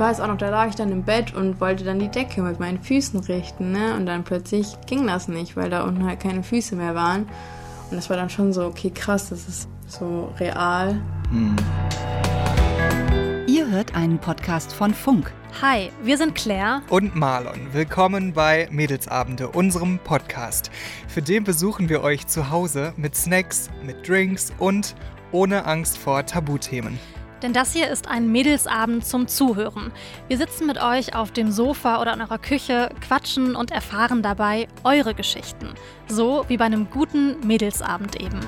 weiß 0.00 0.20
auch 0.20 0.28
noch, 0.28 0.38
da 0.38 0.48
lag 0.48 0.68
ich 0.68 0.74
dann 0.74 0.90
im 0.90 1.02
Bett 1.02 1.34
und 1.34 1.60
wollte 1.60 1.84
dann 1.84 1.98
die 1.98 2.08
Decke 2.08 2.40
mit 2.40 2.58
meinen 2.58 2.82
Füßen 2.82 3.20
richten, 3.20 3.70
ne? 3.70 3.94
Und 3.96 4.06
dann 4.06 4.24
plötzlich 4.24 4.78
ging 4.86 5.06
das 5.06 5.28
nicht, 5.28 5.56
weil 5.56 5.68
da 5.68 5.84
unten 5.84 6.06
halt 6.06 6.20
keine 6.20 6.42
Füße 6.42 6.74
mehr 6.74 6.94
waren. 6.94 7.28
Und 7.90 7.96
das 7.96 8.08
war 8.08 8.16
dann 8.16 8.30
schon 8.30 8.54
so, 8.54 8.64
okay, 8.64 8.90
krass, 8.90 9.28
das 9.28 9.46
ist 9.46 9.68
so 9.86 10.32
real. 10.40 11.02
Hm. 11.30 11.54
Ihr 13.46 13.70
hört 13.70 13.94
einen 13.94 14.18
Podcast 14.18 14.72
von 14.72 14.94
Funk. 14.94 15.34
Hi, 15.60 15.90
wir 16.02 16.16
sind 16.16 16.34
Claire 16.34 16.80
und 16.88 17.14
Marlon. 17.14 17.68
Willkommen 17.72 18.32
bei 18.32 18.68
Mädelsabende, 18.70 19.48
unserem 19.48 19.98
Podcast. 19.98 20.70
Für 21.08 21.20
den 21.20 21.44
besuchen 21.44 21.90
wir 21.90 22.02
euch 22.02 22.26
zu 22.26 22.50
Hause 22.50 22.94
mit 22.96 23.14
Snacks, 23.14 23.68
mit 23.84 24.08
Drinks 24.08 24.50
und 24.58 24.94
ohne 25.30 25.66
Angst 25.66 25.98
vor 25.98 26.24
Tabuthemen. 26.24 26.98
Denn 27.42 27.52
das 27.54 27.72
hier 27.72 27.88
ist 27.88 28.06
ein 28.06 28.30
Mädelsabend 28.30 29.06
zum 29.06 29.26
Zuhören. 29.26 29.92
Wir 30.28 30.36
sitzen 30.36 30.66
mit 30.66 30.82
euch 30.82 31.14
auf 31.14 31.32
dem 31.32 31.50
Sofa 31.50 32.00
oder 32.00 32.12
in 32.12 32.20
eurer 32.20 32.38
Küche, 32.38 32.90
quatschen 33.00 33.56
und 33.56 33.70
erfahren 33.70 34.22
dabei 34.22 34.68
eure 34.84 35.14
Geschichten. 35.14 35.68
So 36.06 36.44
wie 36.48 36.58
bei 36.58 36.66
einem 36.66 36.90
guten 36.90 37.36
Mädelsabend 37.46 38.20
eben. 38.20 38.40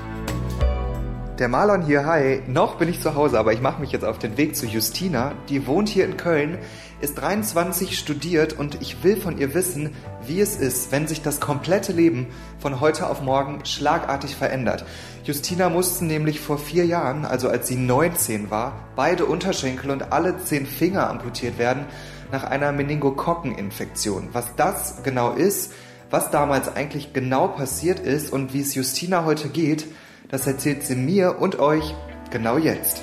Der 1.39 1.47
Marlon 1.47 1.81
hier, 1.81 2.05
hi. 2.05 2.43
Noch 2.45 2.75
bin 2.75 2.87
ich 2.87 3.01
zu 3.01 3.15
Hause, 3.15 3.39
aber 3.39 3.53
ich 3.53 3.61
mache 3.61 3.81
mich 3.81 3.91
jetzt 3.91 4.05
auf 4.05 4.19
den 4.19 4.37
Weg 4.37 4.55
zu 4.55 4.67
Justina. 4.67 5.31
Die 5.49 5.65
wohnt 5.65 5.89
hier 5.89 6.05
in 6.05 6.15
Köln, 6.15 6.59
ist 7.03 7.15
23, 7.15 7.99
studiert 7.99 8.53
und 8.53 8.81
ich 8.81 9.03
will 9.03 9.17
von 9.17 9.37
ihr 9.37 9.53
wissen, 9.53 9.93
wie 10.25 10.39
es 10.39 10.55
ist, 10.55 10.93
wenn 10.93 11.05
sich 11.05 11.21
das 11.21 11.41
komplette 11.41 11.91
Leben 11.91 12.27
von 12.59 12.79
heute 12.79 13.09
auf 13.09 13.21
morgen 13.21 13.65
schlagartig 13.65 14.37
verändert. 14.37 14.85
Justina 15.25 15.67
mussten 15.67 16.07
nämlich 16.07 16.39
vor 16.39 16.57
vier 16.57 16.85
Jahren, 16.85 17.25
also 17.25 17.49
als 17.49 17.67
sie 17.67 17.75
19 17.75 18.49
war, 18.49 18.87
beide 18.95 19.25
Unterschenkel 19.25 19.91
und 19.91 20.13
alle 20.13 20.37
zehn 20.37 20.65
Finger 20.65 21.09
amputiert 21.09 21.57
werden 21.57 21.83
nach 22.31 22.45
einer 22.45 22.71
Meningokokkeninfektion. 22.71 24.29
Was 24.31 24.55
das 24.55 25.03
genau 25.03 25.33
ist, 25.33 25.73
was 26.09 26.31
damals 26.31 26.73
eigentlich 26.73 27.11
genau 27.11 27.49
passiert 27.49 27.99
ist 27.99 28.31
und 28.31 28.53
wie 28.53 28.61
es 28.61 28.75
Justina 28.75 29.25
heute 29.25 29.49
geht, 29.49 29.87
das 30.29 30.47
erzählt 30.47 30.83
sie 30.83 30.95
mir 30.95 31.39
und 31.39 31.59
euch 31.59 31.93
genau 32.31 32.57
jetzt. 32.57 33.01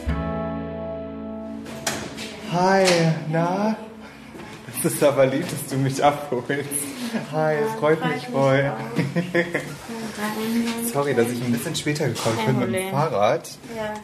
Hi, 2.52 2.84
na? 3.30 3.76
Das 4.82 4.94
ist 4.94 5.02
aber 5.02 5.26
lieb, 5.26 5.44
dass 5.48 5.66
du 5.66 5.76
mich 5.76 6.02
abholst. 6.02 6.68
Hi, 7.32 7.56
es 7.56 7.72
freut 7.78 8.02
mich 8.04 8.26
voll. 8.28 8.72
Sorry, 10.92 11.14
dass 11.14 11.30
ich 11.30 11.42
ein 11.42 11.52
bisschen 11.52 11.76
später 11.76 12.08
gekommen 12.08 12.38
bin 12.46 12.58
mit 12.58 12.74
dem 12.74 12.90
Fahrrad. 12.90 13.50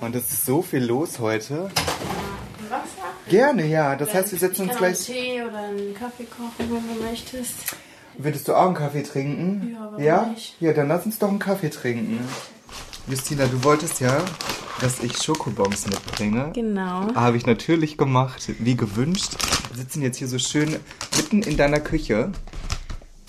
Und 0.00 0.14
es 0.14 0.32
ist 0.32 0.44
so 0.44 0.60
viel 0.62 0.84
los 0.84 1.18
heute. 1.18 1.70
Wasser? 2.68 2.86
Gerne, 3.28 3.66
ja. 3.66 3.96
Das 3.96 4.12
heißt, 4.12 4.32
wir 4.32 4.38
setzen 4.38 4.68
uns 4.68 4.76
gleich. 4.76 5.08
einen 5.08 5.18
Tee 5.18 5.42
oder 5.42 5.58
einen 5.58 5.94
Kaffee 5.94 6.24
kochen, 6.24 6.52
wenn 6.58 6.96
du 6.96 7.02
möchtest. 7.04 7.76
Würdest 8.18 8.48
du 8.48 8.54
auch 8.54 8.66
einen 8.66 8.74
Kaffee 8.74 9.02
trinken? 9.02 9.72
Ja, 9.74 9.88
warum 9.90 10.04
ja? 10.04 10.26
nicht? 10.26 10.60
Ja, 10.60 10.72
dann 10.72 10.88
lass 10.88 11.06
uns 11.06 11.18
doch 11.18 11.28
einen 11.28 11.38
Kaffee 11.38 11.70
trinken. 11.70 12.20
Justina, 13.08 13.46
du 13.46 13.62
wolltest 13.62 14.00
ja, 14.00 14.24
dass 14.80 15.00
ich 15.00 15.22
Schokobons 15.22 15.86
mitbringe. 15.86 16.50
Genau. 16.54 17.14
Habe 17.14 17.36
ich 17.36 17.46
natürlich 17.46 17.96
gemacht, 17.96 18.50
wie 18.58 18.76
gewünscht. 18.76 19.36
Wir 19.70 19.78
sitzen 19.78 20.02
jetzt 20.02 20.16
hier 20.16 20.26
so 20.26 20.40
schön 20.40 20.76
mitten 21.16 21.42
in 21.42 21.56
deiner 21.56 21.78
Küche 21.78 22.32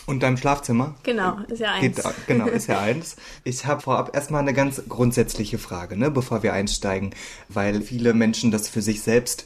und 0.08 0.23
deinem 0.23 0.38
Schlafzimmer. 0.38 0.95
Genau, 1.03 1.38
ist 1.48 1.59
ja 1.59 1.73
eins. 1.73 1.95
Geht, 1.95 2.05
genau, 2.25 2.48
ist 2.48 2.66
ja 2.66 2.80
eins. 2.81 3.17
Ich 3.44 3.67
habe 3.67 3.81
vorab 3.81 4.16
erstmal 4.16 4.42
eine 4.42 4.53
ganz 4.53 4.81
grundsätzliche 4.89 5.59
Frage, 5.59 5.95
ne, 5.95 6.09
bevor 6.09 6.42
wir 6.42 6.53
einsteigen, 6.53 7.11
weil 7.48 7.83
viele 7.83 8.16
Menschen 8.16 8.50
das 8.50 8.70
für 8.70 8.81
sich 8.81 9.03
selbst 9.03 9.45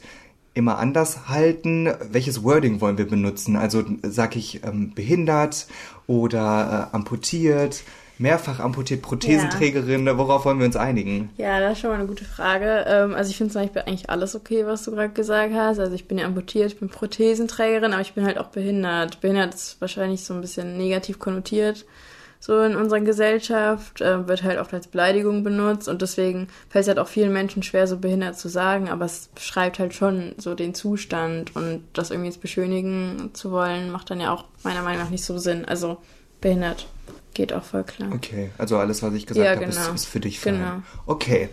immer 0.53 0.77
anders 0.77 1.27
halten. 1.27 1.93
Welches 2.09 2.41
Wording 2.41 2.79
wollen 2.79 2.97
wir 2.97 3.07
benutzen? 3.07 3.57
Also 3.57 3.83
sag 4.03 4.37
ich 4.37 4.63
ähm, 4.63 4.93
behindert 4.93 5.67
oder 6.07 6.89
äh, 6.89 6.95
amputiert? 6.95 7.83
Mehrfach 8.21 8.59
amputiert, 8.59 9.01
Prothesenträgerin, 9.01 10.05
ja. 10.05 10.17
worauf 10.17 10.45
wollen 10.45 10.59
wir 10.59 10.65
uns 10.65 10.75
einigen? 10.75 11.29
Ja, 11.37 11.59
das 11.59 11.73
ist 11.73 11.79
schon 11.79 11.89
mal 11.89 11.97
eine 11.97 12.07
gute 12.07 12.23
Frage. 12.23 12.85
Ähm, 12.87 13.15
also 13.15 13.29
ich 13.31 13.37
finde 13.37 13.51
zum 13.51 13.63
Beispiel 13.63 13.81
eigentlich 13.81 14.09
alles 14.09 14.35
okay, 14.35 14.65
was 14.65 14.83
du 14.83 14.91
gerade 14.91 15.09
gesagt 15.09 15.53
hast. 15.53 15.79
Also 15.79 15.93
ich 15.93 16.07
bin 16.07 16.17
ja 16.17 16.25
amputiert, 16.25 16.71
ich 16.71 16.79
bin 16.79 16.89
Prothesenträgerin, 16.89 17.93
aber 17.93 18.01
ich 18.01 18.13
bin 18.13 18.25
halt 18.25 18.37
auch 18.37 18.47
behindert. 18.47 19.19
Behindert 19.21 19.55
ist 19.55 19.81
wahrscheinlich 19.81 20.23
so 20.23 20.33
ein 20.33 20.41
bisschen 20.41 20.77
negativ 20.77 21.19
konnotiert. 21.19 21.85
So 22.39 22.59
in 22.61 22.75
unserer 22.75 23.01
Gesellschaft 23.01 24.01
äh, 24.01 24.27
wird 24.27 24.41
halt 24.41 24.59
oft 24.59 24.73
als 24.73 24.87
Beleidigung 24.87 25.43
benutzt 25.43 25.87
und 25.87 26.01
deswegen 26.01 26.47
fällt 26.69 26.83
es 26.83 26.87
halt 26.87 26.97
auch 26.97 27.07
vielen 27.07 27.31
Menschen 27.31 27.61
schwer, 27.61 27.85
so 27.85 27.99
behindert 27.99 28.35
zu 28.35 28.49
sagen, 28.49 28.89
aber 28.89 29.05
es 29.05 29.29
beschreibt 29.35 29.77
halt 29.77 29.93
schon 29.93 30.33
so 30.37 30.55
den 30.55 30.73
Zustand 30.73 31.55
und 31.55 31.83
das 31.93 32.09
irgendwie 32.09 32.29
jetzt 32.29 32.41
beschönigen 32.41 33.29
zu 33.33 33.51
wollen, 33.51 33.91
macht 33.91 34.09
dann 34.09 34.19
ja 34.19 34.33
auch 34.33 34.45
meiner 34.63 34.81
Meinung 34.81 35.03
nach 35.03 35.11
nicht 35.11 35.23
so 35.23 35.37
Sinn. 35.37 35.65
Also 35.65 35.97
behindert. 36.41 36.87
Geht 37.41 37.53
auch 37.53 37.63
voll 37.63 37.83
klar. 37.83 38.11
Okay, 38.13 38.51
also 38.59 38.77
alles, 38.77 39.01
was 39.01 39.15
ich 39.15 39.25
gesagt 39.25 39.43
ja, 39.43 39.55
habe, 39.55 39.65
genau. 39.65 39.81
ist, 39.81 39.95
ist, 39.95 40.05
für 40.05 40.19
dich 40.19 40.39
fein. 40.39 40.59
Genau. 40.59 40.83
Okay. 41.07 41.49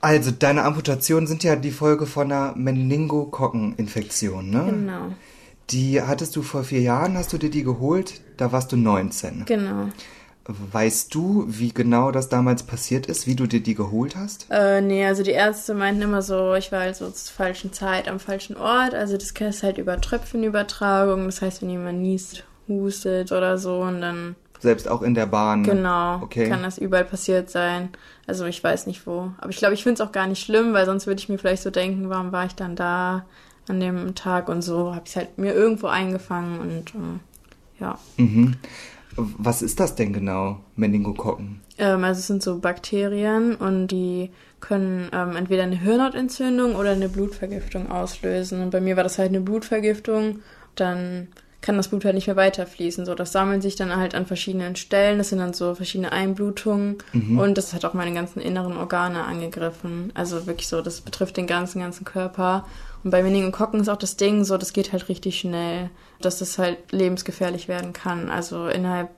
Also, 0.00 0.32
deine 0.32 0.64
Amputationen 0.64 1.28
sind 1.28 1.44
ja 1.44 1.54
die 1.54 1.70
Folge 1.70 2.06
von 2.06 2.32
einer 2.32 2.56
Meningokokkeninfektion, 2.56 4.50
ne? 4.50 4.64
Genau. 4.68 5.12
Die 5.70 6.02
hattest 6.02 6.34
du 6.34 6.42
vor 6.42 6.64
vier 6.64 6.80
Jahren, 6.80 7.16
hast 7.16 7.32
du 7.32 7.38
dir 7.38 7.50
die 7.50 7.62
geholt? 7.62 8.20
Da 8.36 8.50
warst 8.50 8.72
du 8.72 8.76
19. 8.76 9.44
Genau. 9.46 9.90
Weißt 10.48 11.14
du, 11.14 11.44
wie 11.46 11.72
genau 11.72 12.10
das 12.10 12.28
damals 12.28 12.64
passiert 12.64 13.06
ist, 13.06 13.28
wie 13.28 13.36
du 13.36 13.46
dir 13.46 13.60
die 13.60 13.76
geholt 13.76 14.16
hast? 14.16 14.48
Äh, 14.50 14.80
nee, 14.80 15.06
also 15.06 15.22
die 15.22 15.30
Ärzte 15.30 15.72
meinten 15.74 16.02
immer 16.02 16.22
so, 16.22 16.54
ich 16.54 16.72
war 16.72 16.80
halt 16.80 16.96
so 16.96 17.08
zur 17.10 17.32
falschen 17.32 17.72
Zeit 17.72 18.08
am 18.08 18.18
falschen 18.18 18.56
Ort. 18.56 18.92
Also 18.92 19.16
das 19.16 19.30
ist 19.30 19.62
halt 19.62 19.78
über 19.78 20.00
Tröpfchenübertragung. 20.00 21.26
Das 21.26 21.42
heißt, 21.42 21.62
wenn 21.62 21.70
jemand 21.70 22.00
niest, 22.00 22.42
hustet 22.70 23.32
oder 23.32 23.58
so 23.58 23.80
und 23.80 24.00
dann 24.00 24.36
selbst 24.60 24.88
auch 24.88 25.02
in 25.02 25.14
der 25.14 25.26
Bahn. 25.26 25.64
Genau. 25.64 26.22
Okay. 26.22 26.48
Kann 26.48 26.62
das 26.62 26.78
überall 26.78 27.04
passiert 27.04 27.50
sein. 27.50 27.88
Also 28.26 28.44
ich 28.44 28.62
weiß 28.62 28.86
nicht 28.86 29.06
wo. 29.06 29.32
Aber 29.38 29.50
ich 29.50 29.56
glaube, 29.56 29.74
ich 29.74 29.82
finde 29.82 30.02
es 30.02 30.08
auch 30.08 30.12
gar 30.12 30.26
nicht 30.26 30.42
schlimm, 30.42 30.72
weil 30.72 30.86
sonst 30.86 31.06
würde 31.06 31.20
ich 31.20 31.28
mir 31.28 31.38
vielleicht 31.38 31.62
so 31.62 31.70
denken, 31.70 32.08
warum 32.10 32.30
war 32.32 32.46
ich 32.46 32.54
dann 32.54 32.76
da 32.76 33.24
an 33.68 33.80
dem 33.80 34.14
Tag 34.14 34.48
und 34.48 34.62
so. 34.62 34.94
Habe 34.94 35.04
ich 35.06 35.16
halt 35.16 35.38
mir 35.38 35.54
irgendwo 35.54 35.86
eingefangen 35.86 36.60
und 36.60 36.94
äh, 36.94 37.80
ja. 37.80 37.98
Mhm. 38.18 38.56
Was 39.16 39.62
ist 39.62 39.80
das 39.80 39.96
denn 39.96 40.12
genau, 40.12 40.60
Meningokokken? 40.76 41.60
Ähm, 41.78 42.04
also 42.04 42.20
es 42.20 42.26
sind 42.26 42.42
so 42.42 42.58
Bakterien 42.58 43.56
und 43.56 43.88
die 43.88 44.30
können 44.60 45.08
ähm, 45.12 45.36
entweder 45.36 45.64
eine 45.64 45.76
Hirnhautentzündung 45.76 46.76
oder 46.76 46.90
eine 46.90 47.08
Blutvergiftung 47.08 47.90
auslösen. 47.90 48.62
Und 48.62 48.70
bei 48.70 48.80
mir 48.80 48.96
war 48.96 49.02
das 49.02 49.18
halt 49.18 49.30
eine 49.30 49.40
Blutvergiftung. 49.40 50.40
Dann 50.76 51.28
kann 51.60 51.76
das 51.76 51.88
Blut 51.88 52.04
halt 52.04 52.14
nicht 52.14 52.26
mehr 52.26 52.36
weiterfließen. 52.36 53.04
So, 53.04 53.14
das 53.14 53.32
sammelt 53.32 53.62
sich 53.62 53.76
dann 53.76 53.94
halt 53.94 54.14
an 54.14 54.26
verschiedenen 54.26 54.76
Stellen. 54.76 55.18
Das 55.18 55.28
sind 55.28 55.38
dann 55.38 55.52
so 55.52 55.74
verschiedene 55.74 56.12
Einblutungen 56.12 56.98
mhm. 57.12 57.38
und 57.38 57.58
das 57.58 57.74
hat 57.74 57.84
auch 57.84 57.94
meine 57.94 58.14
ganzen 58.14 58.40
inneren 58.40 58.76
Organe 58.76 59.24
angegriffen. 59.24 60.10
Also 60.14 60.46
wirklich 60.46 60.68
so, 60.68 60.80
das 60.80 61.02
betrifft 61.02 61.36
den 61.36 61.46
ganzen, 61.46 61.80
ganzen 61.80 62.04
Körper. 62.04 62.66
Und 63.04 63.10
bei 63.10 63.22
Meningokokken 63.22 63.80
ist 63.80 63.88
auch 63.88 63.96
das 63.96 64.16
Ding 64.16 64.44
so, 64.44 64.56
das 64.56 64.72
geht 64.72 64.92
halt 64.92 65.08
richtig 65.08 65.38
schnell, 65.38 65.90
dass 66.20 66.38
das 66.38 66.58
halt 66.58 66.92
lebensgefährlich 66.92 67.68
werden 67.68 67.92
kann. 67.92 68.30
Also 68.30 68.68
innerhalb 68.68 69.10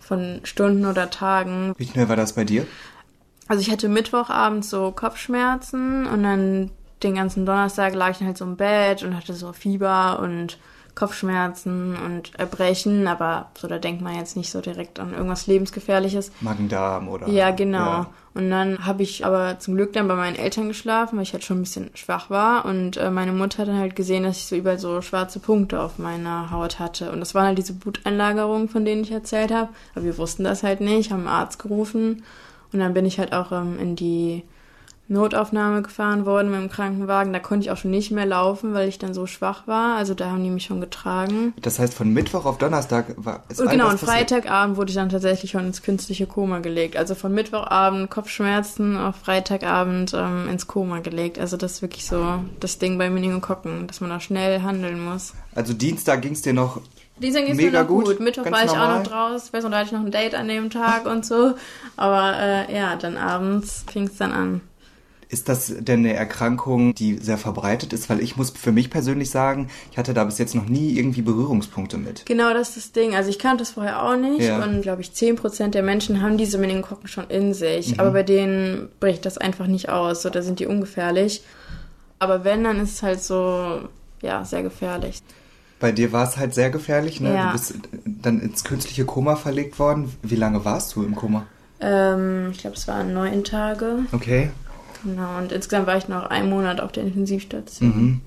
von 0.00 0.40
Stunden 0.44 0.86
oder 0.86 1.10
Tagen. 1.10 1.74
Wie 1.76 1.86
schnell 1.86 2.08
war 2.08 2.16
das 2.16 2.34
bei 2.34 2.44
dir? 2.44 2.66
Also 3.48 3.60
ich 3.60 3.70
hatte 3.70 3.88
Mittwochabend 3.88 4.64
so 4.64 4.90
Kopfschmerzen 4.90 6.06
und 6.06 6.22
dann 6.24 6.70
den 7.02 7.14
ganzen 7.14 7.46
Donnerstag 7.46 7.94
lag 7.94 8.10
ich 8.10 8.18
dann 8.18 8.28
halt 8.28 8.38
so 8.38 8.44
im 8.44 8.56
Bett 8.56 9.02
und 9.02 9.16
hatte 9.16 9.34
so 9.34 9.52
Fieber 9.52 10.18
und 10.20 10.58
Kopfschmerzen 10.96 11.94
und 11.94 12.34
Erbrechen, 12.38 13.06
aber 13.06 13.50
so 13.56 13.68
da 13.68 13.78
denkt 13.78 14.00
man 14.00 14.16
jetzt 14.16 14.34
nicht 14.34 14.50
so 14.50 14.62
direkt 14.62 14.98
an 14.98 15.12
irgendwas 15.12 15.46
lebensgefährliches. 15.46 16.32
Magen-Darm 16.40 17.08
oder? 17.08 17.28
Ja, 17.28 17.50
genau. 17.50 17.78
Ja. 17.78 18.06
Und 18.32 18.50
dann 18.50 18.84
habe 18.84 19.02
ich 19.02 19.24
aber 19.24 19.58
zum 19.58 19.76
Glück 19.76 19.92
dann 19.92 20.08
bei 20.08 20.14
meinen 20.14 20.36
Eltern 20.36 20.68
geschlafen, 20.68 21.16
weil 21.16 21.22
ich 21.22 21.34
halt 21.34 21.44
schon 21.44 21.58
ein 21.58 21.62
bisschen 21.62 21.90
schwach 21.94 22.30
war 22.30 22.64
und 22.64 22.96
äh, 22.96 23.10
meine 23.10 23.32
Mutter 23.32 23.58
hat 23.58 23.68
dann 23.68 23.78
halt 23.78 23.94
gesehen, 23.94 24.24
dass 24.24 24.38
ich 24.38 24.46
so 24.46 24.56
überall 24.56 24.78
so 24.78 25.02
schwarze 25.02 25.38
Punkte 25.38 25.80
auf 25.80 25.98
meiner 25.98 26.50
Haut 26.50 26.78
hatte 26.78 27.12
und 27.12 27.20
das 27.20 27.34
waren 27.34 27.46
halt 27.46 27.58
diese 27.58 27.74
Bluteinlagerungen, 27.74 28.68
von 28.68 28.86
denen 28.86 29.02
ich 29.02 29.10
erzählt 29.12 29.52
habe, 29.52 29.68
aber 29.94 30.04
wir 30.04 30.18
wussten 30.18 30.44
das 30.44 30.62
halt 30.62 30.80
nicht, 30.80 31.12
haben 31.12 31.20
einen 31.20 31.28
Arzt 31.28 31.58
gerufen 31.58 32.24
und 32.72 32.80
dann 32.80 32.94
bin 32.94 33.04
ich 33.04 33.18
halt 33.18 33.34
auch 33.34 33.52
ähm, 33.52 33.78
in 33.78 33.96
die 33.96 34.44
Notaufnahme 35.08 35.82
gefahren 35.82 36.26
worden 36.26 36.50
mit 36.50 36.60
dem 36.60 36.70
Krankenwagen. 36.70 37.32
Da 37.32 37.38
konnte 37.38 37.66
ich 37.66 37.70
auch 37.70 37.76
schon 37.76 37.90
nicht 37.92 38.10
mehr 38.10 38.26
laufen, 38.26 38.74
weil 38.74 38.88
ich 38.88 38.98
dann 38.98 39.14
so 39.14 39.26
schwach 39.26 39.66
war. 39.66 39.96
Also 39.96 40.14
da 40.14 40.30
haben 40.30 40.42
die 40.42 40.50
mich 40.50 40.64
schon 40.64 40.80
getragen. 40.80 41.52
Das 41.62 41.78
heißt, 41.78 41.94
von 41.94 42.12
Mittwoch 42.12 42.44
auf 42.44 42.58
Donnerstag 42.58 43.14
war 43.16 43.44
es 43.48 43.60
Und 43.60 43.70
Genau, 43.70 43.90
und 43.90 44.00
Freitagabend 44.00 44.76
wurde 44.76 44.90
ich 44.90 44.96
dann 44.96 45.08
tatsächlich 45.08 45.52
schon 45.52 45.66
ins 45.66 45.82
künstliche 45.82 46.26
Koma 46.26 46.58
gelegt. 46.58 46.96
Also 46.96 47.14
von 47.14 47.32
Mittwochabend 47.32 48.10
Kopfschmerzen 48.10 48.96
auf 48.96 49.16
Freitagabend 49.16 50.12
ähm, 50.14 50.48
ins 50.48 50.66
Koma 50.66 50.98
gelegt. 50.98 51.38
Also 51.38 51.56
das 51.56 51.74
ist 51.74 51.82
wirklich 51.82 52.06
so 52.06 52.40
das 52.58 52.78
Ding 52.78 52.98
bei 52.98 53.08
Meningokokken, 53.08 53.86
dass 53.86 54.00
man 54.00 54.10
da 54.10 54.18
schnell 54.18 54.62
handeln 54.62 55.04
muss. 55.04 55.34
Also 55.54 55.72
Dienstag 55.72 56.22
ging 56.22 56.32
es 56.32 56.42
dir 56.42 56.52
noch 56.52 56.80
Dienstag 57.18 57.46
ging 57.46 57.52
es 57.52 57.56
mir 57.56 57.70
noch 57.70 57.86
gut. 57.86 58.04
gut. 58.04 58.20
Mittwoch 58.20 58.44
war 58.50 58.64
ich 58.64 58.66
normal. 58.66 58.90
auch 58.90 58.98
noch 58.98 59.06
draußen. 59.06 59.52
Weiß 59.52 59.64
noch, 59.64 59.70
da 59.70 59.78
hatte 59.78 59.86
ich 59.86 59.92
noch 59.92 60.04
ein 60.04 60.10
Date 60.10 60.34
an 60.34 60.48
dem 60.48 60.68
Tag 60.68 61.06
und 61.06 61.24
so. 61.24 61.54
Aber 61.96 62.34
äh, 62.38 62.74
ja, 62.74 62.96
dann 62.96 63.16
abends 63.16 63.84
fing 63.90 64.04
es 64.04 64.16
dann 64.16 64.32
an. 64.32 64.60
Ist 65.28 65.48
das 65.48 65.74
denn 65.80 66.00
eine 66.00 66.14
Erkrankung, 66.14 66.94
die 66.94 67.16
sehr 67.18 67.36
verbreitet 67.36 67.92
ist? 67.92 68.08
Weil 68.08 68.20
ich 68.20 68.36
muss 68.36 68.50
für 68.50 68.70
mich 68.70 68.90
persönlich 68.90 69.30
sagen, 69.30 69.68
ich 69.90 69.98
hatte 69.98 70.14
da 70.14 70.22
bis 70.22 70.38
jetzt 70.38 70.54
noch 70.54 70.66
nie 70.68 70.96
irgendwie 70.96 71.22
Berührungspunkte 71.22 71.98
mit. 71.98 72.24
Genau, 72.26 72.52
das 72.54 72.68
ist 72.68 72.76
das 72.76 72.92
Ding. 72.92 73.16
Also 73.16 73.28
ich 73.30 73.40
kannte 73.40 73.62
das 73.62 73.72
vorher 73.72 74.04
auch 74.04 74.16
nicht 74.16 74.42
Ja. 74.42 74.62
und 74.62 74.82
glaube 74.82 75.02
ich 75.02 75.10
10% 75.10 75.74
der 75.74 75.82
Menschen 75.82 76.22
haben 76.22 76.38
diese 76.38 76.58
Meningokokken 76.58 77.08
schon 77.08 77.28
in 77.28 77.54
sich. 77.54 77.94
Mhm. 77.94 78.00
Aber 78.00 78.12
bei 78.12 78.22
denen 78.22 78.88
bricht 79.00 79.26
das 79.26 79.36
einfach 79.36 79.66
nicht 79.66 79.88
aus 79.88 80.24
oder 80.26 80.42
sind 80.42 80.60
die 80.60 80.66
ungefährlich. 80.66 81.42
Aber 82.20 82.44
wenn, 82.44 82.62
dann 82.62 82.78
ist 82.80 82.92
es 82.94 83.02
halt 83.02 83.20
so, 83.22 83.80
ja, 84.22 84.44
sehr 84.44 84.62
gefährlich. 84.62 85.22
Bei 85.80 85.92
dir 85.92 86.12
war 86.12 86.26
es 86.26 86.36
halt 86.36 86.54
sehr 86.54 86.70
gefährlich, 86.70 87.20
ne? 87.20 87.34
Ja. 87.34 87.46
Du 87.48 87.52
bist 87.52 87.74
dann 88.04 88.40
ins 88.40 88.64
künstliche 88.64 89.04
Koma 89.04 89.36
verlegt 89.36 89.78
worden. 89.78 90.10
Wie 90.22 90.36
lange 90.36 90.64
warst 90.64 90.94
du 90.94 91.02
im 91.02 91.14
Koma? 91.16 91.46
Ähm, 91.80 92.48
ich 92.52 92.58
glaube, 92.58 92.76
es 92.76 92.88
waren 92.88 93.12
neun 93.12 93.44
Tage. 93.44 93.98
Okay. 94.12 94.50
Genau, 95.06 95.38
und 95.38 95.52
insgesamt 95.52 95.86
war 95.86 95.96
ich 95.96 96.08
noch 96.08 96.24
einen 96.24 96.50
Monat 96.50 96.80
auf 96.80 96.90
der 96.90 97.04
Intensivstation. 97.04 97.88
Mhm. 97.88 98.20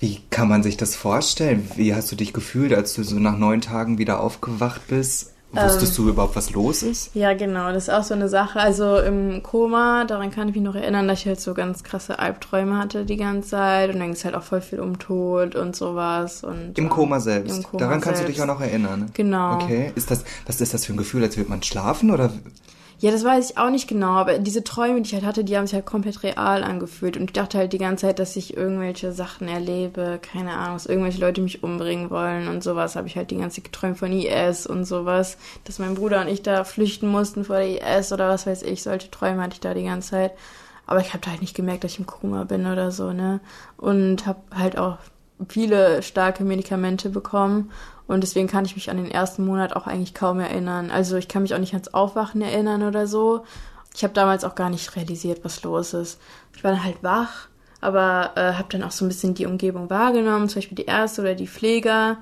Wie 0.00 0.20
kann 0.30 0.48
man 0.48 0.62
sich 0.62 0.76
das 0.76 0.94
vorstellen? 0.96 1.70
Wie 1.76 1.94
hast 1.94 2.10
du 2.12 2.16
dich 2.16 2.32
gefühlt, 2.32 2.74
als 2.74 2.94
du 2.94 3.02
so 3.04 3.18
nach 3.18 3.38
neun 3.38 3.60
Tagen 3.60 3.96
wieder 3.98 4.20
aufgewacht 4.20 4.82
bist? 4.88 5.32
Wusstest 5.52 5.96
du 5.96 6.08
überhaupt, 6.08 6.36
was 6.36 6.50
los 6.50 6.82
ist? 6.82 7.14
Ja, 7.14 7.32
genau, 7.32 7.72
das 7.72 7.84
ist 7.84 7.90
auch 7.90 8.02
so 8.02 8.12
eine 8.12 8.28
Sache. 8.28 8.58
Also 8.58 8.98
im 8.98 9.42
Koma, 9.42 10.04
daran 10.04 10.30
kann 10.30 10.48
ich 10.48 10.54
mich 10.54 10.64
noch 10.64 10.74
erinnern, 10.74 11.08
dass 11.08 11.20
ich 11.20 11.26
halt 11.26 11.40
so 11.40 11.54
ganz 11.54 11.82
krasse 11.82 12.18
Albträume 12.18 12.76
hatte 12.76 13.06
die 13.06 13.16
ganze 13.16 13.50
Zeit 13.50 13.88
und 13.88 14.00
dann 14.00 14.08
ging 14.08 14.16
es 14.16 14.24
halt 14.24 14.34
auch 14.34 14.42
voll 14.42 14.60
viel 14.60 14.80
um 14.80 14.98
Tod 14.98 15.54
und 15.54 15.74
sowas. 15.74 16.44
Und, 16.44 16.76
Im 16.76 16.84
ähm, 16.84 16.90
Koma 16.90 17.20
selbst. 17.20 17.56
Im 17.56 17.62
Koma 17.62 17.84
Daran 17.84 18.00
kannst 18.00 18.22
du 18.22 18.26
dich 18.26 18.36
selbst. 18.36 18.50
auch 18.50 18.54
noch 18.54 18.60
erinnern. 18.60 19.00
ne? 19.00 19.06
Genau. 19.14 19.54
Okay. 19.54 19.92
Ist 19.94 20.10
das, 20.10 20.24
was 20.46 20.60
ist 20.60 20.74
das 20.74 20.84
für 20.84 20.92
ein 20.92 20.98
Gefühl? 20.98 21.22
Als 21.22 21.36
würde 21.38 21.48
man 21.48 21.62
schlafen 21.62 22.10
oder? 22.10 22.30
Ja, 22.98 23.10
das 23.10 23.24
weiß 23.24 23.50
ich 23.50 23.58
auch 23.58 23.68
nicht 23.68 23.88
genau, 23.88 24.12
aber 24.12 24.38
diese 24.38 24.64
Träume, 24.64 25.02
die 25.02 25.08
ich 25.08 25.14
halt 25.14 25.26
hatte, 25.26 25.44
die 25.44 25.54
haben 25.54 25.66
sich 25.66 25.74
halt 25.74 25.84
komplett 25.84 26.22
real 26.22 26.64
angefühlt. 26.64 27.18
Und 27.18 27.24
ich 27.24 27.32
dachte 27.34 27.58
halt 27.58 27.74
die 27.74 27.78
ganze 27.78 28.06
Zeit, 28.06 28.18
dass 28.18 28.36
ich 28.36 28.56
irgendwelche 28.56 29.12
Sachen 29.12 29.48
erlebe, 29.48 30.18
keine 30.22 30.54
Ahnung, 30.54 30.76
dass 30.76 30.86
irgendwelche 30.86 31.20
Leute 31.20 31.42
mich 31.42 31.62
umbringen 31.62 32.08
wollen 32.08 32.48
und 32.48 32.62
sowas. 32.62 32.96
Habe 32.96 33.06
ich 33.06 33.16
halt 33.16 33.30
die 33.30 33.36
ganze 33.36 33.56
Zeit 33.56 33.64
geträumt 33.70 33.98
von 33.98 34.12
IS 34.12 34.66
und 34.66 34.86
sowas. 34.86 35.36
Dass 35.64 35.78
mein 35.78 35.94
Bruder 35.94 36.22
und 36.22 36.28
ich 36.28 36.40
da 36.42 36.64
flüchten 36.64 37.08
mussten 37.08 37.44
vor 37.44 37.56
der 37.56 37.98
IS 37.98 38.12
oder 38.14 38.30
was 38.30 38.46
weiß 38.46 38.62
ich. 38.62 38.82
Solche 38.82 39.10
Träume 39.10 39.42
hatte 39.42 39.54
ich 39.54 39.60
da 39.60 39.74
die 39.74 39.84
ganze 39.84 40.10
Zeit. 40.12 40.32
Aber 40.86 41.00
ich 41.00 41.12
habe 41.12 41.22
da 41.22 41.32
halt 41.32 41.42
nicht 41.42 41.56
gemerkt, 41.56 41.84
dass 41.84 41.92
ich 41.92 41.98
im 41.98 42.06
Koma 42.06 42.44
bin 42.44 42.64
oder 42.64 42.92
so, 42.92 43.12
ne? 43.12 43.40
Und 43.76 44.26
habe 44.26 44.40
halt 44.54 44.78
auch 44.78 44.96
viele 45.48 46.02
starke 46.02 46.44
Medikamente 46.44 47.10
bekommen. 47.10 47.70
Und 48.06 48.22
deswegen 48.22 48.46
kann 48.46 48.64
ich 48.64 48.76
mich 48.76 48.90
an 48.90 48.98
den 48.98 49.10
ersten 49.10 49.44
Monat 49.44 49.74
auch 49.74 49.86
eigentlich 49.86 50.14
kaum 50.14 50.38
erinnern. 50.40 50.90
Also 50.90 51.16
ich 51.16 51.28
kann 51.28 51.42
mich 51.42 51.54
auch 51.54 51.58
nicht 51.58 51.72
ans 51.72 51.92
Aufwachen 51.92 52.40
erinnern 52.40 52.82
oder 52.82 53.06
so. 53.06 53.44
Ich 53.94 54.04
habe 54.04 54.14
damals 54.14 54.44
auch 54.44 54.54
gar 54.54 54.70
nicht 54.70 54.94
realisiert, 54.94 55.40
was 55.42 55.62
los 55.62 55.94
ist. 55.94 56.20
Ich 56.54 56.62
war 56.62 56.70
dann 56.70 56.84
halt 56.84 57.02
wach, 57.02 57.48
aber 57.80 58.32
äh, 58.36 58.52
habe 58.52 58.68
dann 58.70 58.82
auch 58.82 58.90
so 58.90 59.04
ein 59.04 59.08
bisschen 59.08 59.34
die 59.34 59.46
Umgebung 59.46 59.90
wahrgenommen, 59.90 60.48
zum 60.48 60.58
Beispiel 60.58 60.76
die 60.76 60.84
Ärzte 60.84 61.22
oder 61.22 61.34
die 61.34 61.48
Pfleger. 61.48 62.18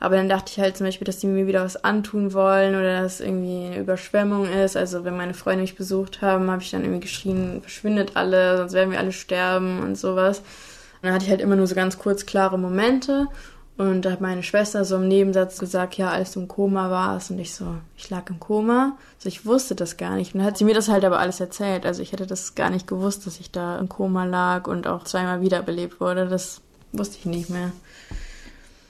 Aber 0.00 0.16
dann 0.16 0.28
dachte 0.28 0.52
ich 0.52 0.60
halt 0.60 0.76
zum 0.76 0.86
Beispiel, 0.86 1.04
dass 1.04 1.18
die 1.18 1.26
mir 1.26 1.46
wieder 1.46 1.64
was 1.64 1.82
antun 1.82 2.32
wollen 2.32 2.74
oder 2.74 3.02
dass 3.02 3.20
irgendwie 3.20 3.66
eine 3.66 3.78
Überschwemmung 3.78 4.46
ist. 4.46 4.76
Also 4.76 5.04
wenn 5.04 5.16
meine 5.16 5.34
Freunde 5.34 5.62
mich 5.62 5.76
besucht 5.76 6.20
haben, 6.22 6.50
habe 6.50 6.62
ich 6.62 6.70
dann 6.70 6.82
irgendwie 6.82 7.00
geschrien, 7.00 7.60
verschwindet 7.62 8.16
alle, 8.16 8.58
sonst 8.58 8.72
werden 8.72 8.90
wir 8.90 8.98
alle 8.98 9.12
sterben 9.12 9.80
und 9.80 9.96
sowas. 9.96 10.40
Und 10.40 11.04
dann 11.04 11.12
hatte 11.12 11.24
ich 11.24 11.30
halt 11.30 11.40
immer 11.40 11.56
nur 11.56 11.66
so 11.66 11.74
ganz 11.74 11.98
kurz 11.98 12.26
klare 12.26 12.58
Momente. 12.58 13.28
Und 13.76 14.02
da 14.02 14.12
hat 14.12 14.20
meine 14.20 14.44
Schwester 14.44 14.84
so 14.84 14.96
im 14.96 15.08
Nebensatz 15.08 15.58
gesagt, 15.58 15.96
ja, 15.96 16.10
als 16.10 16.32
du 16.32 16.40
im 16.40 16.48
Koma 16.48 16.90
warst. 16.90 17.32
Und 17.32 17.40
ich 17.40 17.54
so, 17.54 17.66
ich 17.96 18.08
lag 18.08 18.30
im 18.30 18.38
Koma. 18.38 18.96
Also 19.16 19.28
ich 19.28 19.46
wusste 19.46 19.74
das 19.74 19.96
gar 19.96 20.14
nicht. 20.14 20.32
Und 20.32 20.40
dann 20.40 20.46
hat 20.46 20.56
sie 20.56 20.64
mir 20.64 20.74
das 20.74 20.88
halt 20.88 21.04
aber 21.04 21.18
alles 21.18 21.40
erzählt. 21.40 21.84
Also 21.84 22.00
ich 22.00 22.12
hätte 22.12 22.26
das 22.26 22.54
gar 22.54 22.70
nicht 22.70 22.86
gewusst, 22.86 23.26
dass 23.26 23.40
ich 23.40 23.50
da 23.50 23.78
im 23.78 23.88
Koma 23.88 24.24
lag 24.24 24.68
und 24.68 24.86
auch 24.86 25.02
zweimal 25.02 25.40
wiederbelebt 25.40 26.00
wurde. 26.00 26.28
Das 26.28 26.60
wusste 26.92 27.18
ich 27.18 27.26
nicht 27.26 27.50
mehr. 27.50 27.72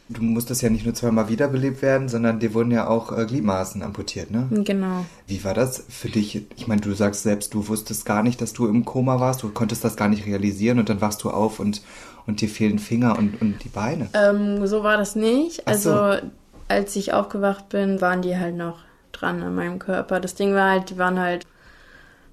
Du 0.08 0.22
musstest 0.22 0.60
ja 0.60 0.68
nicht 0.68 0.84
nur 0.84 0.94
zweimal 0.94 1.28
wiederbelebt 1.30 1.80
werden, 1.80 2.10
sondern 2.10 2.38
dir 2.38 2.52
wurden 2.52 2.70
ja 2.70 2.88
auch 2.88 3.16
äh, 3.16 3.24
Gliedmaßen 3.24 3.82
amputiert, 3.82 4.30
ne? 4.30 4.48
Genau. 4.50 5.06
Wie 5.26 5.42
war 5.44 5.54
das 5.54 5.84
für 5.88 6.08
dich? 6.08 6.42
Ich 6.56 6.66
meine, 6.66 6.82
du 6.82 6.92
sagst 6.92 7.22
selbst, 7.22 7.54
du 7.54 7.68
wusstest 7.68 8.04
gar 8.04 8.22
nicht, 8.22 8.40
dass 8.42 8.52
du 8.52 8.66
im 8.66 8.84
Koma 8.84 9.18
warst, 9.18 9.42
du 9.42 9.48
konntest 9.48 9.82
das 9.82 9.96
gar 9.96 10.08
nicht 10.08 10.26
realisieren 10.26 10.78
und 10.78 10.90
dann 10.90 11.00
wachst 11.00 11.22
du 11.24 11.30
auf 11.30 11.58
und, 11.58 11.80
und 12.26 12.42
dir 12.42 12.50
fehlen 12.50 12.78
Finger 12.78 13.18
und, 13.18 13.40
und 13.40 13.64
die 13.64 13.70
Beine. 13.70 14.08
Ähm, 14.12 14.66
so 14.66 14.82
war 14.82 14.98
das 14.98 15.16
nicht. 15.16 15.62
Ach 15.64 15.74
so. 15.74 15.92
Also 15.92 16.26
als 16.68 16.96
ich 16.96 17.14
aufgewacht 17.14 17.70
bin, 17.70 18.00
waren 18.02 18.20
die 18.20 18.36
halt 18.36 18.56
noch 18.56 18.80
dran 19.12 19.42
an 19.42 19.54
meinem 19.54 19.78
Körper. 19.78 20.20
Das 20.20 20.34
Ding 20.34 20.54
war 20.54 20.70
halt, 20.70 20.90
die 20.90 20.98
waren 20.98 21.18
halt 21.18 21.46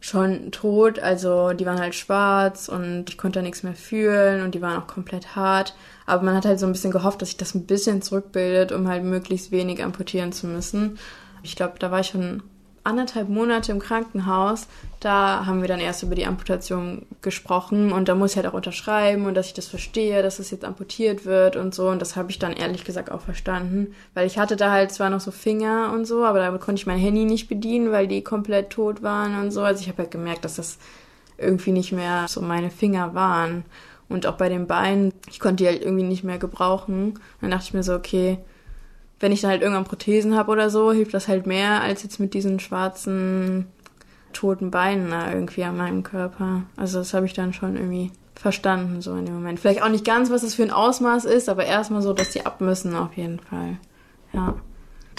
schon 0.01 0.51
tot, 0.51 0.99
also 0.99 1.53
die 1.53 1.65
waren 1.65 1.79
halt 1.79 1.93
schwarz 1.93 2.67
und 2.67 3.05
ich 3.07 3.17
konnte 3.17 3.39
da 3.39 3.43
nichts 3.43 3.61
mehr 3.61 3.75
fühlen 3.75 4.43
und 4.43 4.55
die 4.55 4.61
waren 4.61 4.81
auch 4.81 4.87
komplett 4.87 5.35
hart. 5.35 5.75
Aber 6.07 6.23
man 6.23 6.35
hat 6.35 6.45
halt 6.45 6.59
so 6.59 6.65
ein 6.65 6.71
bisschen 6.71 6.91
gehofft, 6.91 7.21
dass 7.21 7.29
sich 7.29 7.37
das 7.37 7.53
ein 7.53 7.67
bisschen 7.67 8.01
zurückbildet, 8.01 8.71
um 8.71 8.87
halt 8.87 9.03
möglichst 9.03 9.51
wenig 9.51 9.83
amputieren 9.83 10.33
zu 10.33 10.47
müssen. 10.47 10.97
Ich 11.43 11.55
glaube, 11.55 11.75
da 11.77 11.91
war 11.91 11.99
ich 11.99 12.07
schon 12.07 12.41
anderthalb 12.83 13.29
Monate 13.29 13.71
im 13.71 13.79
Krankenhaus. 13.79 14.67
Da 14.99 15.45
haben 15.45 15.61
wir 15.61 15.67
dann 15.67 15.79
erst 15.79 16.03
über 16.03 16.15
die 16.15 16.25
Amputation 16.25 17.05
gesprochen 17.21 17.91
und 17.91 18.07
da 18.07 18.15
muss 18.15 18.31
ich 18.31 18.37
halt 18.37 18.47
auch 18.47 18.53
unterschreiben 18.53 19.25
und 19.25 19.35
dass 19.35 19.47
ich 19.47 19.53
das 19.53 19.67
verstehe, 19.67 20.21
dass 20.21 20.39
es 20.39 20.51
jetzt 20.51 20.65
amputiert 20.65 21.25
wird 21.25 21.55
und 21.55 21.73
so. 21.73 21.89
Und 21.89 22.01
das 22.01 22.15
habe 22.15 22.31
ich 22.31 22.39
dann 22.39 22.53
ehrlich 22.53 22.83
gesagt 22.83 23.11
auch 23.11 23.21
verstanden, 23.21 23.93
weil 24.13 24.27
ich 24.27 24.37
hatte 24.37 24.55
da 24.55 24.71
halt 24.71 24.91
zwar 24.91 25.09
noch 25.09 25.21
so 25.21 25.31
Finger 25.31 25.91
und 25.93 26.05
so, 26.05 26.23
aber 26.25 26.39
damit 26.39 26.61
konnte 26.61 26.79
ich 26.79 26.87
mein 26.87 26.99
Handy 26.99 27.25
nicht 27.25 27.47
bedienen, 27.47 27.91
weil 27.91 28.07
die 28.07 28.23
komplett 28.23 28.69
tot 28.69 29.01
waren 29.01 29.39
und 29.39 29.51
so. 29.51 29.61
Also 29.61 29.81
ich 29.81 29.87
habe 29.87 29.99
halt 29.99 30.11
gemerkt, 30.11 30.45
dass 30.45 30.55
das 30.55 30.77
irgendwie 31.37 31.71
nicht 31.71 31.91
mehr 31.91 32.27
so 32.27 32.41
meine 32.41 32.69
Finger 32.69 33.13
waren. 33.13 33.65
Und 34.09 34.27
auch 34.27 34.35
bei 34.35 34.49
den 34.49 34.67
Beinen, 34.67 35.13
ich 35.29 35.39
konnte 35.39 35.63
die 35.63 35.67
halt 35.67 35.81
irgendwie 35.81 36.03
nicht 36.03 36.23
mehr 36.23 36.37
gebrauchen. 36.37 37.19
Dann 37.39 37.51
dachte 37.51 37.63
ich 37.63 37.73
mir 37.73 37.83
so, 37.83 37.95
okay, 37.95 38.39
wenn 39.21 39.31
ich 39.31 39.41
dann 39.41 39.51
halt 39.51 39.61
irgendwann 39.61 39.85
Prothesen 39.85 40.35
habe 40.35 40.51
oder 40.51 40.69
so, 40.69 40.91
hilft 40.91 41.13
das 41.13 41.27
halt 41.27 41.45
mehr 41.47 41.81
als 41.81 42.03
jetzt 42.03 42.19
mit 42.19 42.33
diesen 42.33 42.59
schwarzen, 42.59 43.67
toten 44.33 44.71
Beinen 44.71 45.11
da 45.11 45.31
irgendwie 45.31 45.63
an 45.63 45.77
meinem 45.77 46.03
Körper. 46.03 46.63
Also 46.75 46.99
das 46.99 47.13
habe 47.13 47.25
ich 47.25 47.33
dann 47.33 47.53
schon 47.53 47.75
irgendwie 47.75 48.11
verstanden, 48.35 49.01
so 49.01 49.15
in 49.15 49.25
dem 49.25 49.35
Moment. 49.35 49.59
Vielleicht 49.59 49.83
auch 49.83 49.89
nicht 49.89 50.05
ganz, 50.05 50.31
was 50.31 50.41
das 50.41 50.55
für 50.55 50.63
ein 50.63 50.71
Ausmaß 50.71 51.25
ist, 51.25 51.49
aber 51.49 51.65
erstmal 51.65 52.01
so, 52.01 52.13
dass 52.13 52.31
die 52.31 52.45
ab 52.45 52.61
müssen 52.61 52.95
auf 52.95 53.15
jeden 53.15 53.39
Fall. 53.39 53.77
Ja. 54.33 54.55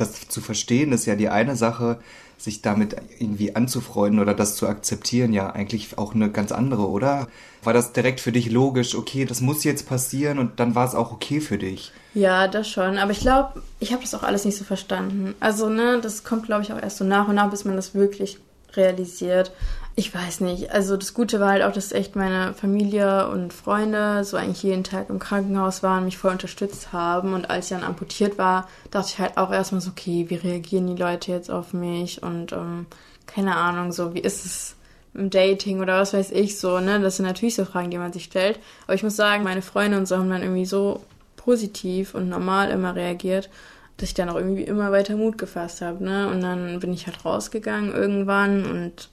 Das 0.03 0.29
zu 0.29 0.41
verstehen 0.41 0.93
ist 0.93 1.07
ja 1.07 1.15
die 1.15 1.29
eine 1.29 1.57
Sache, 1.57 1.99
sich 2.39 2.61
damit 2.61 2.97
irgendwie 3.19 3.55
anzufreunden 3.55 4.21
oder 4.21 4.35
das 4.35 4.57
zu 4.57 4.67
akzeptieren, 4.67 5.33
ja 5.33 5.51
eigentlich 5.51 5.97
auch 5.97 6.15
eine 6.15 6.31
ganz 6.31 6.51
andere, 6.51 6.89
oder? 6.89 7.29
War 7.63 7.73
das 7.73 7.93
direkt 7.93 8.19
für 8.21 8.33
dich 8.33 8.51
logisch, 8.51 8.97
okay, 8.97 9.25
das 9.25 9.41
muss 9.41 9.63
jetzt 9.63 9.89
passieren 9.89 10.39
und 10.41 10.59
dann 10.59 10.75
war 10.75 10.87
es 10.87 10.97
auch 10.97 11.13
okay 11.13 11.41
für 11.41 11.59
dich? 11.59 11.93
Ja, 12.15 12.49
das 12.49 12.69
schon. 12.69 12.99
Aber 12.99 13.13
ich 13.13 13.21
glaube, 13.21 13.63
ich 13.79 13.93
habe 13.93 14.03
das 14.03 14.15
auch 14.15 14.25
alles 14.25 14.45
nicht 14.45 14.57
so 14.57 14.65
verstanden. 14.65 15.35
Also, 15.39 15.69
ne, 15.69 16.01
das 16.03 16.25
kommt, 16.25 16.47
glaube 16.47 16.63
ich, 16.63 16.73
auch 16.73 16.83
erst 16.83 16.99
so 16.99 17.05
nach 17.05 17.29
und 17.29 17.37
nach, 17.37 17.51
bis 17.51 17.65
man 17.65 17.77
das 17.77 17.95
wirklich 17.95 18.39
realisiert. 18.75 19.53
Ich 19.95 20.15
weiß 20.15 20.41
nicht. 20.41 20.71
Also 20.71 20.97
das 20.97 21.13
Gute 21.13 21.39
war 21.39 21.51
halt 21.51 21.63
auch, 21.63 21.73
dass 21.73 21.93
echt 21.93 22.17
meine 22.17 22.55
Familie 22.55 23.29
und 23.29 23.53
Freunde 23.53 24.25
so 24.25 24.39
eigentlich 24.39 24.63
jeden 24.63 24.85
Tag 24.85 25.11
im 25.11 25.19
Krankenhaus 25.19 25.83
waren, 25.83 26.07
mich 26.07 26.17
voll 26.17 26.33
unterstützt 26.33 26.93
haben. 26.95 27.35
Und 27.35 27.51
als 27.51 27.67
ich 27.71 27.77
dann 27.77 27.85
amputiert 27.87 28.39
war, 28.39 28.69
dachte 28.91 29.11
ich 29.11 29.19
halt 29.19 29.37
auch 29.37 29.53
erstmal 29.53 29.83
so, 29.83 29.91
okay, 29.91 30.25
wie 30.29 30.37
reagieren 30.37 30.87
die 30.87 31.01
Leute 31.01 31.31
jetzt 31.33 31.51
auf 31.51 31.75
mich? 31.75 32.23
Und 32.23 32.53
ähm, 32.53 32.87
keine 33.27 33.57
Ahnung, 33.57 33.93
so 33.93 34.15
wie 34.15 34.21
ist 34.21 34.47
es 34.47 34.77
im 35.15 35.29
Dating 35.29 35.81
oder 35.81 36.01
was 36.01 36.15
weiß 36.15 36.31
ich 36.31 36.59
so, 36.59 36.81
ne? 36.81 36.99
Das 37.01 37.19
sind 37.19 37.27
natürlich 37.27 37.55
so 37.55 37.67
Fragen, 37.67 37.91
die 37.91 37.99
man 37.99 38.15
sich 38.15 38.25
stellt. 38.25 38.59
Aber 38.87 38.95
ich 38.95 39.03
muss 39.03 39.17
sagen, 39.17 39.45
meine 39.45 39.63
Freunde 39.63 39.99
und 39.99 40.07
so 40.07 40.17
haben 40.17 40.31
dann 40.31 40.43
irgendwie 40.43 40.65
so 40.65 41.03
positiv 41.37 42.15
und 42.15 42.31
normal 42.31 42.71
immer 42.71 42.95
reagiert, 42.95 43.51
dass 43.99 44.09
ich 44.09 44.15
dann 44.15 44.31
auch 44.31 44.37
irgendwie 44.37 44.63
immer 44.63 44.91
weiter 44.91 45.17
Mut 45.17 45.37
gefasst 45.37 45.83
habe, 45.83 46.03
ne? 46.03 46.29
Und 46.29 46.41
dann 46.41 46.81
bin 46.81 46.95
ich 46.95 47.07
halt 47.07 47.27
rausgegangen 47.27 47.93
irgendwann 47.93 48.65
und 48.65 49.11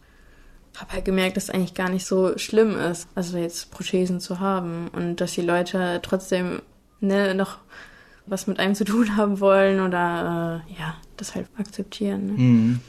habe 0.80 0.94
halt 0.94 1.06
gemerkt, 1.06 1.38
dass 1.38 1.46
es 1.46 1.50
eigentlich 1.50 1.74
gar 1.74 1.90
nicht 1.90 2.06
so 2.06 2.38
schlimm 2.38 2.78
ist, 2.78 3.08
also 3.16 3.38
jetzt 3.38 3.72
Prothesen 3.72 4.20
zu 4.20 4.40
haben 4.40 4.88
und 4.90 5.18
dass 5.18 5.34
die 5.34 5.42
Leute 5.42 6.00
trotzdem 6.02 6.62
ne, 7.00 7.34
noch 7.36 7.58
was 8.26 8.48
mit 8.48 8.60
einem 8.60 8.76
zu 8.76 8.86
tun 8.86 9.18
haben 9.18 9.40
wollen 9.40 9.80
oder 9.82 10.64
äh, 10.68 10.80
ja, 10.80 10.96
das 11.18 11.36
halt 11.36 11.48
akzeptieren. 11.58 12.26
Ne? 12.26 12.32
Mhm. 12.34 12.80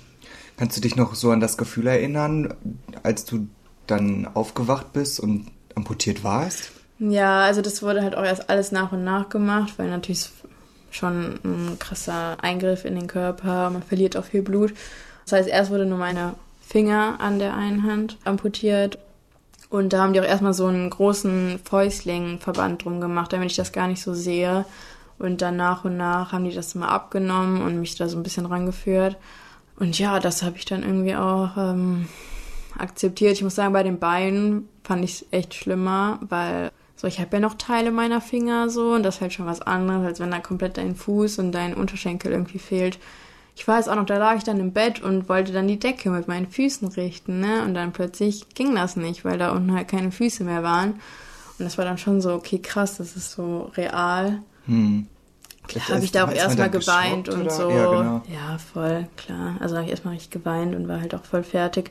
Kannst 0.57 0.77
du 0.77 0.81
dich 0.81 0.95
noch 0.95 1.15
so 1.15 1.31
an 1.31 1.41
das 1.41 1.57
Gefühl 1.57 1.87
erinnern, 1.87 2.55
als 3.03 3.25
du 3.25 3.49
dann 3.87 4.29
aufgewacht 4.35 4.93
bist 4.93 5.19
und 5.19 5.47
amputiert 5.75 6.23
warst? 6.23 6.73
Ja, 6.99 7.45
also 7.45 7.63
das 7.63 7.83
wurde 7.83 8.03
halt 8.03 8.15
auch 8.15 8.25
erst 8.25 8.51
alles 8.51 8.71
nach 8.71 8.93
und 8.93 9.03
nach 9.03 9.31
gemacht, 9.31 9.73
weil 9.79 9.89
natürlich 9.89 10.21
ist 10.21 10.33
schon 10.91 11.41
ein 11.45 11.79
krasser 11.79 12.37
Eingriff 12.43 12.85
in 12.85 12.95
den 12.95 13.07
Körper, 13.07 13.71
man 13.71 13.83
verliert 13.83 14.17
auch 14.19 14.25
viel 14.25 14.43
Blut. 14.43 14.75
Das 15.25 15.33
heißt, 15.33 15.49
erst 15.49 15.71
wurde 15.71 15.87
nur 15.87 15.99
meine 15.99 16.35
Finger 16.71 17.17
an 17.19 17.39
der 17.39 17.57
einen 17.57 17.83
Hand 17.83 18.17
amputiert 18.25 18.99
und 19.71 19.93
da 19.93 20.03
haben 20.03 20.12
die 20.12 20.21
auch 20.21 20.25
erstmal 20.25 20.53
so 20.53 20.67
einen 20.67 20.91
großen 20.91 21.61
Fäustlingverband 21.62 22.85
drum 22.85 23.00
gemacht, 23.00 23.33
damit 23.33 23.53
ich 23.53 23.57
das 23.57 23.73
gar 23.73 23.87
nicht 23.87 24.03
so 24.03 24.15
sehe. 24.15 24.65
Und 25.19 25.43
dann 25.43 25.57
nach 25.57 25.85
und 25.85 25.97
nach 25.97 26.33
haben 26.33 26.45
die 26.45 26.55
das 26.55 26.75
mal 26.75 26.89
abgenommen 26.89 27.62
und 27.62 27.79
mich 27.79 27.95
da 27.95 28.09
so 28.09 28.17
ein 28.17 28.25
bisschen 28.25 28.47
rangeführt. 28.47 29.17
Und 29.79 29.97
ja, 29.99 30.19
das 30.19 30.43
habe 30.43 30.57
ich 30.57 30.65
dann 30.65 30.83
irgendwie 30.83 31.15
auch 31.15 31.57
ähm, 31.57 32.09
akzeptiert. 32.77 33.33
Ich 33.35 33.43
muss 33.43 33.55
sagen, 33.55 33.73
bei 33.73 33.85
den 33.85 34.00
Beinen 34.00 34.69
fand 34.83 35.05
ich 35.05 35.12
es 35.12 35.27
echt 35.31 35.55
schlimmer, 35.55 36.19
weil 36.23 36.73
so, 36.97 37.07
ich 37.07 37.21
habe 37.21 37.37
ja 37.37 37.41
noch 37.41 37.55
Teile 37.55 37.93
meiner 37.93 38.21
Finger 38.21 38.69
so 38.71 38.93
und 38.93 39.05
das 39.05 39.17
ist 39.17 39.21
halt 39.21 39.33
schon 39.33 39.47
was 39.47 39.62
anderes, 39.62 40.05
als 40.05 40.21
wenn 40.21 40.33
da 40.33 40.41
komplett 40.41 40.79
dein 40.79 40.97
Fuß 40.97 41.39
und 41.39 41.53
dein 41.53 41.75
Unterschenkel 41.75 42.33
irgendwie 42.33 42.59
fehlt. 42.59 42.99
Ich 43.61 43.69
weiß 43.69 43.88
auch 43.88 43.95
noch, 43.97 44.07
da 44.07 44.17
lag 44.17 44.37
ich 44.38 44.43
dann 44.43 44.59
im 44.59 44.73
Bett 44.73 45.02
und 45.02 45.29
wollte 45.29 45.52
dann 45.52 45.69
die 45.69 45.79
Decke 45.79 46.09
mit 46.09 46.26
meinen 46.26 46.47
Füßen 46.47 46.88
richten, 46.88 47.40
ne? 47.40 47.62
Und 47.62 47.75
dann 47.75 47.93
plötzlich 47.93 48.49
ging 48.55 48.75
das 48.75 48.97
nicht, 48.97 49.23
weil 49.23 49.37
da 49.37 49.50
unten 49.50 49.75
halt 49.75 49.87
keine 49.87 50.11
Füße 50.12 50.45
mehr 50.45 50.62
waren. 50.62 50.93
Und 50.93 51.67
das 51.67 51.76
war 51.76 51.85
dann 51.85 51.99
schon 51.99 52.23
so, 52.23 52.33
okay, 52.33 52.59
krass, 52.59 52.97
das 52.97 53.17
ist 53.17 53.33
so 53.33 53.71
real. 53.76 54.40
Hm. 54.64 55.07
Klar, 55.69 55.88
habe 55.90 56.05
ich 56.07 56.11
da 56.11 56.25
auch 56.25 56.31
erstmal 56.33 56.71
geweint 56.71 57.29
und 57.29 57.43
oder? 57.43 57.50
so. 57.50 57.69
Ja, 57.71 57.87
genau. 57.90 58.23
Ja, 58.33 58.57
voll, 58.73 59.07
klar. 59.19 59.57
Also 59.61 59.75
habe 59.76 59.85
ich 59.85 59.90
erstmal 59.90 60.14
richtig 60.14 60.31
geweint 60.31 60.75
und 60.75 60.88
war 60.88 60.99
halt 61.02 61.14
auch 61.14 61.25
voll 61.26 61.43
fertig. 61.43 61.90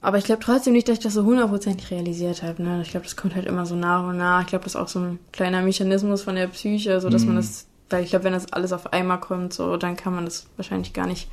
Aber 0.00 0.18
ich 0.18 0.24
glaube 0.24 0.42
trotzdem 0.42 0.72
nicht, 0.72 0.88
dass 0.88 0.98
ich 0.98 1.04
das 1.04 1.14
so 1.14 1.22
hundertprozentig 1.22 1.88
realisiert 1.92 2.42
habe. 2.42 2.60
Ne? 2.64 2.82
Ich 2.82 2.90
glaube, 2.90 3.04
das 3.06 3.14
kommt 3.14 3.36
halt 3.36 3.46
immer 3.46 3.64
so 3.64 3.76
nach 3.76 4.02
und 4.08 4.16
nach. 4.16 4.40
Ich 4.40 4.48
glaube, 4.48 4.64
das 4.64 4.74
ist 4.74 4.80
auch 4.80 4.88
so 4.88 4.98
ein 4.98 5.20
kleiner 5.30 5.62
Mechanismus 5.62 6.22
von 6.22 6.34
der 6.34 6.48
Psyche, 6.48 7.00
so 7.00 7.10
dass 7.10 7.22
Mhm. 7.22 7.28
man 7.28 7.36
das, 7.36 7.66
weil 7.94 8.02
ich 8.02 8.10
glaube, 8.10 8.24
wenn 8.24 8.32
das 8.32 8.52
alles 8.52 8.72
auf 8.72 8.92
einmal 8.92 9.20
kommt, 9.20 9.54
so, 9.54 9.76
dann 9.76 9.96
kann 9.96 10.14
man 10.14 10.24
das 10.24 10.46
wahrscheinlich 10.56 10.92
gar 10.92 11.06
nicht 11.06 11.28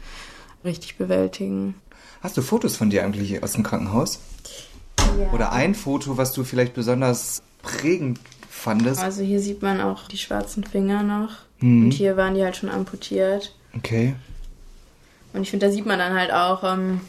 richtig 0.63 0.97
bewältigen. 0.97 1.73
Hast 2.21 2.37
du 2.37 2.43
Fotos 2.43 2.77
von 2.77 2.91
dir 2.91 3.03
eigentlich 3.03 3.41
aus 3.41 3.53
dem 3.53 3.63
Krankenhaus? 3.63 4.19
Ja. 5.19 5.31
Oder 5.31 5.51
ein 5.51 5.73
Foto, 5.73 6.17
was 6.17 6.33
du 6.33 6.43
vielleicht 6.43 6.75
besonders 6.75 7.41
prägend 7.63 8.19
fandest? 8.47 9.01
Also 9.01 9.23
hier 9.23 9.39
sieht 9.39 9.63
man 9.63 9.81
auch 9.81 10.07
die 10.07 10.19
schwarzen 10.19 10.63
Finger 10.63 11.01
noch. 11.01 11.31
Mhm. 11.61 11.85
Und 11.85 11.91
hier 11.91 12.15
waren 12.15 12.35
die 12.35 12.43
halt 12.43 12.55
schon 12.55 12.69
amputiert. 12.69 13.55
Okay. 13.75 14.13
Und 15.33 15.41
ich 15.41 15.49
finde, 15.49 15.65
da 15.65 15.71
sieht 15.71 15.87
man 15.87 15.97
dann 15.97 16.13
halt 16.13 16.31
auch, 16.31 16.63
ähm, 16.63 17.01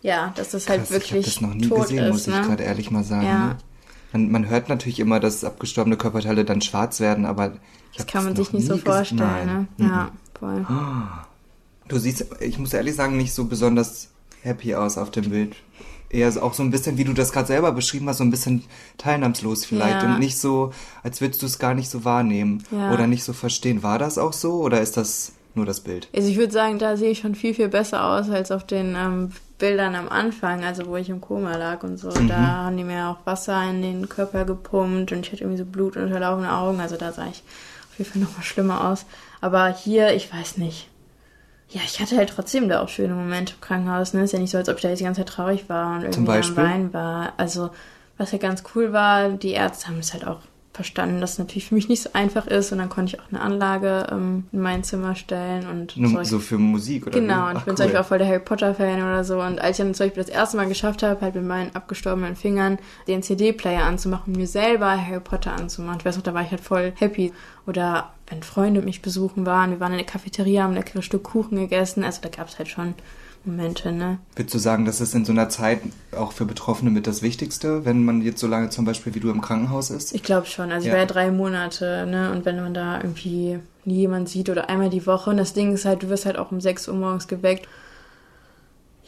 ja, 0.00 0.32
dass 0.36 0.52
das 0.52 0.66
halt 0.66 0.80
Krass, 0.80 0.90
ich 0.90 0.94
habe 0.94 1.04
wirklich 1.04 1.24
das 1.26 1.40
noch 1.42 1.52
nie 1.52 1.68
tot 1.68 1.82
gesehen, 1.82 2.04
ist. 2.04 2.12
muss 2.12 2.26
ich 2.26 2.34
ne? 2.34 2.40
gerade 2.40 2.62
ehrlich 2.62 2.90
mal 2.90 3.04
sagen. 3.04 3.26
Ja. 3.26 3.46
Ne? 3.48 3.56
Man, 4.12 4.30
man 4.30 4.48
hört 4.48 4.68
natürlich 4.68 5.00
immer, 5.00 5.20
dass 5.20 5.44
abgestorbene 5.44 5.96
Körperteile 5.96 6.44
dann 6.44 6.60
schwarz 6.62 7.00
werden, 7.00 7.26
aber 7.26 7.52
ich 7.92 7.98
Das 7.98 8.06
kann 8.06 8.24
man 8.24 8.34
sich 8.36 8.52
nicht 8.52 8.66
so 8.66 8.76
vorstellen, 8.78 9.46
ne? 9.46 9.66
Mhm. 9.76 9.86
Ja, 9.86 10.10
voll. 10.38 10.66
Du 11.88 11.98
siehst, 11.98 12.26
ich 12.40 12.58
muss 12.58 12.72
ehrlich 12.74 12.94
sagen, 12.94 13.16
nicht 13.16 13.32
so 13.34 13.44
besonders 13.46 14.08
happy 14.42 14.74
aus 14.74 14.98
auf 14.98 15.10
dem 15.10 15.30
Bild. 15.30 15.56
Eher 16.10 16.30
so- 16.32 16.40
auch 16.40 16.54
so 16.54 16.62
ein 16.62 16.70
bisschen, 16.70 16.96
wie 16.96 17.04
du 17.04 17.12
das 17.12 17.32
gerade 17.32 17.46
selber 17.48 17.72
beschrieben 17.72 18.08
hast, 18.08 18.18
so 18.18 18.24
ein 18.24 18.30
bisschen 18.30 18.64
teilnahmslos 18.96 19.66
vielleicht 19.66 20.02
Ja. 20.02 20.12
und 20.14 20.18
nicht 20.20 20.38
so, 20.38 20.72
als 21.02 21.20
würdest 21.20 21.42
du 21.42 21.46
es 21.46 21.58
gar 21.58 21.74
nicht 21.74 21.90
so 21.90 22.04
wahrnehmen 22.04 22.62
Ja. 22.70 22.92
oder 22.92 23.06
nicht 23.06 23.24
so 23.24 23.32
verstehen. 23.34 23.82
War 23.82 23.98
das 23.98 24.16
auch 24.16 24.32
so 24.32 24.54
oder 24.62 24.80
ist 24.80 24.96
das 24.96 25.32
nur 25.54 25.66
das 25.66 25.80
Bild? 25.80 26.08
Also 26.16 26.28
ich 26.30 26.38
würde 26.38 26.52
sagen, 26.52 26.78
da 26.78 26.96
sehe 26.96 27.10
ich 27.10 27.18
schon 27.18 27.34
viel, 27.34 27.52
viel 27.52 27.68
besser 27.68 28.04
aus 28.04 28.30
als 28.30 28.50
auf 28.52 28.66
den 28.66 28.94
ähm, 28.96 29.32
Bildern 29.58 29.94
am 29.96 30.08
Anfang, 30.08 30.64
also 30.64 30.86
wo 30.86 30.96
ich 30.96 31.08
im 31.10 31.20
Koma 31.20 31.56
lag 31.56 31.82
und 31.82 31.98
so. 31.98 32.08
Mhm. 32.08 32.28
Da 32.28 32.36
haben 32.38 32.76
die 32.76 32.84
mir 32.84 33.08
auch 33.08 33.26
Wasser 33.26 33.62
in 33.68 33.82
den 33.82 34.08
Körper 34.08 34.44
gepumpt 34.44 35.12
und 35.12 35.26
ich 35.26 35.32
hatte 35.32 35.42
irgendwie 35.42 35.58
so 35.58 35.64
blutunterlaufene 35.64 36.52
Augen, 36.52 36.80
also 36.80 36.96
da 36.96 37.12
sah 37.12 37.26
ich 37.26 37.42
auf 37.90 37.98
jeden 37.98 38.10
Fall 38.10 38.22
noch 38.22 38.36
mal 38.36 38.42
schlimmer 38.42 38.88
aus. 38.88 39.04
Aber 39.40 39.68
hier, 39.68 40.14
ich 40.14 40.32
weiß 40.32 40.58
nicht. 40.58 40.88
Ja, 41.70 41.82
ich 41.84 42.00
hatte 42.00 42.16
halt 42.16 42.30
trotzdem 42.30 42.68
da 42.68 42.80
auch 42.80 42.88
schöne 42.88 43.14
Momente 43.14 43.54
im 43.54 43.60
Krankenhaus. 43.60 44.14
Ne? 44.14 44.22
Ist 44.22 44.32
ja 44.32 44.38
nicht 44.38 44.50
so, 44.50 44.58
als 44.58 44.68
ob 44.68 44.76
ich 44.76 44.82
da 44.82 44.88
jetzt 44.88 45.00
die 45.00 45.04
ganze 45.04 45.20
Zeit 45.20 45.28
traurig 45.28 45.68
war 45.68 45.96
und 45.96 46.04
irgendwie 46.04 46.32
am 46.32 46.56
Weinen 46.56 46.92
war. 46.94 47.34
Also, 47.36 47.70
was 48.16 48.32
ja 48.32 48.38
ganz 48.38 48.62
cool 48.74 48.92
war, 48.92 49.28
die 49.28 49.50
Ärzte 49.50 49.88
haben 49.88 49.98
es 49.98 50.14
halt 50.14 50.26
auch 50.26 50.40
verstanden, 50.78 51.20
dass 51.20 51.32
es 51.32 51.38
natürlich 51.38 51.66
für 51.68 51.74
mich 51.74 51.88
nicht 51.88 52.00
so 52.02 52.10
einfach 52.12 52.46
ist. 52.46 52.70
Und 52.70 52.78
dann 52.78 52.88
konnte 52.88 53.14
ich 53.16 53.20
auch 53.20 53.24
eine 53.30 53.40
Anlage 53.40 54.06
ähm, 54.12 54.44
in 54.52 54.60
mein 54.60 54.84
Zimmer 54.84 55.16
stellen 55.16 55.66
und 55.68 55.96
Nur 55.96 56.24
so. 56.24 56.38
für 56.38 56.56
Musik 56.56 57.06
oder 57.08 57.18
Genau, 57.20 57.46
wie? 57.46 57.50
und 57.50 57.52
ich 57.52 57.58
Ach, 57.58 57.64
bin 57.64 57.72
cool. 57.72 57.76
zum 57.76 57.84
Beispiel 57.86 58.00
auch 58.00 58.06
voll 58.06 58.18
der 58.18 58.28
Harry 58.28 58.38
Potter-Fan 58.38 59.02
oder 59.02 59.24
so. 59.24 59.40
Und 59.42 59.60
als 59.60 59.78
ich 59.78 59.84
dann 59.84 59.92
zum 59.94 60.06
Beispiel 60.06 60.22
das 60.22 60.32
erste 60.32 60.56
Mal 60.56 60.68
geschafft 60.68 61.02
habe, 61.02 61.20
halt 61.20 61.34
mit 61.34 61.44
meinen 61.44 61.74
abgestorbenen 61.74 62.36
Fingern 62.36 62.78
den 63.08 63.22
CD-Player 63.22 63.82
anzumachen, 63.82 64.32
mir 64.34 64.46
selber 64.46 64.90
Harry 65.04 65.20
Potter 65.20 65.52
anzumachen. 65.52 65.98
Ich 65.98 66.04
weiß 66.06 66.16
noch, 66.16 66.22
da 66.22 66.32
war 66.32 66.42
ich 66.42 66.50
halt 66.52 66.60
voll 66.62 66.92
happy. 66.96 67.32
Oder 67.66 68.12
wenn 68.28 68.42
Freunde 68.42 68.80
mich 68.82 69.02
besuchen 69.02 69.44
waren, 69.44 69.70
wir 69.72 69.80
waren 69.80 69.92
in 69.92 69.98
der 69.98 70.06
Cafeteria, 70.06 70.62
haben 70.62 70.70
ein 70.72 70.76
leckeres 70.76 71.04
Stück 71.04 71.24
Kuchen 71.24 71.58
gegessen. 71.58 72.04
Also 72.04 72.20
da 72.22 72.28
gab 72.28 72.48
es 72.48 72.58
halt 72.58 72.68
schon 72.68 72.94
Momente, 73.44 73.92
ne? 73.92 74.18
Würdest 74.36 74.54
du 74.54 74.58
sagen, 74.58 74.84
das 74.84 75.00
ist 75.00 75.14
in 75.14 75.24
so 75.24 75.32
einer 75.32 75.48
Zeit 75.48 75.80
auch 76.16 76.32
für 76.32 76.44
Betroffene 76.44 76.90
mit 76.90 77.06
das 77.06 77.22
Wichtigste, 77.22 77.84
wenn 77.84 78.04
man 78.04 78.20
jetzt 78.22 78.40
so 78.40 78.46
lange 78.46 78.70
zum 78.70 78.84
Beispiel 78.84 79.14
wie 79.14 79.20
du 79.20 79.30
im 79.30 79.40
Krankenhaus 79.40 79.90
ist? 79.90 80.14
Ich 80.14 80.22
glaube 80.22 80.46
schon. 80.46 80.70
Also 80.70 80.82
ich 80.84 80.88
Ja. 80.88 80.92
war 80.92 81.00
ja 81.00 81.06
drei 81.06 81.30
Monate, 81.30 82.06
ne? 82.06 82.30
Und 82.32 82.44
wenn 82.44 82.56
man 82.56 82.74
da 82.74 82.98
irgendwie 82.98 83.58
nie 83.84 84.00
jemand 84.00 84.28
sieht 84.28 84.50
oder 84.50 84.68
einmal 84.68 84.90
die 84.90 85.06
Woche 85.06 85.30
und 85.30 85.38
das 85.38 85.54
Ding 85.54 85.72
ist 85.72 85.84
halt, 85.84 86.02
du 86.02 86.08
wirst 86.08 86.26
halt 86.26 86.38
auch 86.38 86.52
um 86.52 86.60
6 86.60 86.88
Uhr 86.88 86.94
morgens 86.94 87.28
geweckt. 87.28 87.66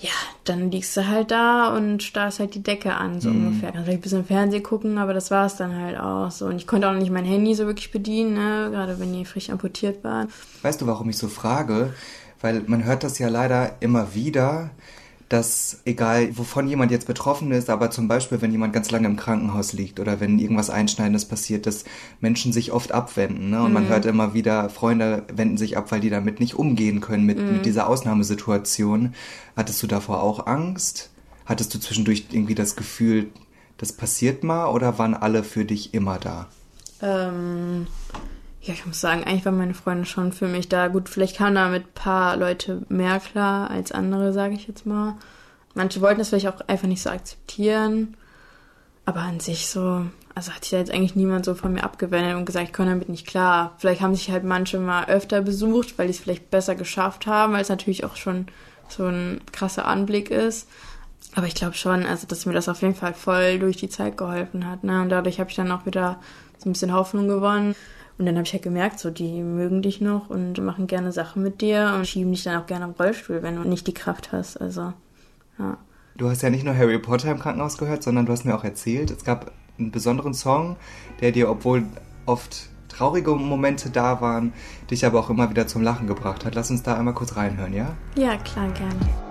Ja, 0.02 0.10
dann 0.44 0.70
liegst 0.70 0.96
du 0.96 1.06
halt 1.06 1.30
da 1.30 1.76
und 1.76 2.02
starrst 2.02 2.40
halt 2.40 2.54
die 2.54 2.62
Decke 2.62 2.94
an, 2.94 3.20
so 3.20 3.28
ungefähr. 3.28 3.70
Kannst 3.70 3.84
vielleicht 3.84 3.98
ein 3.98 4.00
bisschen 4.00 4.24
Fernsehen 4.24 4.62
gucken, 4.62 4.96
aber 4.96 5.12
das 5.12 5.30
war 5.30 5.44
es 5.44 5.56
dann 5.56 5.76
halt 5.76 6.00
auch 6.00 6.30
so. 6.30 6.46
Und 6.46 6.56
ich 6.56 6.66
konnte 6.66 6.88
auch 6.88 6.92
noch 6.94 7.00
nicht 7.00 7.12
mein 7.12 7.26
Handy 7.26 7.54
so 7.54 7.66
wirklich 7.66 7.92
bedienen, 7.92 8.32
ne? 8.32 8.70
Gerade 8.70 8.98
wenn 8.98 9.12
die 9.12 9.26
frisch 9.26 9.50
amputiert 9.50 10.02
waren. 10.02 10.28
Weißt 10.62 10.80
du, 10.80 10.86
warum 10.86 11.10
ich 11.10 11.18
so 11.18 11.28
frage? 11.28 11.92
Weil 12.40 12.62
man 12.66 12.84
hört 12.84 13.04
das 13.04 13.18
ja 13.18 13.28
leider 13.28 13.76
immer 13.80 14.14
wieder, 14.14 14.70
dass 15.30 15.80
egal 15.84 16.36
wovon 16.36 16.66
jemand 16.66 16.90
jetzt 16.90 17.06
betroffen 17.06 17.52
ist, 17.52 17.70
aber 17.70 17.92
zum 17.92 18.08
Beispiel, 18.08 18.42
wenn 18.42 18.50
jemand 18.50 18.72
ganz 18.72 18.90
lange 18.90 19.06
im 19.06 19.16
Krankenhaus 19.16 19.72
liegt 19.72 20.00
oder 20.00 20.18
wenn 20.18 20.40
irgendwas 20.40 20.70
Einschneidendes 20.70 21.24
passiert, 21.24 21.66
dass 21.66 21.84
Menschen 22.20 22.52
sich 22.52 22.72
oft 22.72 22.90
abwenden. 22.90 23.50
Ne? 23.50 23.62
Und 23.62 23.72
man 23.72 23.86
hört 23.86 24.06
immer 24.06 24.34
wieder, 24.34 24.68
Freunde 24.70 25.22
wenden 25.32 25.56
sich 25.56 25.76
ab, 25.76 25.92
weil 25.92 26.00
die 26.00 26.10
damit 26.10 26.40
nicht 26.40 26.54
umgehen 26.54 27.00
können, 27.00 27.26
mit, 27.26 27.38
mit 27.38 27.64
dieser 27.64 27.86
Ausnahmesituation. 27.88 29.14
Hattest 29.56 29.80
du 29.84 29.86
davor 29.86 30.20
auch 30.20 30.48
Angst? 30.48 31.10
Hattest 31.46 31.72
du 31.74 31.78
zwischendurch 31.78 32.26
irgendwie 32.32 32.56
das 32.56 32.74
Gefühl, 32.74 33.28
das 33.78 33.92
passiert 33.92 34.42
mal 34.42 34.66
oder 34.66 34.98
waren 34.98 35.14
alle 35.14 35.44
für 35.44 35.64
dich 35.64 35.94
immer 35.94 36.18
da? 36.18 36.48
Ähm, 37.02 37.86
ja, 38.62 38.74
ich 38.74 38.84
muss 38.84 39.00
sagen, 39.00 39.24
eigentlich 39.24 39.44
waren 39.46 39.56
meine 39.56 39.74
Freunde 39.74 40.04
schon 40.04 40.32
für 40.32 40.46
mich 40.46 40.68
da. 40.68 40.88
Gut, 40.88 41.08
vielleicht 41.08 41.36
kamen 41.36 41.54
da 41.54 41.68
mit 41.68 41.84
ein 41.84 41.94
paar 41.94 42.36
Leute 42.36 42.82
mehr 42.88 43.18
klar 43.18 43.70
als 43.70 43.90
andere, 43.90 44.32
sage 44.32 44.54
ich 44.54 44.66
jetzt 44.68 44.84
mal. 44.84 45.16
Manche 45.74 46.00
wollten 46.00 46.18
das 46.18 46.28
vielleicht 46.28 46.48
auch 46.48 46.60
einfach 46.68 46.88
nicht 46.88 47.02
so 47.02 47.10
akzeptieren. 47.10 48.16
Aber 49.06 49.20
an 49.20 49.40
sich 49.40 49.68
so, 49.68 50.04
also 50.34 50.52
hat 50.52 50.64
sich 50.64 50.72
da 50.72 50.76
jetzt 50.76 50.92
eigentlich 50.92 51.16
niemand 51.16 51.46
so 51.46 51.54
von 51.54 51.72
mir 51.72 51.84
abgewendet 51.84 52.36
und 52.36 52.44
gesagt, 52.44 52.66
ich 52.66 52.72
komme 52.74 52.90
damit 52.90 53.08
nicht 53.08 53.26
klar. 53.26 53.74
Vielleicht 53.78 54.02
haben 54.02 54.14
sich 54.14 54.30
halt 54.30 54.44
manche 54.44 54.78
mal 54.78 55.06
öfter 55.06 55.40
besucht, 55.40 55.98
weil 55.98 56.06
die 56.06 56.12
es 56.12 56.20
vielleicht 56.20 56.50
besser 56.50 56.74
geschafft 56.74 57.26
haben, 57.26 57.54
weil 57.54 57.62
es 57.62 57.70
natürlich 57.70 58.04
auch 58.04 58.16
schon 58.16 58.46
so 58.88 59.06
ein 59.06 59.40
krasser 59.52 59.86
Anblick 59.86 60.30
ist. 60.30 60.68
Aber 61.34 61.46
ich 61.46 61.54
glaube 61.54 61.74
schon, 61.74 62.04
also 62.04 62.26
dass 62.26 62.44
mir 62.44 62.52
das 62.52 62.68
auf 62.68 62.82
jeden 62.82 62.94
Fall 62.94 63.14
voll 63.14 63.58
durch 63.58 63.78
die 63.78 63.88
Zeit 63.88 64.18
geholfen 64.18 64.68
hat. 64.68 64.84
Ne? 64.84 65.00
Und 65.00 65.08
dadurch 65.08 65.40
habe 65.40 65.48
ich 65.48 65.56
dann 65.56 65.72
auch 65.72 65.86
wieder 65.86 66.20
so 66.58 66.68
ein 66.68 66.72
bisschen 66.72 66.92
Hoffnung 66.92 67.26
gewonnen. 67.26 67.74
Und 68.20 68.26
dann 68.26 68.36
habe 68.36 68.44
ich 68.44 68.52
halt 68.52 68.62
gemerkt, 68.62 69.00
so 69.00 69.08
die 69.08 69.42
mögen 69.42 69.80
dich 69.80 70.02
noch 70.02 70.28
und 70.28 70.62
machen 70.62 70.86
gerne 70.86 71.10
Sachen 71.10 71.42
mit 71.42 71.62
dir 71.62 71.94
und 71.96 72.06
schieben 72.06 72.32
dich 72.32 72.42
dann 72.42 72.60
auch 72.60 72.66
gerne 72.66 72.84
im 72.84 72.90
Rollstuhl, 72.90 73.42
wenn 73.42 73.56
du 73.56 73.62
nicht 73.62 73.86
die 73.86 73.94
Kraft 73.94 74.30
hast. 74.30 74.58
Also, 74.58 74.92
ja. 75.58 75.78
Du 76.18 76.28
hast 76.28 76.42
ja 76.42 76.50
nicht 76.50 76.66
nur 76.66 76.76
Harry 76.76 76.98
Potter 76.98 77.30
im 77.30 77.38
Krankenhaus 77.38 77.78
gehört, 77.78 78.02
sondern 78.02 78.26
du 78.26 78.32
hast 78.32 78.44
mir 78.44 78.54
auch 78.54 78.62
erzählt, 78.62 79.10
es 79.10 79.24
gab 79.24 79.52
einen 79.78 79.90
besonderen 79.90 80.34
Song, 80.34 80.76
der 81.22 81.32
dir, 81.32 81.48
obwohl 81.48 81.86
oft 82.26 82.68
traurige 82.88 83.34
Momente 83.34 83.88
da 83.88 84.20
waren, 84.20 84.52
dich 84.90 85.06
aber 85.06 85.18
auch 85.18 85.30
immer 85.30 85.48
wieder 85.48 85.66
zum 85.66 85.80
Lachen 85.80 86.06
gebracht 86.06 86.44
hat. 86.44 86.54
Lass 86.54 86.70
uns 86.70 86.82
da 86.82 86.98
einmal 86.98 87.14
kurz 87.14 87.36
reinhören, 87.36 87.72
ja? 87.72 87.96
Ja, 88.16 88.36
klar, 88.36 88.68
gerne. 88.72 89.29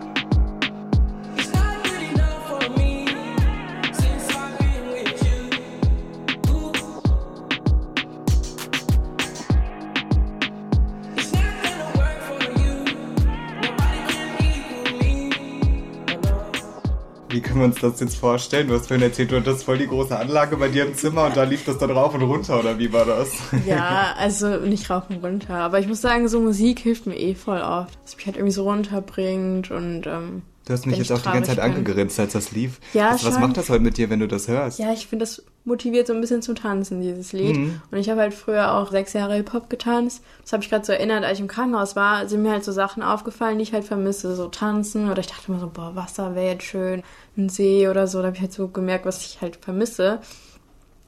Können 17.50 17.62
wir 17.62 17.66
uns 17.66 17.80
das 17.80 18.00
jetzt 18.00 18.16
vorstellen? 18.16 18.68
Du 18.68 18.76
hast 18.76 18.88
vorhin 18.88 19.04
erzählt, 19.04 19.32
du 19.32 19.38
hattest 19.38 19.64
voll 19.64 19.80
die 19.80 19.88
große 19.88 20.18
Anlage 20.18 20.56
bei 20.56 20.68
dir 20.68 20.86
im 20.86 20.94
Zimmer 20.94 21.26
und 21.26 21.36
da 21.36 21.44
lief 21.44 21.66
das 21.66 21.80
dann 21.80 21.90
rauf 21.90 22.14
und 22.14 22.22
runter, 22.22 22.60
oder 22.60 22.78
wie 22.78 22.94
war 22.94 23.06
das? 23.06 23.32
Ja, 23.66 24.14
also 24.18 24.58
nicht 24.58 24.90
rauf 24.90 25.10
und 25.10 25.24
runter. 25.24 25.56
Aber 25.56 25.80
ich 25.80 25.88
muss 25.88 26.00
sagen, 26.00 26.28
so 26.28 26.40
Musik 26.40 26.80
hilft 26.80 27.08
mir 27.08 27.18
eh 27.18 27.34
voll 27.34 27.60
oft. 27.60 27.98
Dass 28.04 28.16
mich 28.16 28.26
halt 28.28 28.38
irgendwie 28.38 28.54
so 28.54 28.70
runterbringt 28.70 29.72
und 29.72 30.06
ähm, 30.06 30.44
Du 30.70 30.74
hast 30.74 30.86
mich 30.86 30.98
wenn 30.98 31.02
jetzt 31.02 31.12
auch 31.12 31.18
die 31.18 31.32
ganze 31.32 31.50
Zeit 31.50 31.60
angegrinst, 31.60 32.20
als 32.20 32.34
das 32.34 32.52
lief. 32.52 32.80
Ja, 32.94 33.12
was, 33.12 33.26
was 33.26 33.40
macht 33.40 33.58
das 33.58 33.72
heute 33.72 33.82
mit 33.82 33.98
dir, 33.98 34.12
wenn 34.12 34.20
du 34.20 34.28
das 34.28 34.48
hörst? 34.48 34.78
Ja, 34.78 34.94
ich 34.94 35.08
finde, 35.08 35.24
das 35.24 35.44
motiviert 35.66 36.06
so 36.06 36.14
ein 36.14 36.22
bisschen 36.22 36.44
zum 36.44 36.54
Tanzen, 36.54 37.02
dieses 37.02 37.34
Lied. 37.34 37.58
Mhm. 37.58 37.82
Und 37.90 37.98
ich 37.98 38.08
habe 38.08 38.22
halt 38.22 38.36
früher 38.36 38.76
auch 38.76 38.92
sechs 38.92 39.14
Jahre 39.14 39.34
Hip-Hop 39.34 39.72
getanzt. 39.72 40.24
Das 40.44 40.54
habe 40.54 40.62
ich 40.62 40.70
gerade 40.70 40.86
so 40.86 40.92
erinnert, 40.92 41.24
als 41.24 41.40
ich 41.40 41.42
im 41.42 41.48
Krankenhaus 41.48 41.96
war, 41.96 42.30
sind 42.30 42.44
mir 42.44 42.52
halt 42.52 42.64
so 42.64 42.72
Sachen 42.72 43.02
aufgefallen, 43.02 43.58
die 43.58 43.64
ich 43.64 43.74
halt 43.74 43.84
vermisse. 43.84 44.36
So 44.36 44.48
tanzen 44.48 45.10
oder 45.10 45.22
ich 45.22 45.26
dachte 45.26 45.46
immer 45.48 45.60
so, 45.60 45.72
boah, 45.74 45.96
Wasser 45.96 46.36
wäre 46.36 46.52
jetzt 46.52 46.66
schön, 46.66 47.02
ein 47.36 47.50
See 47.50 47.90
oder 47.90 48.06
so. 48.06 48.20
Da 48.20 48.28
habe 48.28 48.36
ich 48.36 48.42
halt 48.44 48.54
so 48.54 48.68
gemerkt, 48.68 49.08
was 49.08 49.26
ich 49.26 49.42
halt 49.42 49.56
vermisse. 49.56 50.20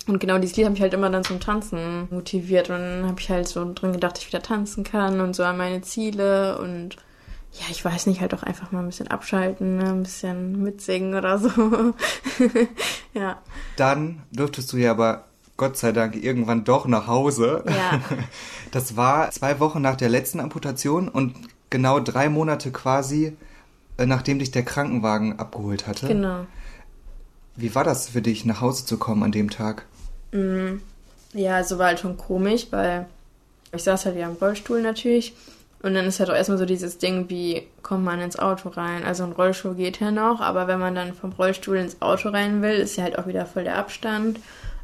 Und 0.07 0.19
genau 0.19 0.39
dieses 0.39 0.57
Lied 0.57 0.65
habe 0.65 0.75
ich 0.75 0.81
halt 0.81 0.95
immer 0.95 1.11
dann 1.11 1.23
zum 1.23 1.39
Tanzen 1.39 2.07
motiviert. 2.09 2.71
Und 2.71 2.79
dann 2.79 3.05
habe 3.07 3.21
ich 3.21 3.29
halt 3.29 3.47
so 3.47 3.71
drin 3.75 3.91
gedacht, 3.91 4.17
ich 4.17 4.25
wieder 4.25 4.41
tanzen 4.41 4.83
kann 4.83 5.19
und 5.19 5.35
so 5.35 5.43
an 5.43 5.57
meine 5.57 5.83
Ziele 5.83 6.57
und 6.57 6.97
ja, 7.53 7.65
ich 7.69 7.83
weiß 7.83 8.07
nicht, 8.07 8.21
halt 8.21 8.33
auch 8.33 8.43
einfach 8.43 8.71
mal 8.71 8.79
ein 8.79 8.85
bisschen 8.85 9.09
abschalten, 9.09 9.77
ne? 9.77 9.89
ein 9.89 10.03
bisschen 10.03 10.63
mitsingen 10.63 11.15
oder 11.15 11.37
so. 11.37 11.49
ja. 13.13 13.41
Dann 13.75 14.21
durftest 14.31 14.71
du 14.71 14.77
ja 14.77 14.91
aber 14.91 15.25
Gott 15.57 15.77
sei 15.77 15.91
Dank 15.91 16.15
irgendwann 16.15 16.63
doch 16.63 16.87
nach 16.87 17.07
Hause. 17.07 17.63
Ja. 17.67 18.01
Das 18.71 18.95
war 18.95 19.29
zwei 19.31 19.59
Wochen 19.59 19.81
nach 19.81 19.97
der 19.97 20.07
letzten 20.07 20.39
Amputation 20.39 21.09
und 21.09 21.35
genau 21.69 21.99
drei 21.99 22.29
Monate 22.29 22.71
quasi, 22.71 23.35
äh, 23.97 24.05
nachdem 24.05 24.39
dich 24.39 24.51
der 24.51 24.63
Krankenwagen 24.63 25.39
abgeholt 25.39 25.87
hatte. 25.87 26.07
Genau. 26.07 26.45
Wie 27.57 27.75
war 27.75 27.83
das 27.83 28.07
für 28.07 28.21
dich, 28.21 28.45
nach 28.45 28.61
Hause 28.61 28.85
zu 28.85 28.95
kommen 28.95 29.23
an 29.23 29.33
dem 29.33 29.49
Tag? 29.49 29.85
Ja, 31.33 31.55
also 31.55 31.77
war 31.79 31.87
halt 31.87 31.99
schon 31.99 32.15
komisch, 32.15 32.67
weil 32.71 33.07
ich 33.73 33.83
saß 33.83 34.05
halt 34.05 34.15
wieder 34.15 34.27
im 34.27 34.37
Rollstuhl 34.39 34.81
natürlich. 34.81 35.33
Und 35.83 35.95
dann 35.95 36.05
ist 36.05 36.19
halt 36.19 36.29
auch 36.29 36.35
erstmal 36.35 36.59
so 36.59 36.65
dieses 36.65 36.99
Ding, 36.99 37.29
wie 37.29 37.63
kommt 37.81 38.03
man 38.03 38.21
ins 38.21 38.37
Auto 38.37 38.69
rein? 38.69 39.03
Also 39.03 39.23
ein 39.23 39.31
Rollstuhl 39.31 39.73
geht 39.73 39.99
ja 39.99 40.11
noch, 40.11 40.39
aber 40.39 40.67
wenn 40.67 40.79
man 40.79 40.93
dann 40.93 41.13
vom 41.13 41.31
Rollstuhl 41.31 41.77
ins 41.77 42.01
Auto 42.01 42.29
rein 42.29 42.61
will, 42.61 42.75
ist 42.75 42.97
ja 42.97 43.03
halt 43.03 43.17
auch 43.17 43.25
wieder 43.25 43.45
voll 43.47 43.63
der 43.63 43.77
Abstand. 43.77 44.39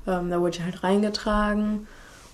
Ähm, 0.07 0.31
da 0.31 0.39
wurde 0.39 0.57
ich 0.57 0.63
halt 0.63 0.83
reingetragen. 0.83 1.87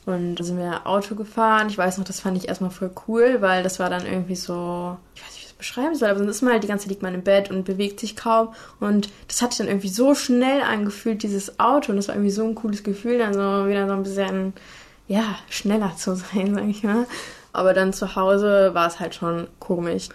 Und 0.05 0.35
dann 0.35 0.45
sind 0.45 0.57
wir 0.57 0.85
Auto 0.85 1.15
gefahren. 1.15 1.67
Ich 1.69 1.77
weiß 1.77 1.97
noch, 1.97 2.05
das 2.05 2.19
fand 2.19 2.37
ich 2.37 2.47
erstmal 2.47 2.71
voll 2.71 2.91
cool, 3.07 3.37
weil 3.39 3.63
das 3.63 3.79
war 3.79 3.89
dann 3.89 4.05
irgendwie 4.05 4.35
so, 4.35 4.97
ich 5.15 5.21
weiß 5.21 5.29
nicht, 5.29 5.37
wie 5.37 5.45
ich 5.45 5.49
das 5.49 5.53
beschreiben 5.53 5.95
soll, 5.95 6.09
aber 6.09 6.19
sonst 6.19 6.31
ist 6.31 6.41
man 6.41 6.53
halt 6.53 6.63
die 6.63 6.67
ganze 6.67 6.83
Zeit 6.83 6.91
liegt 6.91 7.03
man 7.03 7.13
im 7.13 7.23
Bett 7.23 7.49
und 7.49 7.63
bewegt 7.63 7.99
sich 7.99 8.15
kaum. 8.15 8.49
Und 8.79 9.09
das 9.27 9.41
hat 9.41 9.51
sich 9.51 9.59
dann 9.59 9.67
irgendwie 9.67 9.89
so 9.89 10.13
schnell 10.15 10.61
angefühlt, 10.61 11.23
dieses 11.23 11.59
Auto. 11.59 11.91
Und 11.91 11.97
das 11.97 12.07
war 12.07 12.15
irgendwie 12.15 12.31
so 12.31 12.45
ein 12.45 12.55
cooles 12.55 12.83
Gefühl, 12.83 13.17
dann 13.17 13.33
so 13.33 13.67
wieder 13.67 13.87
so 13.87 13.93
ein 13.93 14.03
bisschen, 14.03 14.53
ja, 15.07 15.35
schneller 15.49 15.95
zu 15.97 16.15
sein, 16.33 16.53
sag 16.53 16.67
ich 16.67 16.83
mal. 16.83 17.05
Aber 17.53 17.73
dann 17.73 17.93
zu 17.93 18.15
Hause 18.15 18.73
war 18.73 18.87
es 18.87 18.99
halt 18.99 19.15
schon 19.15 19.47
komisch. 19.59 20.09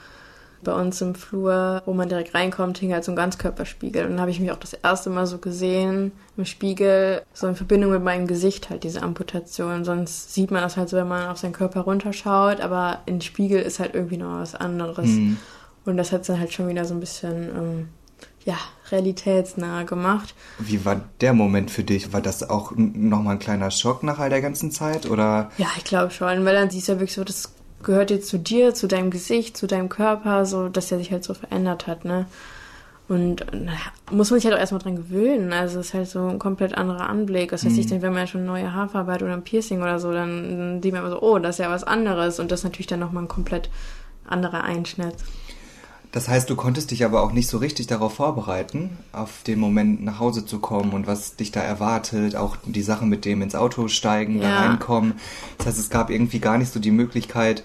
Bei 0.64 0.72
uns 0.72 1.00
im 1.00 1.14
Flur, 1.14 1.82
wo 1.86 1.94
man 1.94 2.08
direkt 2.08 2.34
reinkommt, 2.34 2.78
hing 2.78 2.92
halt 2.92 3.04
so 3.04 3.12
ein 3.12 3.16
Ganzkörperspiegel. 3.16 4.02
Und 4.04 4.10
dann 4.10 4.20
habe 4.20 4.32
ich 4.32 4.40
mich 4.40 4.50
auch 4.50 4.56
das 4.56 4.72
erste 4.72 5.08
Mal 5.08 5.24
so 5.26 5.38
gesehen 5.38 6.10
im 6.36 6.44
Spiegel, 6.44 7.22
so 7.32 7.46
in 7.46 7.54
Verbindung 7.54 7.92
mit 7.92 8.02
meinem 8.02 8.26
Gesicht 8.26 8.68
halt 8.68 8.82
diese 8.82 9.02
Amputation. 9.02 9.84
Sonst 9.84 10.34
sieht 10.34 10.50
man 10.50 10.62
das 10.62 10.76
halt 10.76 10.88
so, 10.88 10.96
wenn 10.96 11.06
man 11.06 11.28
auf 11.28 11.38
seinen 11.38 11.52
Körper 11.52 11.82
runterschaut, 11.82 12.60
aber 12.60 12.98
im 13.06 13.20
Spiegel 13.20 13.62
ist 13.62 13.78
halt 13.78 13.94
irgendwie 13.94 14.16
noch 14.16 14.40
was 14.40 14.56
anderes. 14.56 15.08
Und 15.84 15.96
das 15.96 16.10
hat 16.10 16.28
dann 16.28 16.40
halt 16.40 16.52
schon 16.52 16.66
wieder 16.68 16.84
so 16.84 16.94
ein 16.94 17.00
bisschen, 17.00 17.48
ähm, 17.56 17.88
ja, 18.48 18.56
realitätsnah 18.90 19.82
gemacht. 19.82 20.34
Wie 20.58 20.82
war 20.86 21.02
der 21.20 21.34
Moment 21.34 21.70
für 21.70 21.84
dich? 21.84 22.14
War 22.14 22.22
das 22.22 22.48
auch 22.48 22.72
nochmal 22.74 23.34
ein 23.34 23.38
kleiner 23.38 23.70
Schock 23.70 24.02
nach 24.02 24.18
all 24.18 24.30
der 24.30 24.40
ganzen 24.40 24.70
Zeit? 24.70 25.04
Oder 25.10 25.50
Ja, 25.58 25.66
ich 25.76 25.84
glaube 25.84 26.10
schon, 26.10 26.46
weil 26.46 26.54
dann 26.54 26.70
siehst 26.70 26.88
du 26.88 26.92
ja 26.92 26.98
wirklich 26.98 27.14
so, 27.14 27.24
das 27.24 27.52
gehört 27.82 28.10
jetzt 28.10 28.28
zu 28.28 28.38
dir, 28.38 28.72
zu 28.72 28.88
deinem 28.88 29.10
Gesicht, 29.10 29.58
zu 29.58 29.66
deinem 29.66 29.90
Körper, 29.90 30.46
so, 30.46 30.70
dass 30.70 30.88
der 30.88 30.96
sich 30.96 31.12
halt 31.12 31.24
so 31.24 31.34
verändert 31.34 31.86
hat, 31.86 32.06
ne? 32.06 32.24
Und 33.06 33.44
naja, 33.52 33.92
muss 34.10 34.30
man 34.30 34.40
sich 34.40 34.46
halt 34.46 34.56
auch 34.56 34.60
erstmal 34.60 34.80
dran 34.80 34.96
gewöhnen. 34.96 35.52
Also 35.52 35.80
es 35.80 35.88
ist 35.88 35.94
halt 35.94 36.08
so 36.08 36.26
ein 36.26 36.38
komplett 36.38 36.76
anderer 36.76 37.08
Anblick. 37.08 37.50
Das 37.50 37.64
heißt, 37.64 37.78
ich 37.78 37.86
denke, 37.86 38.02
wenn 38.02 38.12
man 38.12 38.22
ja 38.22 38.26
schon 38.26 38.44
neue 38.44 38.74
Haarfarbe 38.74 39.12
hat 39.12 39.22
oder 39.22 39.32
ein 39.32 39.44
Piercing 39.44 39.80
oder 39.80 39.98
so, 39.98 40.12
dann, 40.12 40.58
dann 40.58 40.82
sieht 40.82 40.92
man 40.92 41.02
immer 41.02 41.12
so, 41.12 41.22
oh, 41.22 41.38
das 41.38 41.56
ist 41.56 41.64
ja 41.64 41.70
was 41.70 41.84
anderes. 41.84 42.38
Und 42.38 42.50
das 42.50 42.60
ist 42.60 42.64
natürlich 42.64 42.86
dann 42.86 43.00
nochmal 43.00 43.24
ein 43.24 43.28
komplett 43.28 43.70
anderer 44.26 44.62
Einschnitt. 44.62 45.14
Das 46.12 46.28
heißt, 46.28 46.48
du 46.48 46.56
konntest 46.56 46.90
dich 46.90 47.04
aber 47.04 47.22
auch 47.22 47.32
nicht 47.32 47.48
so 47.48 47.58
richtig 47.58 47.86
darauf 47.86 48.14
vorbereiten, 48.14 48.96
auf 49.12 49.42
den 49.46 49.58
Moment 49.58 50.02
nach 50.02 50.18
Hause 50.18 50.46
zu 50.46 50.58
kommen 50.58 50.92
und 50.92 51.06
was 51.06 51.36
dich 51.36 51.52
da 51.52 51.60
erwartet, 51.60 52.34
auch 52.36 52.56
die 52.64 52.82
Sachen 52.82 53.08
mit 53.08 53.24
dem 53.24 53.42
ins 53.42 53.54
Auto 53.54 53.88
steigen, 53.88 54.40
da 54.40 54.48
Ja. 54.48 54.60
reinkommen. 54.60 55.14
Das 55.58 55.66
heißt, 55.68 55.78
es 55.78 55.90
gab 55.90 56.10
irgendwie 56.10 56.38
gar 56.40 56.56
nicht 56.58 56.72
so 56.72 56.80
die 56.80 56.90
Möglichkeit, 56.90 57.62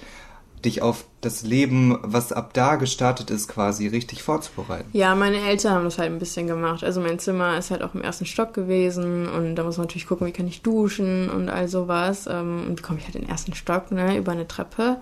dich 0.66 0.82
auf 0.82 1.04
das 1.20 1.44
Leben, 1.44 1.98
was 2.04 2.32
ab 2.32 2.54
da 2.54 2.76
gestartet 2.78 3.30
ist, 3.30 3.50
quasi 3.50 3.88
richtig 3.88 4.24
vorzubereiten. 4.24 4.90
Ja, 4.94 5.14
meine 5.14 5.40
Eltern 5.42 5.74
haben 5.74 5.84
das 5.84 5.98
halt 5.98 6.10
ein 6.12 6.20
bisschen 6.20 6.48
gemacht. 6.48 6.86
Also 6.86 7.02
mein 7.02 7.20
Zimmer 7.20 7.58
ist 7.58 7.70
halt 7.70 7.82
auch 7.82 7.94
im 7.96 8.02
ersten 8.02 8.26
Stock 8.26 8.54
gewesen 8.54 9.28
und 9.28 9.56
da 9.56 9.64
muss 9.64 9.76
man 9.78 9.88
natürlich 9.88 10.08
gucken, 10.08 10.26
wie 10.26 10.32
kann 10.32 10.48
ich 10.48 10.62
duschen 10.62 11.30
und 11.30 11.50
all 11.50 11.68
sowas. 11.68 12.28
Ähm, 12.28 12.64
Und 12.68 12.80
wie 12.80 12.82
komme 12.82 13.00
ich 13.00 13.06
halt 13.06 13.16
in 13.16 13.22
den 13.24 13.30
ersten 13.30 13.54
Stock, 13.54 13.92
ne, 13.92 14.18
über 14.18 14.32
eine 14.32 14.48
Treppe. 14.48 14.98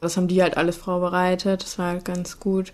Das 0.00 0.16
haben 0.16 0.28
die 0.28 0.42
halt 0.42 0.56
alles 0.56 0.76
vorbereitet, 0.76 1.62
das 1.62 1.78
war 1.78 1.88
halt 1.88 2.04
ganz 2.04 2.38
gut. 2.38 2.72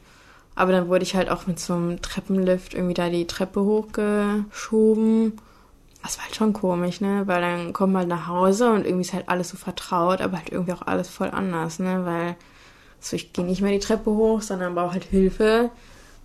Aber 0.54 0.72
dann 0.72 0.88
wurde 0.88 1.02
ich 1.02 1.16
halt 1.16 1.30
auch 1.30 1.46
mit 1.46 1.58
so 1.58 1.74
einem 1.74 2.00
Treppenlift 2.00 2.74
irgendwie 2.74 2.94
da 2.94 3.08
die 3.08 3.26
Treppe 3.26 3.60
hochgeschoben. 3.62 5.32
Das 6.02 6.18
war 6.18 6.26
halt 6.26 6.36
schon 6.36 6.52
komisch, 6.52 7.00
ne? 7.00 7.22
Weil 7.26 7.40
dann 7.40 7.72
kommt 7.72 7.92
man 7.94 8.00
halt 8.00 8.08
nach 8.08 8.28
Hause 8.28 8.70
und 8.70 8.84
irgendwie 8.84 9.02
ist 9.02 9.14
halt 9.14 9.28
alles 9.28 9.48
so 9.48 9.56
vertraut, 9.56 10.20
aber 10.20 10.36
halt 10.38 10.50
irgendwie 10.50 10.74
auch 10.74 10.82
alles 10.82 11.08
voll 11.08 11.30
anders, 11.30 11.78
ne? 11.78 12.04
Weil 12.04 12.36
so, 13.00 13.16
ich 13.16 13.32
gehe 13.32 13.44
nicht 13.44 13.62
mehr 13.62 13.72
die 13.72 13.78
Treppe 13.78 14.10
hoch, 14.10 14.42
sondern 14.42 14.74
brauche 14.74 14.92
halt 14.92 15.04
Hilfe 15.04 15.70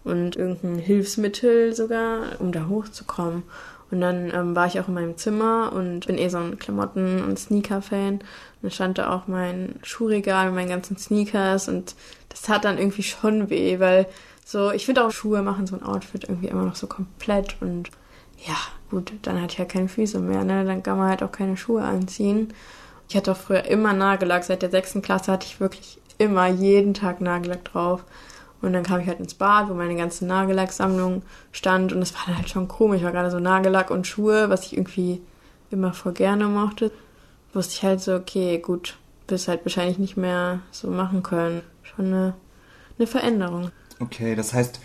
und 0.04 0.36
irgendein 0.36 0.80
Hilfsmittel 0.80 1.74
sogar, 1.74 2.40
um 2.40 2.52
da 2.52 2.68
hochzukommen. 2.68 3.44
Und 3.92 4.02
dann 4.02 4.32
ähm, 4.34 4.56
war 4.56 4.68
ich 4.68 4.80
auch 4.80 4.88
in 4.88 4.94
meinem 4.94 5.18
Zimmer 5.18 5.72
und 5.74 6.06
bin 6.06 6.18
eh 6.18 6.30
so 6.30 6.38
ein 6.38 6.60
Klamotten- 6.60 7.24
und 7.24 7.40
Sneaker-Fan. 7.40 8.14
Und 8.16 8.24
dann 8.62 8.72
stand 8.72 8.98
da 8.98 9.14
auch 9.14 9.28
mein 9.28 9.76
Schuhregal 9.84 10.48
mit 10.48 10.56
meinen 10.56 10.70
ganzen 10.70 10.98
Sneakers 10.98 11.68
und 11.68 11.96
das 12.30 12.42
tat 12.42 12.66
dann 12.66 12.78
irgendwie 12.78 13.04
schon 13.04 13.50
weh, 13.50 13.80
weil 13.80 14.06
so, 14.46 14.72
ich 14.72 14.86
finde 14.86 15.06
auch 15.06 15.12
Schuhe 15.12 15.42
machen 15.42 15.68
so 15.68 15.76
ein 15.76 15.84
Outfit 15.84 16.24
irgendwie 16.24 16.48
immer 16.48 16.64
noch 16.64 16.76
so 16.76 16.88
komplett 16.88 17.58
und 17.62 17.90
ja, 18.46 18.56
gut, 18.90 19.12
dann 19.24 19.42
hatte 19.42 19.54
ich 19.54 19.60
ja 19.60 19.66
keine 19.66 19.90
Füße 19.90 20.20
mehr, 20.20 20.44
ne? 20.44 20.66
Dann 20.66 20.82
kann 20.82 20.98
man 20.98 21.10
halt 21.10 21.24
auch 21.24 21.32
keine 21.32 21.58
Schuhe 21.58 21.84
anziehen. 21.84 22.54
Ich 23.10 23.16
hatte 23.16 23.32
auch 23.32 23.38
früher 23.38 23.66
immer 23.66 23.94
Nagellack. 23.94 24.44
Seit 24.44 24.62
der 24.62 24.70
sechsten 24.70 25.02
Klasse 25.02 25.32
hatte 25.32 25.48
ich 25.48 25.60
wirklich 25.60 26.00
immer 26.18 26.48
jeden 26.48 26.94
Tag 26.94 27.22
Nagellack 27.22 27.66
drauf. 27.66 28.04
Und 28.62 28.74
dann 28.74 28.84
kam 28.84 29.00
ich 29.00 29.08
halt 29.08 29.20
ins 29.20 29.34
Bad, 29.34 29.70
wo 29.70 29.74
meine 29.74 29.96
ganze 29.96 30.26
Nagellacksammlung 30.26 31.22
stand. 31.52 31.94
Und 31.94 32.02
das 32.02 32.14
war 32.14 32.22
dann 32.26 32.38
halt 32.38 32.50
schon 32.50 32.68
komisch, 32.68 33.02
weil 33.04 33.12
gerade 33.12 33.32
so 33.32 33.40
Nagellack 33.40 33.90
und 33.90 34.06
Schuhe, 34.06 34.50
was 34.50 34.66
ich 34.66 34.76
irgendwie 34.76 35.22
immer 35.72 35.94
voll 35.94 36.14
gerne 36.14 36.46
mochte, 36.46 36.92
wusste 37.54 37.74
ich 37.76 37.84
halt 37.84 38.02
so, 38.02 38.16
okay, 38.16 38.58
gut, 38.58 38.98
wirst 39.28 39.48
halt 39.48 39.66
wahrscheinlich 39.66 39.98
nicht 39.98 40.18
mehr 40.18 40.60
so 40.72 40.90
machen 40.90 41.24
können. 41.24 41.62
Schon 41.84 42.08
eine, 42.08 42.34
eine 42.98 43.08
Veränderung. 43.08 43.72
Okay, 44.00 44.36
das 44.36 44.54
heißt, 44.54 44.80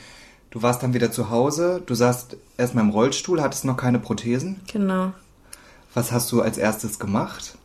du 0.51 0.63
warst 0.63 0.83
dann 0.83 0.95
wieder 0.95 1.11
zu 1.11 1.31
Hause, 1.31 1.83
du 1.85 1.95
saßt 1.95 2.37
erstmal 2.57 2.85
im 2.85 2.91
Rollstuhl, 2.91 3.43
hattest 3.43 3.65
noch 3.65 3.77
keine 3.77 3.99
Prothesen. 3.99 4.61
Genau. 4.73 5.13
Was 5.95 6.13
hast 6.13 6.31
du 6.33 6.43
als 6.43 6.59
erstes 6.59 6.99
gemacht? 6.99 7.57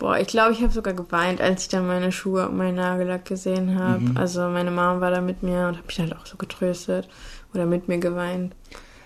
Boah, 0.00 0.18
ich 0.18 0.28
glaube, 0.28 0.52
ich 0.52 0.62
habe 0.62 0.72
sogar 0.72 0.94
geweint, 0.94 1.42
als 1.42 1.64
ich 1.64 1.68
dann 1.68 1.86
meine 1.86 2.10
Schuhe 2.10 2.48
und 2.48 2.56
meinen 2.56 2.76
Nagellack 2.76 3.26
gesehen 3.26 3.78
habe. 3.78 4.02
Also 4.14 4.48
meine 4.48 4.70
Mom 4.70 5.02
war 5.02 5.10
da 5.10 5.20
mit 5.20 5.42
mir 5.42 5.68
und 5.68 5.76
hat 5.76 5.86
mich 5.86 6.00
halt 6.00 6.16
auch 6.16 6.24
so 6.24 6.38
getröstet 6.38 7.06
oder 7.52 7.66
mit 7.66 7.86
mir 7.86 7.98
geweint. 7.98 8.54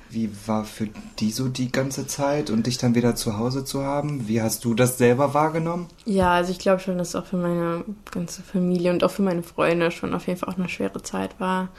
Wie 0.09 0.31
war 0.47 0.65
für 0.65 0.89
die 1.19 1.33
so 1.33 1.49
die 1.49 1.73
ganze 1.73 2.07
Zeit 2.07 2.49
und 2.49 2.69
dich 2.69 2.79
dann 2.79 2.95
wieder 2.95 3.17
zu 3.17 3.37
Hause 3.37 3.65
zu 3.65 3.83
haben? 3.83 4.29
Wie 4.29 4.41
hast 4.41 4.65
du 4.65 4.73
das 4.75 4.97
selber 4.97 5.35
wahrgenommen? 5.35 5.89
Ja, 6.05 6.35
also 6.35 6.53
ich 6.53 6.61
glaube 6.61 6.79
schon, 6.79 6.97
dass 6.97 7.09
es 7.09 7.17
auch 7.17 7.27
für 7.27 7.39
meine 7.39 7.85
ganze 8.13 8.43
Familie 8.43 8.93
und 8.93 9.03
auch 9.03 9.11
für 9.11 9.23
meine 9.23 9.43
Freunde 9.43 9.91
schon 9.91 10.15
auf 10.15 10.29
jeden 10.29 10.39
Fall 10.39 10.55
auch 10.55 10.59
eine 10.59 10.69
schwere 10.69 11.03
Zeit 11.03 11.41
war. 11.41 11.71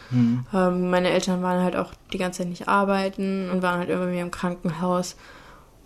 Ähm, 0.53 0.89
meine 0.89 1.11
Eltern 1.11 1.41
waren 1.41 1.63
halt 1.63 1.77
auch 1.77 1.93
die 2.11 2.17
ganze 2.17 2.39
Zeit 2.39 2.49
nicht 2.49 2.67
arbeiten 2.67 3.49
und 3.49 3.61
waren 3.61 3.79
halt 3.79 3.89
irgendwie 3.89 4.19
im 4.19 4.31
Krankenhaus. 4.31 5.15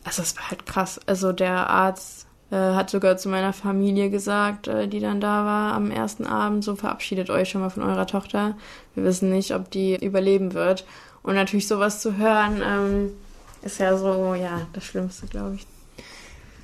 Also 0.03 0.23
es 0.23 0.35
war 0.35 0.49
halt 0.49 0.65
krass. 0.65 0.99
Also 1.05 1.31
der 1.31 1.69
Arzt 1.69 2.25
äh, 2.51 2.55
hat 2.55 2.89
sogar 2.89 3.17
zu 3.17 3.29
meiner 3.29 3.53
Familie 3.53 4.09
gesagt, 4.09 4.67
äh, 4.67 4.87
die 4.87 4.99
dann 4.99 5.21
da 5.21 5.45
war 5.45 5.73
am 5.73 5.91
ersten 5.91 6.25
Abend, 6.25 6.63
so 6.63 6.75
verabschiedet 6.75 7.29
euch 7.29 7.49
schon 7.49 7.61
mal 7.61 7.69
von 7.69 7.83
eurer 7.83 8.07
Tochter. 8.07 8.57
Wir 8.95 9.03
wissen 9.03 9.29
nicht, 9.29 9.53
ob 9.53 9.69
die 9.71 10.03
überleben 10.03 10.53
wird. 10.53 10.85
Und 11.21 11.35
natürlich 11.35 11.67
sowas 11.67 12.01
zu 12.01 12.17
hören, 12.17 12.61
ähm, 12.65 13.09
ist 13.61 13.79
ja 13.79 13.97
so, 13.97 14.33
ja, 14.33 14.67
das 14.73 14.85
Schlimmste, 14.85 15.27
glaube 15.27 15.55
ich. 15.55 15.67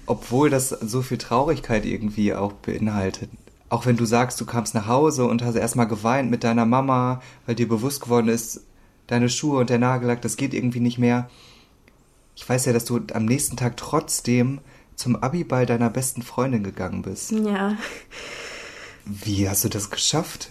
Obwohl 0.07 0.49
das 0.49 0.69
so 0.69 1.01
viel 1.01 1.17
Traurigkeit 1.17 1.85
irgendwie 1.85 2.33
auch 2.33 2.53
beinhaltet. 2.53 3.29
Auch 3.69 3.85
wenn 3.85 3.97
du 3.97 4.05
sagst, 4.05 4.39
du 4.39 4.45
kamst 4.45 4.75
nach 4.75 4.87
Hause 4.87 5.25
und 5.25 5.43
hast 5.43 5.55
erstmal 5.55 5.87
geweint 5.87 6.29
mit 6.29 6.43
deiner 6.43 6.65
Mama, 6.65 7.21
weil 7.45 7.55
dir 7.55 7.67
bewusst 7.67 8.01
geworden 8.01 8.29
ist, 8.29 8.61
deine 9.07 9.29
Schuhe 9.29 9.59
und 9.59 9.69
der 9.69 9.79
Nagellack, 9.79 10.21
das 10.21 10.37
geht 10.37 10.53
irgendwie 10.53 10.79
nicht 10.79 10.97
mehr. 10.97 11.29
Ich 12.35 12.47
weiß 12.47 12.65
ja, 12.65 12.73
dass 12.73 12.85
du 12.85 13.01
am 13.13 13.25
nächsten 13.25 13.57
Tag 13.57 13.77
trotzdem 13.77 14.59
zum 14.95 15.15
Abiball 15.15 15.65
deiner 15.65 15.89
besten 15.89 16.21
Freundin 16.21 16.63
gegangen 16.63 17.01
bist. 17.01 17.31
Ja. 17.31 17.77
Wie 19.05 19.47
hast 19.47 19.63
du 19.63 19.69
das 19.69 19.89
geschafft? 19.89 20.49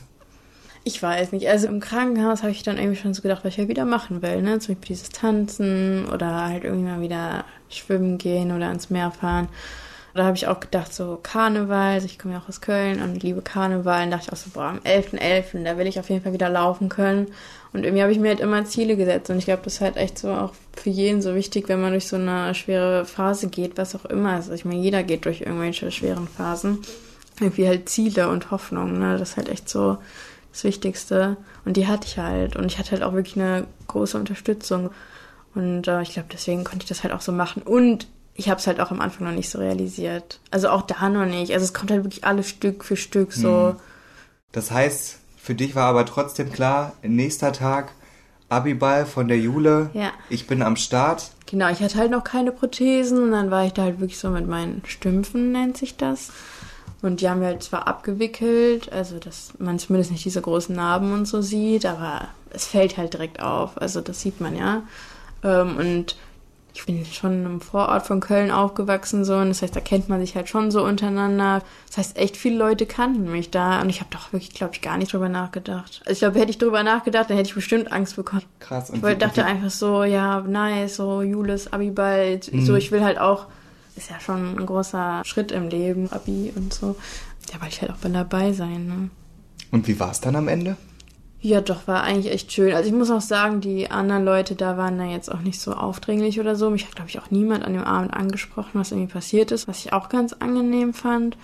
Ich 0.85 1.03
weiß 1.03 1.33
nicht. 1.33 1.49
Also 1.49 1.67
im 1.67 1.81
Krankenhaus 1.81 2.43
habe 2.43 2.53
ich 2.53 2.63
dann 2.63 2.77
irgendwie 2.77 3.01
schon 3.01 3.15
so 3.15 3.23
gedacht, 3.23 3.43
was 3.43 3.55
ich 3.55 3.57
ja 3.57 3.69
wieder 3.69 3.87
machen 3.87 4.21
will. 4.21 4.43
Ne? 4.43 4.59
Zum 4.59 4.75
Beispiel 4.75 4.95
dieses 4.95 5.09
Tanzen 5.09 6.07
oder 6.13 6.45
halt 6.47 6.65
irgendwie 6.65 6.91
mal 6.91 7.01
wieder 7.01 7.45
schwimmen 7.71 8.19
gehen 8.19 8.53
oder 8.53 8.69
ans 8.69 8.91
Meer 8.91 9.11
fahren. 9.11 9.49
Da 10.13 10.25
habe 10.25 10.37
ich 10.37 10.47
auch 10.47 10.61
gedacht, 10.61 10.95
so 10.95 11.19
Karneval, 11.21 11.95
also 11.95 12.07
ich 12.07 12.21
komme 12.21 12.35
ja 12.35 12.41
auch 12.41 12.49
aus 12.49 12.61
Köln 12.61 13.03
und 13.03 13.21
liebe 13.23 13.43
Karneval. 13.43 14.05
Und 14.05 14.11
dachte 14.13 14.27
ich 14.27 14.33
auch 14.33 14.37
so, 14.37 14.51
boah, 14.51 14.67
am 14.67 14.79
11.11., 14.79 15.65
da 15.65 15.77
will 15.77 15.89
ich 15.89 15.99
auf 15.99 16.09
jeden 16.09 16.23
Fall 16.23 16.35
wieder 16.35 16.51
laufen 16.51 16.89
können. 16.89 17.29
Und 17.75 17.83
irgendwie 17.83 18.03
habe 18.03 18.13
ich 18.13 18.21
mir 18.21 18.29
halt 18.29 18.41
immer 18.41 18.65
Ziele 18.65 18.97
gesetzt. 18.97 19.31
Und 19.31 19.39
ich 19.39 19.47
glaube, 19.47 19.63
das 19.65 19.75
ist 19.75 19.81
halt 19.81 19.97
echt 19.97 20.17
so 20.17 20.31
auch 20.31 20.53
für 20.77 20.91
jeden 20.91 21.21
so 21.21 21.35
wichtig, 21.35 21.69
wenn 21.69 21.81
man 21.81 21.91
durch 21.91 22.07
so 22.07 22.15
eine 22.15 22.55
schwere 22.55 23.05
Phase 23.05 23.49
geht, 23.49 23.77
was 23.77 23.97
auch 23.97 24.05
immer. 24.05 24.31
Also 24.31 24.53
ich 24.53 24.65
meine, 24.65 24.81
jeder 24.81 25.03
geht 25.03 25.25
durch 25.25 25.41
irgendwelche 25.41 25.91
schweren 25.91 26.29
Phasen. 26.29 26.79
Irgendwie 27.41 27.67
halt 27.67 27.89
Ziele 27.89 28.29
und 28.29 28.53
Hoffnung, 28.53 29.01
ne? 29.01 29.19
Das 29.19 29.31
ist 29.31 29.37
halt 29.37 29.49
echt 29.49 29.69
so 29.69 29.99
das 30.53 30.63
Wichtigste. 30.63 31.37
Und 31.65 31.77
die 31.77 31.89
hatte 31.89 32.07
ich 32.07 32.17
halt. 32.17 32.55
Und 32.55 32.67
ich 32.67 32.79
hatte 32.79 32.93
halt 32.93 33.03
auch 33.03 33.13
wirklich 33.13 33.37
eine 33.37 33.67
große 33.89 34.17
Unterstützung. 34.17 34.91
Und 35.57 35.89
äh, 35.89 36.01
ich 36.03 36.13
glaube, 36.13 36.29
deswegen 36.33 36.63
konnte 36.63 36.85
ich 36.85 36.89
das 36.89 37.03
halt 37.03 37.13
auch 37.13 37.23
so 37.23 37.33
machen. 37.33 37.61
Und 37.61 38.07
ich 38.35 38.49
habe 38.49 38.61
es 38.61 38.69
halt 38.69 38.79
auch 38.79 38.93
am 38.93 39.01
Anfang 39.01 39.27
noch 39.27 39.35
nicht 39.35 39.51
so 39.51 39.59
realisiert. 39.59 40.39
Also 40.53 40.69
auch 40.69 40.83
da 40.83 41.09
noch 41.09 41.27
nicht. 41.27 41.53
Also 41.53 41.65
es 41.65 41.75
kommt 41.75 41.91
halt 41.91 42.05
wirklich 42.05 42.25
alles 42.25 42.49
Stück 42.49 42.85
für 42.85 42.97
Stück 42.97 43.33
so. 43.33 43.75
Das 44.53 44.71
heißt, 44.71 45.19
für 45.45 45.55
dich 45.55 45.75
war 45.75 45.85
aber 45.85 46.07
trotzdem 46.07 46.51
klar, 46.51 46.95
nächster 47.03 47.53
Tag 47.53 47.93
Abiball 48.49 49.05
von 49.05 49.29
der 49.29 49.39
Jule. 49.39 49.91
Ja. 49.93 50.11
Ich 50.31 50.47
bin 50.47 50.63
am 50.63 50.75
Start. 50.77 51.33
Genau, 51.45 51.69
ich 51.69 51.83
hatte 51.83 51.99
halt 51.99 52.11
noch 52.11 52.25
keine 52.25 52.51
Prothesen 52.51 53.23
und 53.23 53.33
dann 53.33 53.51
war 53.51 53.67
ich 53.67 53.75
da 53.75 53.83
halt 53.83 54.01
wirklich 54.01 54.19
so 54.19 54.31
mit 54.31 54.49
meinen 54.49 54.81
Stümpfen, 54.87 55.53
nennt 55.53 55.77
sich 55.77 55.99
das. 55.99 56.33
Und 57.03 57.21
die 57.21 57.29
haben 57.29 57.43
wir 57.43 57.49
halt 57.49 57.63
zwar 57.63 57.87
abgewickelt, 57.87 58.91
also 58.91 59.19
dass 59.19 59.53
man 59.59 59.79
zumindest 59.79 60.13
nicht 60.13 60.25
diese 60.25 60.41
großen 60.41 60.75
Narben 60.75 61.13
und 61.13 61.27
so 61.27 61.43
sieht, 61.43 61.85
aber 61.85 62.29
es 62.49 62.67
fällt 62.67 62.97
halt 62.97 63.13
direkt 63.13 63.43
auf. 63.43 63.79
Also 63.79 64.01
das 64.01 64.23
sieht 64.23 64.41
man 64.41 64.57
ja. 64.57 64.85
Ähm, 65.43 65.77
und 65.77 66.17
ich 66.77 66.85
bin 66.87 67.05
schon 67.07 67.47
im 67.47 67.61
Vorort 67.61 68.05
von 68.05 68.19
Köln 68.19 68.51
aufgewachsen 68.51 69.25
so 69.25 69.37
und 69.37 69.49
das 69.49 69.63
heißt, 69.63 69.75
da 69.77 69.81
kennt 69.81 70.09
man 70.09 70.21
sich 70.21 70.35
halt 70.35 70.49
schon 70.49 70.73
so 70.73 70.85
untereinander. 70.85 71.63
Das 71.87 71.99
heißt, 71.99 72.17
echt 72.19 72.37
viele 72.37 72.57
Leute 72.59 72.85
kannten 72.85 73.31
mich 73.31 73.51
da 73.53 73.81
und 73.81 73.89
ich 73.91 74.01
habe 74.01 74.11
doch 74.13 74.33
wirklich, 74.33 74.53
glaube 74.55 74.75
ich, 74.75 74.81
gar 74.83 74.99
nicht 74.99 75.13
drüber 75.13 75.29
nachgedacht. 75.29 76.01
Also 76.05 76.13
ich 76.13 76.19
glaube, 76.19 76.41
hätte 76.41 76.51
ich 76.51 76.59
drüber 76.59 76.83
nachgedacht, 76.83 77.31
dann 77.31 77.37
hätte 77.37 77.49
ich 77.49 77.55
bestimmt 77.55 77.93
Angst 77.93 78.17
bekommen. 78.17 78.43
Krass. 78.59 78.91
Ich 78.93 79.01
wollte- 79.03 79.19
dachte 79.19 79.45
einfach 79.45 79.71
so, 79.71 80.03
ja, 80.03 80.41
nice, 80.41 80.97
so 80.97 81.23
Julis, 81.23 81.73
Abiball, 81.73 82.41
so 82.43 82.75
ich 82.75 82.91
will 82.91 83.05
halt 83.05 83.19
auch, 83.19 83.47
ist 83.95 84.11
ja 84.11 84.19
schon 84.19 84.59
ein 84.59 84.67
großer 84.67 85.23
Schritt 85.25 85.53
im 85.53 85.69
Leben, 85.69 86.11
Abi 86.13 86.53
und 86.57 86.75
so. 86.75 86.97
Ja, 87.53 87.61
weil 87.61 87.69
ich 87.69 87.81
halt 87.83 87.93
auch 87.93 87.99
bin 87.99 88.15
dabei 88.15 88.53
sein, 88.53 88.87
ne? 88.89 89.11
Und 89.71 89.87
wie 89.87 89.99
war 90.01 90.11
es 90.11 90.21
dann 90.21 90.35
am 90.35 90.49
Ende? 90.49 90.77
Ja, 91.45 91.61
doch, 91.61 91.87
war 91.87 92.05
eigentlich 92.05 92.33
echt 92.33 92.53
schön. 92.53 92.75
Also 92.75 92.89
ich 92.89 92.95
muss 92.95 93.11
auch 93.11 93.21
sagen, 93.21 93.61
die 93.61 93.91
anderen 93.91 94.25
Leute 94.25 94.55
da 94.55 94.79
waren 94.79 94.97
da 94.97 95.05
jetzt 95.05 95.31
auch 95.31 95.41
nicht 95.41 95.61
so 95.61 95.75
aufdringlich 95.75 96.41
oder 96.41 96.57
so. 96.57 96.71
Mich 96.71 96.87
hat, 96.87 96.97
glaube 96.97 97.11
ich, 97.11 97.19
auch 97.19 97.31
niemand 97.31 97.67
an 97.67 97.75
dem 97.75 97.85
Abend 97.85 98.15
angesprochen, 98.15 98.71
was 98.73 98.93
irgendwie 98.93 99.13
passiert 99.13 99.53
ist, 99.53 99.69
was 99.69 99.85
ich 99.85 99.93
auch 99.93 100.09
ganz 100.09 100.33
angenehm 100.33 100.95
fand. 100.95 101.37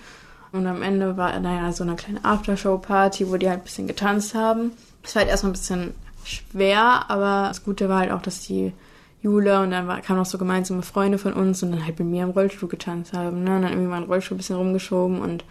Und 0.53 0.65
am 0.65 0.81
Ende 0.81 1.17
war, 1.17 1.39
naja, 1.39 1.71
so 1.71 1.83
eine 1.83 1.95
kleine 1.95 2.25
Aftershow-Party, 2.25 3.29
wo 3.29 3.37
die 3.37 3.47
halt 3.47 3.59
ein 3.59 3.63
bisschen 3.63 3.85
getanzt 3.85 4.33
haben. 4.33 4.71
Es 5.03 5.13
war 5.13 5.21
halt 5.21 5.29
erstmal 5.29 5.51
ein 5.51 5.53
bisschen 5.53 5.93
schwer, 6.23 7.05
aber 7.07 7.49
das 7.49 7.63
Gute 7.63 7.87
war 7.87 7.99
halt 7.99 8.11
auch, 8.11 8.23
dass 8.23 8.41
die 8.41 8.73
Jule 9.21 9.61
und 9.61 9.69
dann 9.69 9.87
kamen 10.01 10.17
noch 10.17 10.25
so 10.25 10.39
gemeinsame 10.39 10.81
Freunde 10.81 11.19
von 11.19 11.33
uns 11.33 11.61
und 11.61 11.73
dann 11.73 11.85
halt 11.85 11.99
mit 11.99 12.07
mir 12.07 12.23
im 12.23 12.31
Rollstuhl 12.31 12.69
getanzt 12.69 13.13
haben. 13.13 13.43
Ne? 13.43 13.55
Und 13.55 13.61
dann 13.61 13.73
irgendwie 13.73 13.89
mal 13.89 13.97
einen 13.97 14.07
Rollstuhl 14.07 14.33
ein 14.33 14.39
bisschen 14.39 14.55
rumgeschoben 14.55 15.21
und 15.21 15.43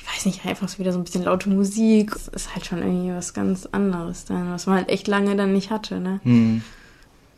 ich 0.00 0.08
weiß 0.08 0.26
nicht, 0.26 0.46
einfach 0.46 0.68
so 0.68 0.78
wieder 0.78 0.92
so 0.92 0.98
ein 0.98 1.04
bisschen 1.04 1.24
laute 1.24 1.48
Musik. 1.50 2.12
Das 2.12 2.28
ist 2.28 2.54
halt 2.54 2.66
schon 2.66 2.78
irgendwie 2.78 3.12
was 3.12 3.34
ganz 3.34 3.66
anderes 3.66 4.24
dann, 4.24 4.50
was 4.50 4.66
man 4.66 4.76
halt 4.76 4.88
echt 4.88 5.08
lange 5.08 5.36
dann 5.36 5.52
nicht 5.52 5.70
hatte, 5.70 6.00
ne? 6.00 6.20
Hm. 6.22 6.62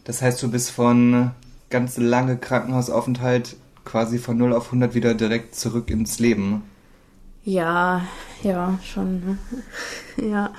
Das 0.04 0.22
heißt, 0.22 0.42
du 0.42 0.50
bist 0.50 0.70
von 0.70 1.30
ganz 1.70 1.96
lange 1.96 2.36
Krankenhausaufenthalt 2.36 3.56
quasi 3.84 4.18
von 4.18 4.36
0 4.36 4.52
auf 4.52 4.66
100 4.66 4.94
wieder 4.94 5.14
direkt 5.14 5.54
zurück 5.54 5.90
ins 5.90 6.18
Leben. 6.18 6.62
Ja, 7.44 8.02
ja, 8.42 8.78
schon, 8.84 9.20
ne? 9.24 9.38
ja. 10.30 10.52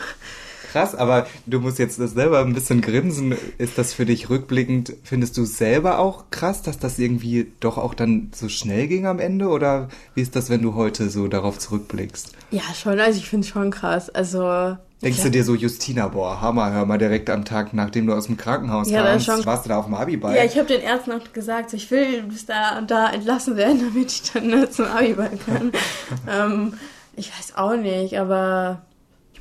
Krass, 0.74 0.96
aber 0.96 1.28
du 1.46 1.60
musst 1.60 1.78
jetzt 1.78 2.00
das 2.00 2.14
selber 2.14 2.40
ein 2.40 2.56
bisschen 2.56 2.82
grinsen. 2.82 3.36
Ist 3.60 3.78
das 3.78 3.94
für 3.94 4.06
dich 4.08 4.32
rückblickend, 4.32 4.94
findest 5.04 5.38
du 5.38 5.46
selber 5.46 6.00
auch 6.00 6.32
krass, 6.32 6.64
dass 6.64 6.80
das 6.80 6.98
irgendwie 6.98 7.52
doch 7.60 7.78
auch 7.78 7.94
dann 7.94 8.32
so 8.34 8.50
schnell 8.50 8.88
ging 8.88 9.06
am 9.06 9.20
Ende? 9.20 9.50
Oder 9.50 9.90
wie 10.16 10.22
ist 10.22 10.36
das, 10.36 10.50
wenn 10.50 10.64
du 10.64 10.74
heute 10.74 11.12
so 11.12 11.28
darauf 11.28 11.60
zurückblickst? 11.60 12.32
Ja, 12.50 12.64
schon, 12.76 13.00
also 13.00 13.20
ich 13.20 13.30
finde 13.30 13.46
es 13.46 13.54
schon 13.54 13.70
krass. 13.70 14.10
Also. 14.10 14.76
Denkst 15.04 15.22
du 15.22 15.30
dir 15.30 15.44
so, 15.44 15.54
Justina, 15.54 16.08
boah, 16.08 16.42
Hammer, 16.42 16.72
hör 16.72 16.88
mal 16.88 16.98
direkt 16.98 17.30
am 17.30 17.46
Tag, 17.46 17.76
nachdem 17.76 18.08
du 18.08 18.14
aus 18.14 18.26
dem 18.26 18.38
Krankenhaus 18.38 18.90
Ja, 18.90 19.04
kamst, 19.04 19.28
schon- 19.28 19.46
warst 19.46 19.66
du 19.66 19.70
da 19.70 19.78
auf 19.78 19.86
dem 19.86 19.94
Abiball? 19.94 20.36
Ja, 20.36 20.44
ich 20.44 20.58
habe 20.58 20.68
den 20.68 20.82
Ärzten 20.82 21.12
auch 21.12 21.34
gesagt, 21.34 21.70
so, 21.70 21.78
ich 21.78 21.92
will 21.92 22.24
bis 22.24 22.48
da 22.48 22.80
und 22.80 22.90
da 22.90 23.12
entlassen 23.12 23.58
werden, 23.58 23.80
damit 23.94 24.12
ich 24.12 24.32
dann 24.32 24.48
ne, 24.48 24.68
zum 24.72 24.86
Abiball 24.86 25.38
kann. 25.46 25.72
ähm, 26.28 26.74
ich 27.16 27.32
weiß 27.38 27.58
auch 27.58 27.76
nicht, 27.76 28.18
aber 28.18 28.82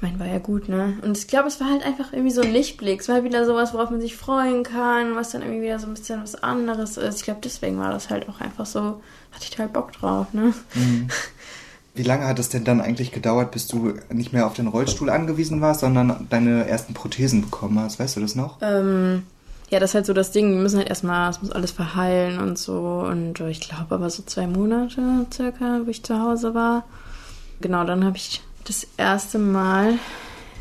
meine, 0.02 0.18
war 0.18 0.26
ja 0.26 0.38
gut, 0.38 0.68
ne? 0.68 0.98
Und 1.02 1.16
ich 1.16 1.28
glaube, 1.28 1.48
es 1.48 1.60
war 1.60 1.70
halt 1.70 1.84
einfach 1.84 2.12
irgendwie 2.12 2.32
so 2.32 2.42
ein 2.42 2.52
Lichtblick. 2.52 3.00
Es 3.00 3.08
war 3.08 3.16
halt 3.16 3.24
wieder 3.24 3.46
sowas, 3.46 3.72
worauf 3.72 3.90
man 3.90 4.00
sich 4.00 4.16
freuen 4.16 4.62
kann, 4.64 5.14
was 5.14 5.30
dann 5.30 5.42
irgendwie 5.42 5.62
wieder 5.62 5.78
so 5.78 5.86
ein 5.86 5.94
bisschen 5.94 6.22
was 6.22 6.34
anderes 6.42 6.96
ist. 6.96 7.18
Ich 7.18 7.24
glaube, 7.24 7.40
deswegen 7.42 7.78
war 7.78 7.92
das 7.92 8.10
halt 8.10 8.28
auch 8.28 8.40
einfach 8.40 8.66
so, 8.66 9.00
hatte 9.30 9.44
ich 9.44 9.50
da 9.50 9.60
halt 9.60 9.72
Bock 9.72 9.92
drauf, 9.92 10.32
ne? 10.32 10.52
Wie 11.94 12.02
lange 12.02 12.26
hat 12.26 12.38
es 12.38 12.48
denn 12.48 12.64
dann 12.64 12.80
eigentlich 12.80 13.12
gedauert, 13.12 13.50
bis 13.50 13.66
du 13.66 13.94
nicht 14.10 14.32
mehr 14.32 14.46
auf 14.46 14.54
den 14.54 14.66
Rollstuhl 14.66 15.10
angewiesen 15.10 15.60
warst, 15.60 15.80
sondern 15.80 16.26
deine 16.30 16.66
ersten 16.66 16.94
Prothesen 16.94 17.42
bekommen 17.42 17.78
hast? 17.78 17.98
Weißt 18.00 18.16
du 18.16 18.20
das 18.20 18.34
noch? 18.34 18.58
Ähm, 18.62 19.24
ja, 19.68 19.78
das 19.78 19.90
ist 19.90 19.94
halt 19.94 20.06
so 20.06 20.14
das 20.14 20.32
Ding. 20.32 20.54
Wir 20.54 20.62
müssen 20.62 20.78
halt 20.78 20.88
erstmal, 20.88 21.30
es 21.30 21.42
muss 21.42 21.50
alles 21.50 21.70
verheilen 21.70 22.40
und 22.40 22.58
so. 22.58 23.06
Und 23.06 23.40
ich 23.40 23.60
glaube 23.60 23.94
aber 23.94 24.08
so 24.08 24.22
zwei 24.22 24.46
Monate 24.46 25.26
circa, 25.32 25.80
wo 25.84 25.90
ich 25.90 26.02
zu 26.02 26.18
Hause 26.18 26.54
war. 26.54 26.84
Genau, 27.60 27.84
dann 27.84 28.04
habe 28.04 28.16
ich 28.16 28.42
das 28.64 28.86
erste 28.96 29.38
Mal 29.38 29.98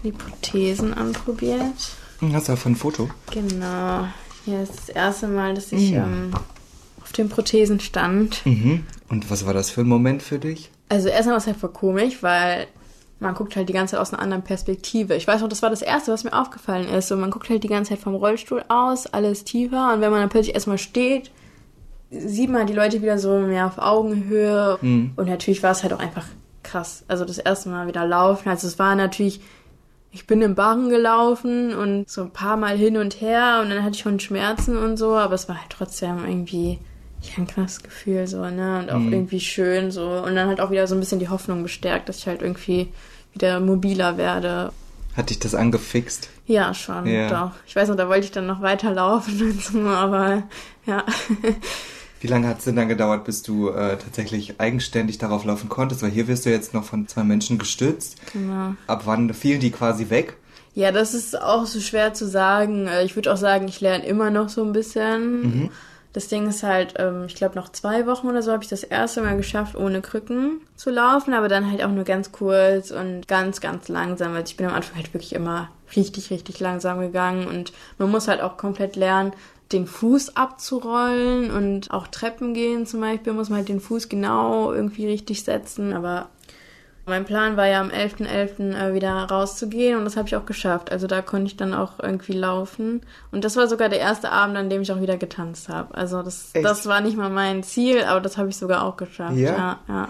die 0.03 0.11
Prothesen 0.11 0.93
anprobiert. 0.93 1.95
Hast 2.33 2.47
du 2.47 2.51
davon 2.51 2.73
ein 2.73 2.75
Foto? 2.75 3.09
Genau. 3.31 4.07
Hier 4.45 4.61
ist 4.61 4.77
das 4.77 4.89
erste 4.89 5.27
Mal, 5.27 5.53
dass 5.53 5.71
ich 5.71 5.91
ähm, 5.91 6.31
auf 7.01 7.11
den 7.11 7.29
Prothesen 7.29 7.79
stand. 7.79 8.45
Mhm. 8.45 8.85
Und 9.09 9.29
was 9.29 9.45
war 9.45 9.53
das 9.53 9.69
für 9.69 9.81
ein 9.81 9.87
Moment 9.87 10.23
für 10.23 10.39
dich? 10.39 10.71
Also 10.89 11.09
erstmal 11.09 11.33
war 11.33 11.39
es 11.39 11.47
halt 11.47 11.57
voll 11.57 11.71
komisch, 11.71 12.21
weil 12.21 12.67
man 13.19 13.35
guckt 13.35 13.55
halt 13.55 13.69
die 13.69 13.73
ganze 13.73 13.91
Zeit 13.91 14.01
aus 14.01 14.13
einer 14.13 14.21
anderen 14.21 14.43
Perspektive. 14.43 15.15
Ich 15.15 15.27
weiß 15.27 15.41
noch, 15.41 15.49
das 15.49 15.61
war 15.61 15.69
das 15.69 15.83
Erste, 15.83 16.11
was 16.11 16.23
mir 16.23 16.33
aufgefallen 16.33 16.89
ist. 16.89 17.07
So, 17.07 17.15
man 17.15 17.29
guckt 17.29 17.49
halt 17.49 17.63
die 17.63 17.67
ganze 17.67 17.89
Zeit 17.91 17.99
vom 17.99 18.15
Rollstuhl 18.15 18.63
aus, 18.67 19.05
alles 19.07 19.43
tiefer. 19.43 19.93
Und 19.93 20.01
wenn 20.01 20.11
man 20.11 20.21
dann 20.21 20.29
plötzlich 20.29 20.55
erstmal 20.55 20.79
steht, 20.79 21.31
sieht 22.09 22.49
man 22.49 22.65
die 22.67 22.73
Leute 22.73 23.01
wieder 23.01 23.19
so 23.19 23.39
mehr 23.39 23.67
auf 23.67 23.77
Augenhöhe. 23.77 24.77
Und 25.15 25.27
natürlich 25.27 25.61
war 25.61 25.71
es 25.71 25.83
halt 25.83 25.93
auch 25.93 25.99
einfach 25.99 26.25
krass. 26.71 27.03
Also 27.07 27.25
das 27.25 27.37
erste 27.37 27.69
Mal 27.69 27.87
wieder 27.87 28.05
laufen. 28.05 28.49
Also 28.49 28.67
es 28.67 28.79
war 28.79 28.95
natürlich, 28.95 29.41
ich 30.11 30.27
bin 30.27 30.41
im 30.41 30.55
Barren 30.55 30.89
gelaufen 30.89 31.73
und 31.73 32.09
so 32.09 32.21
ein 32.21 32.31
paar 32.31 32.57
Mal 32.57 32.77
hin 32.77 32.97
und 32.97 33.21
her 33.21 33.59
und 33.61 33.69
dann 33.69 33.83
hatte 33.83 33.95
ich 33.95 34.01
schon 34.01 34.19
Schmerzen 34.19 34.77
und 34.77 34.97
so, 34.97 35.15
aber 35.15 35.35
es 35.35 35.47
war 35.49 35.57
halt 35.57 35.69
trotzdem 35.69 36.25
irgendwie 36.25 36.79
ja, 37.21 37.37
ein 37.37 37.47
krasses 37.47 37.83
Gefühl 37.83 38.25
so, 38.27 38.43
ne? 38.49 38.79
Und 38.79 38.89
auch 38.91 39.11
irgendwie 39.11 39.39
schön 39.39 39.91
so. 39.91 40.09
Und 40.09 40.35
dann 40.35 40.47
halt 40.47 40.59
auch 40.59 40.71
wieder 40.71 40.87
so 40.87 40.95
ein 40.95 40.99
bisschen 40.99 41.19
die 41.19 41.29
Hoffnung 41.29 41.61
bestärkt, 41.61 42.09
dass 42.09 42.17
ich 42.17 42.27
halt 42.27 42.41
irgendwie 42.41 42.89
wieder 43.33 43.59
mobiler 43.59 44.17
werde. 44.17 44.71
Hat 45.15 45.29
dich 45.29 45.39
das 45.39 45.53
angefixt? 45.53 46.29
Ja, 46.47 46.73
schon, 46.73 47.05
Ja. 47.05 47.27
doch. 47.29 47.51
Ich 47.67 47.75
weiß 47.75 47.89
noch, 47.89 47.95
da 47.95 48.07
wollte 48.09 48.25
ich 48.25 48.31
dann 48.31 48.47
noch 48.47 48.61
weiterlaufen 48.61 49.39
und 49.51 49.61
so, 49.61 49.79
aber 49.81 50.43
ja. 50.85 51.03
Wie 52.21 52.27
lange 52.27 52.47
hat 52.47 52.59
es 52.59 52.65
denn 52.65 52.75
dann 52.75 52.87
gedauert, 52.87 53.25
bis 53.25 53.41
du 53.43 53.69
äh, 53.69 53.97
tatsächlich 53.97 54.59
eigenständig 54.61 55.17
darauf 55.17 55.43
laufen 55.43 55.69
konntest? 55.69 56.03
Weil 56.03 56.11
hier 56.11 56.27
wirst 56.27 56.45
du 56.45 56.49
jetzt 56.51 56.73
noch 56.73 56.83
von 56.83 57.07
zwei 57.07 57.23
Menschen 57.23 57.57
gestützt. 57.57 58.17
genau. 58.31 58.75
Ab 58.87 59.01
wann 59.05 59.33
fielen 59.33 59.59
die 59.59 59.71
quasi 59.71 60.09
weg? 60.09 60.37
Ja, 60.73 60.91
das 60.91 61.13
ist 61.13 61.39
auch 61.41 61.65
so 61.65 61.79
schwer 61.81 62.13
zu 62.13 62.27
sagen. 62.27 62.87
Äh, 62.87 63.03
Ich 63.03 63.15
würde 63.15 63.33
auch 63.33 63.37
sagen, 63.37 63.67
ich 63.67 63.81
lerne 63.81 64.05
immer 64.05 64.29
noch 64.29 64.47
so 64.49 64.63
ein 64.63 64.71
bisschen. 64.71 65.69
Das 66.13 66.27
Ding 66.27 66.47
ist 66.47 66.61
halt, 66.63 66.95
ähm, 66.97 67.23
ich 67.27 67.35
glaube, 67.35 67.55
nach 67.55 67.71
zwei 67.71 68.05
Wochen 68.05 68.27
oder 68.27 68.41
so 68.41 68.51
habe 68.51 68.63
ich 68.63 68.69
das 68.69 68.83
erste 68.83 69.21
Mal 69.21 69.37
geschafft, 69.37 69.75
ohne 69.77 70.01
Krücken 70.01 70.59
zu 70.75 70.89
laufen, 70.89 71.33
aber 71.33 71.47
dann 71.47 71.71
halt 71.71 71.81
auch 71.83 71.89
nur 71.89 72.03
ganz 72.03 72.31
kurz 72.33 72.91
und 72.91 73.27
ganz, 73.29 73.61
ganz 73.61 73.87
langsam. 73.87 74.33
Also 74.33 74.51
ich 74.51 74.57
bin 74.57 74.67
am 74.67 74.73
Anfang 74.73 74.97
halt 74.97 75.13
wirklich 75.13 75.33
immer 75.33 75.69
richtig, 75.95 76.29
richtig 76.29 76.59
langsam 76.59 76.99
gegangen 76.99 77.47
und 77.47 77.71
man 77.97 78.11
muss 78.11 78.27
halt 78.27 78.41
auch 78.41 78.57
komplett 78.57 78.95
lernen, 78.97 79.31
den 79.71 79.87
Fuß 79.87 80.35
abzurollen 80.35 81.51
und 81.51 81.91
auch 81.91 82.07
Treppen 82.07 82.53
gehen 82.53 82.85
zum 82.85 83.01
Beispiel 83.01 83.33
muss 83.33 83.49
man 83.49 83.59
halt 83.59 83.69
den 83.69 83.79
Fuß 83.79 84.09
genau 84.09 84.73
irgendwie 84.73 85.07
richtig 85.07 85.43
setzen, 85.43 85.93
aber 85.93 86.29
mein 87.05 87.25
Plan 87.25 87.57
war 87.57 87.67
ja 87.67 87.81
am 87.81 87.89
11.11. 87.89 88.75
äh, 88.75 88.93
wieder 88.93 89.11
rauszugehen 89.11 89.97
und 89.97 90.05
das 90.05 90.17
habe 90.17 90.27
ich 90.27 90.35
auch 90.35 90.45
geschafft. 90.45 90.91
Also 90.91 91.07
da 91.07 91.21
konnte 91.21 91.47
ich 91.47 91.57
dann 91.57 91.73
auch 91.73 91.99
irgendwie 91.99 92.33
laufen. 92.33 93.01
Und 93.31 93.43
das 93.43 93.55
war 93.55 93.67
sogar 93.67 93.89
der 93.89 93.99
erste 93.99 94.31
Abend, 94.31 94.55
an 94.55 94.69
dem 94.69 94.83
ich 94.83 94.91
auch 94.91 95.01
wieder 95.01 95.17
getanzt 95.17 95.67
habe. 95.67 95.95
Also 95.95 96.21
das, 96.21 96.51
Echt? 96.53 96.63
das 96.63 96.85
war 96.85 97.01
nicht 97.01 97.17
mal 97.17 97.31
mein 97.31 97.63
Ziel, 97.63 98.03
aber 98.03 98.21
das 98.21 98.37
habe 98.37 98.49
ich 98.49 98.55
sogar 98.57 98.83
auch 98.83 98.97
geschafft. 98.97 99.35
Ja? 99.35 99.51
ja. 99.57 99.79
ja. 99.87 100.09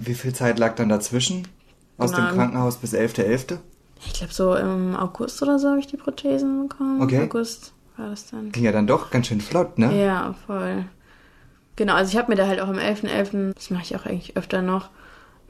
Wie 0.00 0.14
viel 0.14 0.34
Zeit 0.34 0.58
lag 0.58 0.74
dann 0.74 0.88
dazwischen? 0.88 1.46
Aus 1.96 2.10
dem 2.10 2.24
Genau. 2.24 2.34
Krankenhaus 2.34 2.76
bis 2.78 2.92
11.11.? 2.92 3.58
Ich 4.04 4.14
glaube, 4.14 4.32
so 4.34 4.56
im 4.56 4.96
August 4.96 5.40
oder 5.42 5.60
so 5.60 5.68
habe 5.68 5.78
ich 5.78 5.86
die 5.86 5.96
Prothesen 5.96 6.68
bekommen. 6.68 7.00
Okay. 7.00 7.22
August 7.22 7.73
war 7.96 8.10
das 8.10 8.30
dann. 8.30 8.52
Ging 8.52 8.64
ja 8.64 8.72
dann 8.72 8.86
doch 8.86 9.10
ganz 9.10 9.26
schön 9.26 9.40
flott, 9.40 9.78
ne? 9.78 10.04
Ja, 10.04 10.34
voll. 10.46 10.84
Genau, 11.76 11.94
also 11.94 12.12
ich 12.12 12.18
habe 12.18 12.30
mir 12.30 12.36
da 12.36 12.46
halt 12.46 12.60
auch 12.60 12.68
am 12.68 12.78
11.11., 12.78 13.54
das 13.54 13.70
mache 13.70 13.82
ich 13.82 13.96
auch 13.96 14.06
eigentlich 14.06 14.36
öfter 14.36 14.62
noch, 14.62 14.90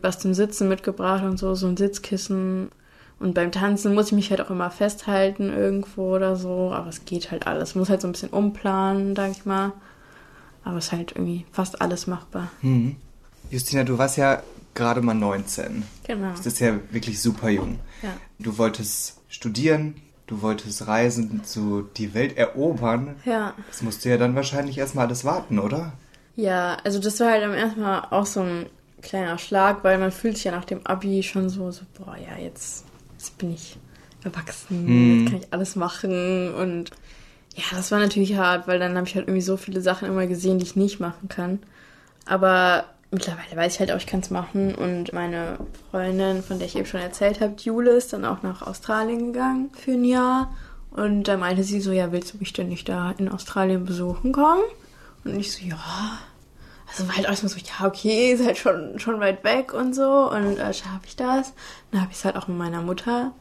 was 0.00 0.18
zum 0.18 0.34
Sitzen 0.34 0.68
mitgebracht 0.68 1.24
und 1.24 1.38
so, 1.38 1.54
so 1.54 1.66
ein 1.66 1.76
Sitzkissen. 1.76 2.70
Und 3.20 3.34
beim 3.34 3.52
Tanzen 3.52 3.94
muss 3.94 4.06
ich 4.06 4.12
mich 4.12 4.30
halt 4.30 4.40
auch 4.40 4.50
immer 4.50 4.70
festhalten 4.70 5.50
irgendwo 5.50 6.14
oder 6.14 6.36
so, 6.36 6.72
aber 6.72 6.88
es 6.88 7.04
geht 7.04 7.30
halt 7.30 7.46
alles. 7.46 7.74
Muss 7.74 7.88
halt 7.88 8.00
so 8.00 8.08
ein 8.08 8.12
bisschen 8.12 8.30
umplanen, 8.30 9.14
sag 9.14 9.30
ich 9.30 9.44
mal. 9.44 9.72
Aber 10.64 10.78
es 10.78 10.86
ist 10.86 10.92
halt 10.92 11.12
irgendwie 11.12 11.44
fast 11.52 11.80
alles 11.80 12.06
machbar. 12.06 12.50
Mhm. 12.62 12.96
Justina, 13.50 13.84
du 13.84 13.98
warst 13.98 14.16
ja 14.16 14.42
gerade 14.74 15.02
mal 15.02 15.14
19. 15.14 15.84
Genau. 16.04 16.30
Das 16.30 16.46
ist 16.46 16.58
ja 16.58 16.74
wirklich 16.90 17.20
super 17.20 17.50
jung. 17.50 17.78
Ja. 18.02 18.10
Du 18.38 18.58
wolltest 18.58 19.20
studieren, 19.28 19.94
du 20.26 20.42
wolltest 20.42 20.86
reisen, 20.86 21.42
so 21.44 21.82
die 21.82 22.14
Welt 22.14 22.36
erobern. 22.36 23.16
Ja. 23.24 23.54
Das 23.68 23.82
musst 23.82 24.04
du 24.04 24.08
ja 24.08 24.16
dann 24.16 24.34
wahrscheinlich 24.34 24.78
erstmal 24.78 25.06
alles 25.06 25.24
warten, 25.24 25.58
oder? 25.58 25.92
Ja, 26.36 26.76
also 26.84 26.98
das 26.98 27.20
war 27.20 27.30
halt 27.30 27.44
am 27.44 27.52
ersten 27.52 27.80
Mal 27.80 28.08
auch 28.10 28.26
so 28.26 28.40
ein 28.40 28.66
kleiner 29.02 29.38
Schlag, 29.38 29.84
weil 29.84 29.98
man 29.98 30.10
fühlt 30.10 30.36
sich 30.36 30.44
ja 30.44 30.52
nach 30.52 30.64
dem 30.64 30.84
Abi 30.86 31.22
schon 31.22 31.48
so, 31.48 31.70
so 31.70 31.82
boah, 31.98 32.16
ja, 32.16 32.42
jetzt, 32.42 32.84
jetzt 33.12 33.36
bin 33.38 33.52
ich 33.52 33.76
erwachsen, 34.24 34.86
Hm. 34.86 35.18
jetzt 35.20 35.30
kann 35.30 35.40
ich 35.40 35.52
alles 35.52 35.76
machen 35.76 36.54
und 36.54 36.90
ja, 37.54 37.64
das 37.72 37.92
war 37.92 38.00
natürlich 38.00 38.36
hart, 38.36 38.66
weil 38.66 38.78
dann 38.80 38.96
habe 38.96 39.06
ich 39.06 39.14
halt 39.14 39.28
irgendwie 39.28 39.42
so 39.42 39.56
viele 39.56 39.80
Sachen 39.80 40.08
immer 40.08 40.26
gesehen, 40.26 40.58
die 40.58 40.64
ich 40.64 40.74
nicht 40.74 40.98
machen 40.98 41.28
kann. 41.28 41.60
Aber 42.26 42.86
mittlerweile 43.14 43.56
weiß 43.56 43.74
ich 43.74 43.80
halt 43.80 43.92
auch, 43.92 43.96
ich 43.96 44.06
kann 44.06 44.20
es 44.20 44.30
machen 44.30 44.74
und 44.74 45.12
meine 45.12 45.58
Freundin, 45.90 46.42
von 46.42 46.58
der 46.58 46.66
ich 46.66 46.76
eben 46.76 46.86
schon 46.86 47.00
erzählt 47.00 47.40
habe, 47.40 47.54
Jule, 47.58 47.92
ist 47.92 48.12
dann 48.12 48.24
auch 48.24 48.42
nach 48.42 48.62
Australien 48.62 49.32
gegangen 49.32 49.70
für 49.72 49.92
ein 49.92 50.04
Jahr 50.04 50.50
und 50.94 51.24
da 51.24 51.36
meinte 51.36 51.64
sie 51.64 51.80
so, 51.80 51.90
ja, 51.90 52.12
willst 52.12 52.34
du 52.34 52.38
mich 52.38 52.52
denn 52.52 52.68
nicht 52.68 52.88
da 52.88 53.12
in 53.18 53.28
Australien 53.28 53.84
besuchen 53.84 54.32
kommen? 54.32 54.62
Und 55.24 55.38
ich 55.38 55.52
so, 55.52 55.64
ja. 55.64 55.78
Also 56.86 57.08
war 57.08 57.16
halt 57.16 57.26
erstmal 57.26 57.50
so, 57.50 57.58
ja, 57.58 57.86
okay, 57.86 58.32
ist 58.32 58.44
halt 58.44 58.58
schon, 58.58 59.00
schon 59.00 59.18
weit 59.18 59.42
weg 59.42 59.74
und 59.74 59.94
so. 59.94 60.30
Und 60.30 60.58
äh, 60.58 60.72
schaffe 60.72 61.06
ich 61.06 61.16
das? 61.16 61.52
Dann 61.90 62.00
habe 62.00 62.12
ich 62.12 62.18
es 62.18 62.24
halt 62.24 62.36
auch 62.36 62.46
mit 62.46 62.56
meiner 62.56 62.80
Mutter 62.80 63.32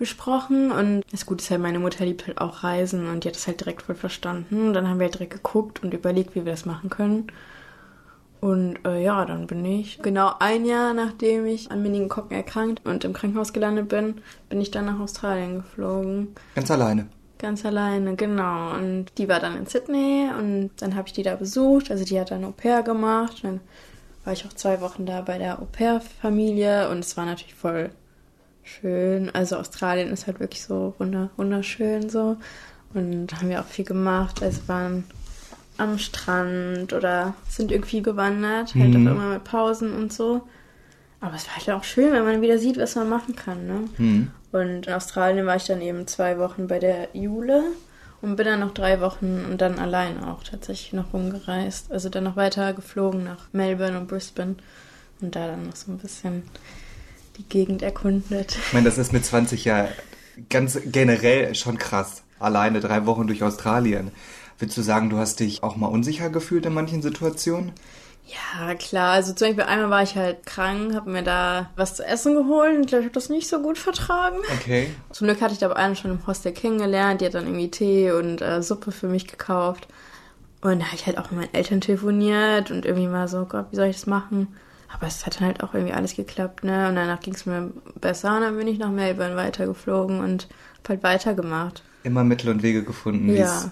besprochen. 0.00 0.72
Und 0.72 1.02
das 1.12 1.24
Gute 1.24 1.44
ist 1.44 1.50
halt, 1.52 1.60
meine 1.60 1.78
Mutter 1.78 2.04
liebt 2.04 2.26
halt 2.26 2.40
auch 2.40 2.64
Reisen 2.64 3.08
und 3.08 3.22
die 3.22 3.28
hat 3.28 3.36
das 3.36 3.46
halt 3.46 3.60
direkt 3.60 3.82
voll 3.82 3.94
verstanden. 3.94 4.68
Und 4.68 4.72
dann 4.74 4.88
haben 4.88 4.98
wir 4.98 5.04
halt 5.04 5.14
direkt 5.14 5.34
geguckt 5.34 5.84
und 5.84 5.94
überlegt, 5.94 6.34
wie 6.34 6.44
wir 6.44 6.52
das 6.52 6.66
machen 6.66 6.90
können. 6.90 7.28
Und 8.40 8.78
äh, 8.84 9.02
ja, 9.02 9.24
dann 9.24 9.46
bin 9.46 9.64
ich 9.64 10.00
genau 10.00 10.32
ein 10.38 10.64
Jahr 10.64 10.94
nachdem 10.94 11.46
ich 11.46 11.70
an 11.70 11.82
Meningokokken 11.82 12.36
erkrankt 12.36 12.86
und 12.86 13.04
im 13.04 13.12
Krankenhaus 13.12 13.52
gelandet 13.52 13.88
bin, 13.88 14.20
bin 14.48 14.60
ich 14.60 14.70
dann 14.70 14.86
nach 14.86 15.00
Australien 15.00 15.56
geflogen. 15.56 16.34
Ganz 16.54 16.70
alleine. 16.70 17.06
Ganz 17.38 17.64
alleine, 17.64 18.14
genau. 18.16 18.74
Und 18.74 19.06
die 19.16 19.28
war 19.28 19.40
dann 19.40 19.56
in 19.56 19.66
Sydney 19.66 20.28
und 20.36 20.70
dann 20.78 20.94
habe 20.94 21.08
ich 21.08 21.14
die 21.14 21.22
da 21.22 21.36
besucht. 21.36 21.90
Also 21.90 22.04
die 22.04 22.18
hat 22.18 22.30
dann 22.30 22.44
Au 22.44 22.52
pair 22.52 22.82
gemacht. 22.82 23.40
Dann 23.42 23.60
war 24.24 24.32
ich 24.32 24.44
auch 24.44 24.52
zwei 24.52 24.80
Wochen 24.80 25.06
da 25.06 25.20
bei 25.20 25.38
der 25.38 25.60
Au 25.60 25.66
pair-Familie 25.70 26.90
und 26.90 27.00
es 27.00 27.16
war 27.16 27.26
natürlich 27.26 27.54
voll 27.54 27.90
schön. 28.62 29.30
Also 29.30 29.56
Australien 29.56 30.10
ist 30.10 30.26
halt 30.26 30.40
wirklich 30.40 30.62
so 30.62 30.94
wunder 30.98 31.30
wunderschön 31.36 32.08
so. 32.08 32.36
Und 32.94 33.34
haben 33.34 33.48
wir 33.48 33.60
auch 33.60 33.66
viel 33.66 33.84
gemacht. 33.84 34.42
Also 34.42 34.62
waren 34.66 35.04
am 35.78 35.98
Strand 35.98 36.92
oder 36.92 37.34
sind 37.48 37.72
irgendwie 37.72 38.02
gewandert, 38.02 38.74
halt 38.74 38.94
Mhm. 38.94 39.06
auch 39.06 39.10
immer 39.12 39.32
mit 39.34 39.44
Pausen 39.44 39.92
und 39.94 40.12
so. 40.12 40.42
Aber 41.20 41.34
es 41.34 41.46
war 41.48 41.56
halt 41.56 41.70
auch 41.70 41.84
schön, 41.84 42.12
wenn 42.12 42.24
man 42.24 42.42
wieder 42.42 42.58
sieht, 42.58 42.76
was 42.78 42.94
man 42.94 43.08
machen 43.08 43.34
kann, 43.34 43.66
ne? 43.66 43.80
Hm. 43.96 44.30
Und 44.52 44.86
in 44.86 44.92
Australien 44.92 45.46
war 45.46 45.56
ich 45.56 45.64
dann 45.64 45.80
eben 45.80 46.06
zwei 46.06 46.38
Wochen 46.38 46.68
bei 46.68 46.78
der 46.78 47.08
Jule 47.12 47.62
und 48.22 48.36
bin 48.36 48.46
dann 48.46 48.60
noch 48.60 48.72
drei 48.72 49.00
Wochen 49.00 49.44
und 49.50 49.60
dann 49.60 49.78
allein 49.78 50.22
auch 50.22 50.42
tatsächlich 50.44 50.92
noch 50.92 51.12
rumgereist. 51.12 51.90
Also 51.92 52.08
dann 52.08 52.24
noch 52.24 52.36
weiter 52.36 52.72
geflogen 52.72 53.24
nach 53.24 53.48
Melbourne 53.52 53.98
und 53.98 54.06
Brisbane 54.08 54.56
und 55.20 55.34
da 55.34 55.48
dann 55.48 55.66
noch 55.66 55.76
so 55.76 55.90
ein 55.90 55.98
bisschen 55.98 56.42
die 57.36 57.44
Gegend 57.48 57.82
erkundet. 57.82 58.56
Ich 58.56 58.72
meine, 58.72 58.86
das 58.86 58.98
ist 58.98 59.12
mit 59.12 59.24
20 59.24 59.64
ja 59.64 59.88
ganz 60.50 60.78
generell 60.86 61.54
schon 61.54 61.78
krass. 61.78 62.22
Alleine 62.38 62.78
drei 62.80 63.06
Wochen 63.06 63.26
durch 63.26 63.42
Australien. 63.42 64.12
Willst 64.58 64.76
du 64.76 64.82
sagen, 64.82 65.08
du 65.10 65.18
hast 65.18 65.40
dich 65.40 65.62
auch 65.62 65.76
mal 65.76 65.86
unsicher 65.86 66.30
gefühlt 66.30 66.66
in 66.66 66.74
manchen 66.74 67.00
Situationen? 67.02 67.72
Ja, 68.26 68.74
klar. 68.74 69.12
Also 69.12 69.32
zum 69.32 69.48
Beispiel 69.48 69.64
einmal 69.64 69.88
war 69.90 70.02
ich 70.02 70.16
halt 70.16 70.44
krank, 70.44 70.94
habe 70.94 71.10
mir 71.10 71.22
da 71.22 71.70
was 71.76 71.94
zu 71.94 72.04
essen 72.04 72.34
geholt 72.34 72.76
und 72.76 72.82
ich 72.82 72.86
glaube, 72.88 73.02
ich 73.02 73.06
habe 73.06 73.14
das 73.14 73.30
nicht 73.30 73.48
so 73.48 73.62
gut 73.62 73.78
vertragen. 73.78 74.36
Okay. 74.60 74.88
Zum 75.12 75.26
Glück 75.28 75.40
hatte 75.40 75.54
ich 75.54 75.60
da 75.60 75.66
aber 75.66 75.76
einen 75.76 75.96
schon 75.96 76.10
im 76.10 76.26
Hostel 76.26 76.52
kennengelernt. 76.52 77.20
Die 77.20 77.26
hat 77.26 77.34
dann 77.34 77.46
irgendwie 77.46 77.70
Tee 77.70 78.10
und 78.12 78.42
äh, 78.42 78.62
Suppe 78.62 78.92
für 78.92 79.06
mich 79.08 79.26
gekauft. 79.28 79.88
Und 80.60 80.80
da 80.80 80.86
habe 80.86 80.96
ich 80.96 81.06
halt 81.06 81.18
auch 81.18 81.30
mit 81.30 81.40
meinen 81.40 81.54
Eltern 81.54 81.80
telefoniert 81.80 82.70
und 82.70 82.84
irgendwie 82.84 83.06
mal 83.06 83.28
so, 83.28 83.44
Gott, 83.46 83.66
wie 83.70 83.76
soll 83.76 83.86
ich 83.86 83.96
das 83.96 84.06
machen? 84.06 84.48
Aber 84.92 85.06
es 85.06 85.24
hat 85.24 85.36
dann 85.40 85.46
halt 85.46 85.62
auch 85.62 85.72
irgendwie 85.72 85.94
alles 85.94 86.16
geklappt, 86.16 86.64
ne? 86.64 86.88
Und 86.88 86.96
danach 86.96 87.20
ging 87.20 87.34
es 87.34 87.46
mir 87.46 87.70
besser 88.00 88.34
und 88.36 88.42
dann 88.42 88.56
bin 88.56 88.66
ich 88.66 88.78
nach 88.78 88.90
Melbourne 88.90 89.36
weitergeflogen 89.36 90.20
und 90.20 90.48
hab 90.78 90.88
halt 90.88 91.02
weitergemacht. 91.02 91.82
Immer 92.02 92.24
Mittel 92.24 92.50
und 92.50 92.62
Wege 92.62 92.82
gefunden, 92.82 93.28
wie 93.28 93.38
Ja. 93.38 93.44
es 93.44 93.68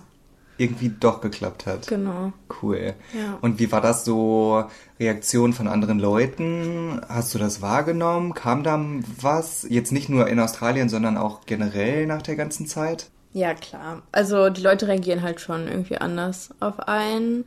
irgendwie 0.59 0.89
doch 0.89 1.21
geklappt 1.21 1.67
hat. 1.67 1.87
Genau. 1.87 2.33
Cool. 2.63 2.95
Ja. 3.13 3.39
Und 3.41 3.59
wie 3.59 3.71
war 3.73 3.81
das 3.81 4.05
so 4.05 4.65
Reaktion 4.99 5.53
von 5.53 5.69
anderen 5.69 5.99
Leuten? 5.99 7.01
Hast 7.09 7.35
du 7.35 7.39
das 7.39 7.63
wahrgenommen? 7.63 8.35
Kam 8.35 8.63
da 8.63 8.81
was? 9.21 9.67
Jetzt 9.69 9.93
nicht 9.93 10.09
nur 10.09 10.29
in 10.29 10.41
Australien, 10.41 10.89
sondern 10.89 11.17
auch 11.17 11.47
generell 11.47 12.07
nach 12.07 12.23
der 12.23 12.37
ganzen 12.37 12.67
Zeit? 12.67 13.11
Ja, 13.33 13.53
klar. 13.55 14.03
Also 14.13 14.49
die 14.49 14.63
Leute 14.63 14.89
reagieren 14.89 15.23
halt 15.23 15.41
schon 15.41 15.69
irgendwie 15.69 15.99
anders 15.99 16.55
auf 16.61 16.81
einen. 16.89 17.45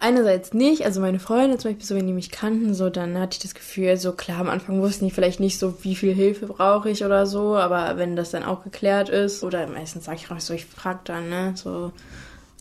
Einerseits 0.00 0.52
nicht, 0.52 0.84
also 0.84 1.00
meine 1.00 1.20
Freunde 1.20 1.58
zum 1.58 1.70
Beispiel, 1.70 1.86
so 1.86 1.94
wenn 1.94 2.08
die 2.08 2.12
mich 2.12 2.32
kannten, 2.32 2.74
so 2.74 2.90
dann 2.90 3.16
hatte 3.16 3.34
ich 3.36 3.42
das 3.42 3.54
Gefühl, 3.54 3.96
so 3.98 4.10
klar, 4.10 4.40
am 4.40 4.50
Anfang 4.50 4.82
wussten 4.82 5.04
die 5.04 5.12
vielleicht 5.12 5.38
nicht 5.38 5.60
so, 5.60 5.84
wie 5.84 5.94
viel 5.94 6.12
Hilfe 6.12 6.46
brauche 6.46 6.90
ich 6.90 7.04
oder 7.04 7.24
so, 7.24 7.54
aber 7.54 7.96
wenn 7.98 8.16
das 8.16 8.32
dann 8.32 8.42
auch 8.42 8.64
geklärt 8.64 9.10
ist, 9.10 9.44
oder 9.44 9.64
meistens 9.68 10.06
sage 10.06 10.16
ich 10.16 10.28
auch 10.28 10.40
so, 10.40 10.54
ich 10.54 10.66
frag 10.66 11.04
dann, 11.04 11.28
ne, 11.28 11.52
so, 11.54 11.92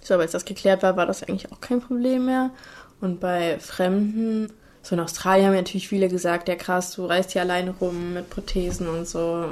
so, 0.01 0.13
aber 0.13 0.23
als 0.23 0.31
das 0.31 0.45
geklärt 0.45 0.83
war, 0.83 0.97
war 0.97 1.05
das 1.05 1.23
eigentlich 1.23 1.51
auch 1.51 1.61
kein 1.61 1.81
Problem 1.81 2.25
mehr. 2.25 2.51
Und 2.99 3.19
bei 3.19 3.59
Fremden, 3.59 4.51
so 4.81 4.95
in 4.95 5.01
Australien 5.01 5.47
haben 5.47 5.55
natürlich 5.55 5.87
viele 5.87 6.09
gesagt, 6.09 6.47
ja 6.47 6.55
krass, 6.55 6.91
du 6.95 7.05
reist 7.05 7.31
hier 7.31 7.41
alleine 7.41 7.71
rum 7.79 8.13
mit 8.13 8.29
Prothesen 8.29 8.87
und 8.87 9.07
so, 9.07 9.45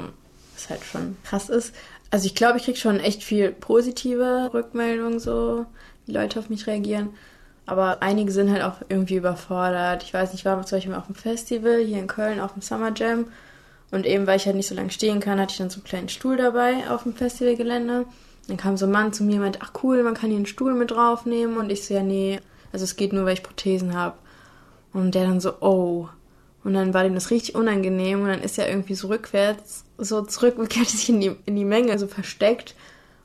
was 0.54 0.70
halt 0.70 0.84
schon 0.84 1.16
krass 1.24 1.48
ist. 1.48 1.74
Also 2.10 2.26
ich 2.26 2.34
glaube, 2.34 2.58
ich 2.58 2.64
krieg 2.64 2.76
schon 2.76 2.98
echt 2.98 3.22
viel 3.22 3.52
positive 3.52 4.50
Rückmeldungen, 4.52 5.20
so 5.20 5.66
wie 6.06 6.12
Leute 6.12 6.40
auf 6.40 6.50
mich 6.50 6.66
reagieren. 6.66 7.10
Aber 7.66 8.02
einige 8.02 8.32
sind 8.32 8.50
halt 8.50 8.62
auch 8.62 8.82
irgendwie 8.88 9.14
überfordert. 9.14 10.02
Ich 10.02 10.12
weiß 10.12 10.32
nicht, 10.32 10.40
ich 10.40 10.44
war 10.44 10.60
zum 10.66 10.78
Beispiel 10.78 10.94
auf 10.94 11.06
dem 11.06 11.14
Festival 11.14 11.78
hier 11.78 11.98
in 11.98 12.08
Köln 12.08 12.40
auf 12.40 12.52
dem 12.52 12.62
Summer 12.62 12.92
Jam. 12.94 13.26
Und 13.92 14.06
eben, 14.06 14.26
weil 14.26 14.36
ich 14.36 14.46
halt 14.46 14.56
nicht 14.56 14.66
so 14.66 14.74
lange 14.74 14.90
stehen 14.90 15.20
kann, 15.20 15.40
hatte 15.40 15.52
ich 15.52 15.58
dann 15.58 15.70
so 15.70 15.76
einen 15.76 15.84
kleinen 15.84 16.08
Stuhl 16.08 16.36
dabei 16.36 16.90
auf 16.90 17.04
dem 17.04 17.14
Festivalgelände. 17.14 18.06
Dann 18.50 18.58
kam 18.58 18.76
so 18.76 18.86
ein 18.86 18.92
Mann 18.92 19.12
zu 19.12 19.22
mir 19.22 19.36
und 19.36 19.42
meinte, 19.42 19.60
ach 19.62 19.72
cool, 19.84 20.02
man 20.02 20.14
kann 20.14 20.28
hier 20.28 20.36
einen 20.36 20.46
Stuhl 20.46 20.74
mit 20.74 20.90
draufnehmen. 20.90 21.56
Und 21.56 21.70
ich 21.70 21.86
so, 21.86 21.94
ja, 21.94 22.02
nee, 22.02 22.40
also 22.72 22.84
es 22.84 22.96
geht 22.96 23.12
nur, 23.12 23.24
weil 23.24 23.34
ich 23.34 23.44
Prothesen 23.44 23.94
habe. 23.94 24.16
Und 24.92 25.14
der 25.14 25.24
dann 25.24 25.40
so, 25.40 25.54
oh. 25.60 26.08
Und 26.64 26.74
dann 26.74 26.92
war 26.92 27.04
dem 27.04 27.14
das 27.14 27.30
richtig 27.30 27.54
unangenehm 27.54 28.22
und 28.22 28.28
dann 28.28 28.42
ist 28.42 28.58
er 28.58 28.68
irgendwie 28.68 28.94
so 28.94 29.08
rückwärts, 29.08 29.84
so 29.98 30.22
zurückgekehrt 30.22 30.88
sich 30.88 31.08
in 31.08 31.20
die, 31.20 31.36
in 31.46 31.54
die 31.54 31.64
Menge, 31.64 31.96
so 31.98 32.08
versteckt. 32.08 32.74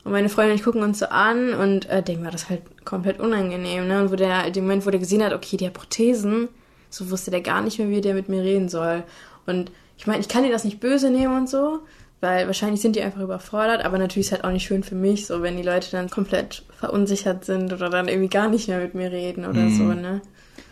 Und 0.04 0.12
meine 0.12 0.28
Freundin 0.28 0.52
und 0.52 0.58
ich 0.58 0.64
gucken 0.64 0.84
uns 0.84 1.00
so 1.00 1.06
an 1.06 1.52
und 1.52 1.86
äh, 1.90 2.04
dem 2.04 2.24
war 2.24 2.30
das 2.30 2.48
halt 2.48 2.62
komplett 2.84 3.18
unangenehm, 3.18 3.88
ne? 3.88 4.00
Und 4.00 4.12
wo 4.12 4.16
der, 4.16 4.46
in 4.46 4.52
dem 4.52 4.64
Moment, 4.64 4.86
wo 4.86 4.90
der 4.90 5.00
gesehen 5.00 5.24
hat, 5.24 5.32
okay, 5.32 5.56
der 5.56 5.68
hat 5.68 5.74
Prothesen, 5.74 6.48
so 6.88 7.10
wusste 7.10 7.32
der 7.32 7.40
gar 7.40 7.60
nicht 7.60 7.80
mehr, 7.80 7.88
wie 7.88 8.00
der 8.00 8.14
mit 8.14 8.28
mir 8.28 8.42
reden 8.42 8.68
soll. 8.68 9.02
Und 9.46 9.72
ich 9.98 10.06
meine, 10.06 10.20
ich 10.20 10.28
kann 10.28 10.44
dir 10.44 10.52
das 10.52 10.62
nicht 10.62 10.78
böse 10.78 11.10
nehmen 11.10 11.36
und 11.36 11.48
so, 11.48 11.80
weil 12.20 12.46
wahrscheinlich 12.46 12.80
sind 12.80 12.96
die 12.96 13.02
einfach 13.02 13.20
überfordert, 13.20 13.84
aber 13.84 13.98
natürlich 13.98 14.28
ist 14.28 14.32
halt 14.32 14.44
auch 14.44 14.50
nicht 14.50 14.66
schön 14.66 14.82
für 14.82 14.94
mich, 14.94 15.26
so 15.26 15.42
wenn 15.42 15.56
die 15.56 15.62
Leute 15.62 15.90
dann 15.90 16.08
komplett 16.10 16.64
verunsichert 16.78 17.44
sind 17.44 17.72
oder 17.72 17.90
dann 17.90 18.08
irgendwie 18.08 18.28
gar 18.28 18.48
nicht 18.48 18.68
mehr 18.68 18.78
mit 18.80 18.94
mir 18.94 19.10
reden 19.12 19.44
oder 19.44 19.60
Mhm. 19.60 19.76
so, 19.76 19.84
ne? 19.84 20.22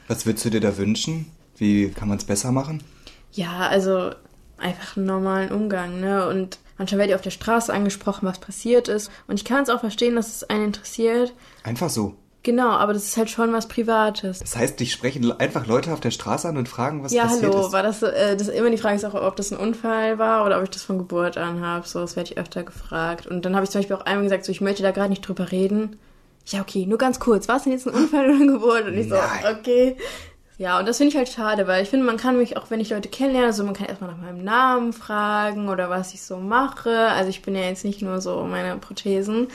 Was 0.09 0.27
würdest 0.27 0.45
du 0.45 0.51
dir 0.51 0.61
da 0.61 0.77
wünschen? 0.77 1.27
Wie 1.57 1.89
kann 1.91 2.09
man 2.09 2.19
es 2.19 2.25
besser 2.25 2.53
machen? 2.53 2.83
Ja, 3.33 3.69
also 3.69 4.11
einfach 4.59 4.97
einen 4.97 5.07
normalen 5.07 5.51
Umgang, 5.53 6.01
ne? 6.01 6.27
Und 6.29 6.59
manchmal 6.79 7.01
werde 7.01 7.11
ich 7.13 7.17
auf 7.17 7.21
der 7.23 7.31
Straße 7.31 7.73
angesprochen, 7.73 8.27
was 8.27 8.39
passiert 8.39 8.89
ist. 8.89 9.11
Und 9.27 9.39
ich 9.39 9.45
kann 9.45 9.63
es 9.63 9.71
auch 9.71 9.81
verstehen, 9.81 10.17
dass 10.17 10.29
es 10.35 10.45
einen 10.45 10.65
interessiert. 10.67 11.33
Einfach 11.63 11.91
so. 11.91 12.17
Genau, 12.45 12.69
aber 12.69 12.93
das 12.93 13.05
ist 13.05 13.17
halt 13.17 13.31
schon 13.31 13.53
was 13.53 13.67
Privates. 13.69 14.39
Das 14.39 14.55
heißt, 14.55 14.79
dich 14.79 14.93
sprechen 14.93 15.33
einfach 15.41 15.67
Leute 15.67 15.93
auf 15.93 16.01
der 16.01 16.11
Straße 16.13 16.47
an 16.47 16.57
und 16.59 16.69
fragen, 16.69 17.03
was 17.03 17.11
ja, 17.13 17.25
passiert 17.25 17.53
hallo, 17.55 17.67
ist. 17.67 17.73
war 17.73 17.83
das, 17.83 18.01
so- 18.01 18.07
äh, 18.07 18.37
das 18.37 18.49
immer 18.49 18.71
die 18.71 18.77
Frage 18.79 18.97
ist 18.97 19.05
auch, 19.05 19.15
ob 19.15 19.35
das 19.37 19.51
ein 19.51 19.57
Unfall 19.59 20.19
war 20.19 20.45
oder 20.45 20.59
ob 20.59 20.65
ich 20.65 20.71
das 20.71 20.83
von 20.83 20.99
Geburt 20.99 21.39
an 21.39 21.61
habe. 21.65 21.89
So, 21.89 22.01
das 22.01 22.15
werde 22.17 22.31
ich 22.33 22.39
öfter 22.39 22.63
gefragt. 22.63 23.27
Und 23.27 23.45
dann 23.45 23.55
habe 23.57 23.65
ich 23.65 23.71
zum 23.71 23.81
Beispiel 23.81 23.97
auch 23.97 24.05
einmal 24.05 24.25
gesagt, 24.25 24.45
so, 24.45 24.53
ich 24.53 24.61
möchte 24.61 24.83
da 24.83 24.91
gerade 24.91 25.09
nicht 25.09 25.27
drüber 25.27 25.51
reden. 25.51 25.99
Ja, 26.49 26.61
okay, 26.61 26.85
nur 26.85 26.99
ganz 26.99 27.19
kurz. 27.19 27.49
War 27.49 27.57
es 27.57 27.63
denn 27.65 27.73
jetzt 27.73 27.87
ein 27.89 27.95
Unfall 27.95 28.27
oder 28.27 28.35
eine 28.35 28.47
Geburt? 28.53 28.87
Und 28.87 28.95
ich 28.95 29.09
so, 29.09 29.15
Nein. 29.17 29.57
okay. 29.59 29.97
Ja, 30.59 30.79
und 30.79 30.87
das 30.87 30.99
finde 30.99 31.13
ich 31.13 31.17
halt 31.17 31.31
schade, 31.31 31.67
weil 31.67 31.83
ich 31.83 31.89
finde, 31.89 32.05
man 32.07 32.17
kann 32.19 32.37
mich, 32.37 32.57
auch 32.59 32.71
wenn 32.71 32.79
ich 32.79 32.91
Leute 32.91 33.09
kennenlerne, 33.09 33.53
so 33.55 33.65
man 33.65 33.75
kann 33.75 33.87
erstmal 33.87 34.11
nach 34.11 34.19
meinem 34.21 34.45
Namen 34.45 34.93
fragen 34.93 35.69
oder 35.71 35.89
was 35.91 36.13
ich 36.15 36.23
so 36.23 36.37
mache. 36.37 37.09
Also 37.09 37.31
ich 37.31 37.41
bin 37.43 37.57
ja 37.57 37.63
jetzt 37.63 37.85
nicht 37.85 38.03
nur 38.03 38.21
so 38.21 38.43
meine 38.45 38.77
Prothesen. 38.77 39.49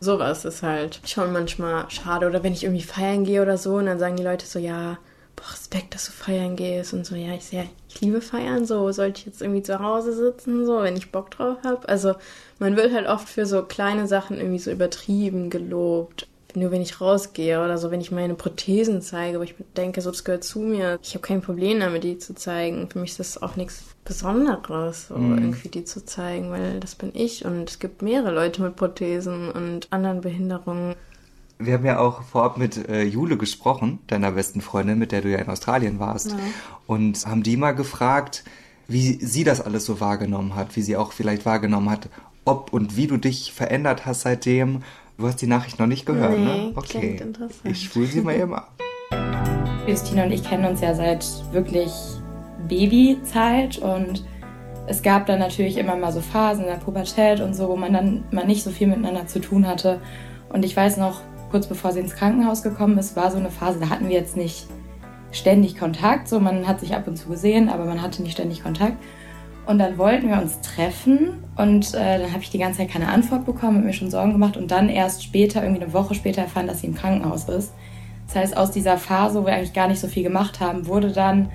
Sowas 0.00 0.44
ist 0.44 0.62
halt 0.62 1.00
schon 1.06 1.32
manchmal 1.32 1.90
schade. 1.90 2.26
Oder 2.26 2.42
wenn 2.42 2.52
ich 2.52 2.64
irgendwie 2.64 2.82
feiern 2.82 3.24
gehe 3.24 3.42
oder 3.42 3.58
so 3.58 3.76
und 3.76 3.86
dann 3.86 3.98
sagen 3.98 4.16
die 4.16 4.22
Leute 4.22 4.46
so, 4.46 4.58
ja, 4.58 4.98
boah, 5.36 5.50
Respekt, 5.52 5.94
dass 5.94 6.06
du 6.06 6.12
feiern 6.12 6.56
gehst 6.56 6.94
und 6.94 7.06
so, 7.06 7.14
ja, 7.14 7.34
ich 7.34 7.44
sehe, 7.44 7.68
ich 7.88 8.00
liebe 8.00 8.20
feiern, 8.20 8.64
so 8.66 8.90
sollte 8.92 9.20
ich 9.20 9.26
jetzt 9.26 9.42
irgendwie 9.42 9.62
zu 9.62 9.78
Hause 9.78 10.14
sitzen, 10.14 10.66
so, 10.66 10.82
wenn 10.82 10.96
ich 10.96 11.12
Bock 11.12 11.30
drauf 11.30 11.58
habe. 11.64 11.88
Also 11.88 12.14
man 12.58 12.76
wird 12.76 12.92
halt 12.92 13.06
oft 13.06 13.28
für 13.28 13.46
so 13.46 13.62
kleine 13.62 14.06
Sachen 14.06 14.38
irgendwie 14.38 14.58
so 14.58 14.70
übertrieben 14.70 15.50
gelobt. 15.50 16.26
Nur 16.56 16.70
wenn 16.70 16.82
ich 16.82 17.00
rausgehe 17.00 17.62
oder 17.62 17.78
so, 17.78 17.90
wenn 17.90 18.00
ich 18.00 18.10
meine 18.10 18.34
Prothesen 18.34 19.02
zeige, 19.02 19.36
aber 19.36 19.44
ich 19.44 19.54
denke, 19.76 20.00
so, 20.00 20.10
das 20.10 20.24
gehört 20.24 20.42
zu 20.42 20.60
mir. 20.60 20.98
Ich 21.02 21.10
habe 21.10 21.20
kein 21.20 21.42
Problem 21.42 21.80
damit, 21.80 22.02
die 22.02 22.18
zu 22.18 22.34
zeigen. 22.34 22.88
Für 22.88 22.98
mich 22.98 23.10
ist 23.12 23.20
das 23.20 23.42
auch 23.42 23.56
nichts 23.56 23.84
Besonderes, 24.04 25.08
so 25.08 25.14
irgendwie 25.14 25.68
die 25.68 25.84
zu 25.84 26.04
zeigen, 26.04 26.50
weil 26.50 26.80
das 26.80 26.94
bin 26.94 27.10
ich 27.12 27.44
und 27.44 27.68
es 27.68 27.78
gibt 27.78 28.02
mehrere 28.02 28.32
Leute 28.32 28.62
mit 28.62 28.76
Prothesen 28.76 29.50
und 29.50 29.88
anderen 29.90 30.20
Behinderungen. 30.20 30.94
Wir 31.58 31.74
haben 31.74 31.86
ja 31.86 31.98
auch 31.98 32.22
vorab 32.22 32.58
mit 32.58 32.88
äh, 32.88 33.02
Jule 33.02 33.36
gesprochen, 33.36 33.98
deiner 34.06 34.32
besten 34.32 34.60
Freundin, 34.60 34.98
mit 34.98 35.12
der 35.12 35.22
du 35.22 35.30
ja 35.30 35.38
in 35.38 35.48
Australien 35.48 35.98
warst. 35.98 36.32
Ja. 36.32 36.38
Und 36.86 37.26
haben 37.26 37.42
die 37.42 37.56
mal 37.56 37.72
gefragt, 37.72 38.44
wie 38.88 39.14
sie 39.14 39.42
das 39.42 39.60
alles 39.60 39.84
so 39.84 40.00
wahrgenommen 40.00 40.54
hat, 40.54 40.76
wie 40.76 40.82
sie 40.82 40.96
auch 40.96 41.12
vielleicht 41.12 41.46
wahrgenommen 41.46 41.90
hat, 41.90 42.08
ob 42.44 42.72
und 42.72 42.96
wie 42.96 43.06
du 43.06 43.16
dich 43.16 43.52
verändert 43.52 44.06
hast 44.06 44.22
seitdem. 44.22 44.82
Du 45.18 45.26
hast 45.26 45.40
die 45.40 45.46
Nachricht 45.46 45.78
noch 45.78 45.86
nicht 45.86 46.04
gehört, 46.04 46.38
Nee, 46.38 46.44
ne? 46.44 46.72
Okay. 46.74 46.98
klingt 46.98 47.20
interessant. 47.22 47.60
Ich 47.64 47.84
spule 47.84 48.06
sie 48.06 48.20
mal 48.20 48.36
eben 48.36 48.54
ab. 48.54 48.70
Justina 49.86 50.24
und 50.24 50.32
ich 50.32 50.42
kennen 50.42 50.66
uns 50.66 50.80
ja 50.82 50.94
seit 50.94 51.24
wirklich 51.52 51.90
Babyzeit 52.68 53.78
und 53.78 54.24
es 54.86 55.02
gab 55.02 55.26
dann 55.26 55.38
natürlich 55.38 55.78
immer 55.78 55.96
mal 55.96 56.12
so 56.12 56.20
Phasen 56.20 56.64
in 56.64 56.70
der 56.70 56.76
Pubertät 56.76 57.40
und 57.40 57.54
so, 57.54 57.68
wo 57.68 57.76
man 57.76 57.92
dann 57.92 58.24
mal 58.30 58.46
nicht 58.46 58.62
so 58.62 58.70
viel 58.70 58.88
miteinander 58.88 59.26
zu 59.26 59.40
tun 59.40 59.66
hatte. 59.66 60.00
Und 60.50 60.64
ich 60.64 60.76
weiß 60.76 60.98
noch, 60.98 61.22
kurz 61.50 61.66
bevor 61.66 61.92
sie 61.92 62.00
ins 62.00 62.14
Krankenhaus 62.14 62.62
gekommen 62.62 62.98
ist, 62.98 63.16
war 63.16 63.30
so 63.30 63.38
eine 63.38 63.50
Phase, 63.50 63.80
da 63.80 63.88
hatten 63.88 64.08
wir 64.08 64.16
jetzt 64.16 64.36
nicht 64.36 64.66
ständig 65.32 65.78
Kontakt. 65.78 66.28
So, 66.28 66.40
man 66.40 66.66
hat 66.68 66.80
sich 66.80 66.94
ab 66.94 67.08
und 67.08 67.16
zu 67.16 67.28
gesehen, 67.28 67.68
aber 67.68 67.86
man 67.86 68.02
hatte 68.02 68.22
nicht 68.22 68.32
ständig 68.32 68.62
Kontakt. 68.62 68.96
Und 69.66 69.78
dann 69.78 69.98
wollten 69.98 70.28
wir 70.28 70.40
uns 70.40 70.60
treffen 70.60 71.42
und 71.56 71.92
äh, 71.94 72.18
dann 72.20 72.32
habe 72.32 72.42
ich 72.42 72.50
die 72.50 72.58
ganze 72.58 72.78
Zeit 72.78 72.90
keine 72.90 73.08
Antwort 73.08 73.44
bekommen 73.44 73.78
und 73.78 73.84
mir 73.84 73.92
schon 73.92 74.10
Sorgen 74.10 74.32
gemacht 74.32 74.56
und 74.56 74.70
dann 74.70 74.88
erst 74.88 75.24
später, 75.24 75.62
irgendwie 75.62 75.82
eine 75.82 75.92
Woche 75.92 76.14
später 76.14 76.42
erfahren, 76.42 76.68
dass 76.68 76.82
sie 76.82 76.86
im 76.86 76.94
Krankenhaus 76.94 77.48
ist. 77.48 77.72
Das 78.26 78.36
heißt, 78.36 78.56
aus 78.56 78.70
dieser 78.70 78.96
Phase, 78.96 79.40
wo 79.40 79.46
wir 79.46 79.54
eigentlich 79.54 79.72
gar 79.72 79.88
nicht 79.88 80.00
so 80.00 80.06
viel 80.06 80.22
gemacht 80.22 80.60
haben, 80.60 80.86
wurde 80.86 81.10
dann 81.10 81.48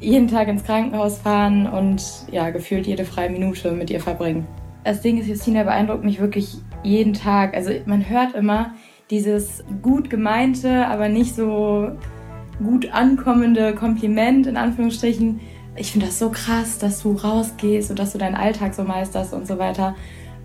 jeden 0.00 0.28
Tag 0.28 0.48
ins 0.48 0.64
Krankenhaus 0.64 1.18
fahren 1.18 1.66
und 1.66 2.02
ja, 2.30 2.50
gefühlt 2.50 2.86
jede 2.86 3.04
freie 3.04 3.30
Minute 3.30 3.72
mit 3.72 3.90
ihr 3.90 4.00
verbringen. 4.00 4.46
Das 4.84 5.00
Ding 5.00 5.18
ist, 5.18 5.26
Justina 5.26 5.64
beeindruckt 5.64 6.04
mich 6.04 6.20
wirklich 6.20 6.58
jeden 6.82 7.14
Tag. 7.14 7.54
Also 7.54 7.72
man 7.86 8.08
hört 8.08 8.34
immer 8.34 8.74
dieses 9.10 9.64
gut 9.82 10.10
gemeinte, 10.10 10.86
aber 10.86 11.08
nicht 11.08 11.34
so 11.34 11.90
gut 12.62 12.92
ankommende 12.92 13.74
Kompliment 13.74 14.46
in 14.46 14.56
Anführungsstrichen. 14.56 15.40
Ich 15.78 15.92
finde 15.92 16.06
das 16.06 16.18
so 16.18 16.30
krass, 16.30 16.78
dass 16.78 17.02
du 17.02 17.12
rausgehst 17.12 17.90
und 17.90 17.98
dass 17.98 18.12
du 18.12 18.18
deinen 18.18 18.34
Alltag 18.34 18.74
so 18.74 18.82
meisterst 18.82 19.32
und 19.32 19.46
so 19.46 19.58
weiter. 19.58 19.94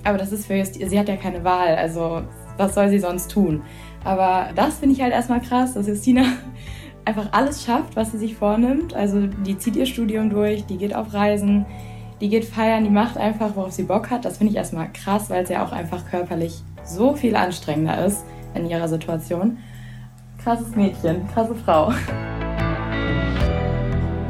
Aber 0.03 0.17
das 0.17 0.31
ist 0.31 0.45
für 0.45 0.55
Justina, 0.55 0.87
sie 0.87 0.99
hat 0.99 1.07
ja 1.07 1.15
keine 1.15 1.43
Wahl, 1.43 1.75
also 1.75 2.21
was 2.57 2.75
soll 2.75 2.89
sie 2.89 2.99
sonst 2.99 3.31
tun? 3.31 3.63
Aber 4.03 4.49
das 4.55 4.79
finde 4.79 4.95
ich 4.95 5.01
halt 5.01 5.13
erstmal 5.13 5.41
krass, 5.41 5.73
dass 5.73 5.87
Justina 5.87 6.23
einfach 7.05 7.29
alles 7.31 7.63
schafft, 7.63 7.95
was 7.95 8.11
sie 8.11 8.17
sich 8.17 8.35
vornimmt. 8.35 8.93
Also 8.93 9.27
die 9.27 9.57
zieht 9.57 9.75
ihr 9.75 9.85
Studium 9.85 10.29
durch, 10.29 10.65
die 10.65 10.77
geht 10.77 10.93
auf 10.93 11.13
Reisen, 11.13 11.65
die 12.21 12.29
geht 12.29 12.45
feiern, 12.45 12.83
die 12.83 12.89
macht 12.89 13.17
einfach, 13.17 13.55
worauf 13.55 13.71
sie 13.71 13.83
Bock 13.83 14.09
hat. 14.11 14.25
Das 14.25 14.37
finde 14.37 14.51
ich 14.51 14.57
erstmal 14.57 14.91
krass, 14.91 15.29
weil 15.29 15.43
es 15.43 15.49
ja 15.49 15.65
auch 15.65 15.71
einfach 15.71 16.09
körperlich 16.09 16.61
so 16.83 17.15
viel 17.15 17.35
anstrengender 17.35 18.05
ist 18.05 18.23
in 18.53 18.69
ihrer 18.69 18.87
Situation. 18.87 19.57
Krasses 20.43 20.75
Mädchen, 20.75 21.27
krasse 21.33 21.55
Frau. 21.55 21.91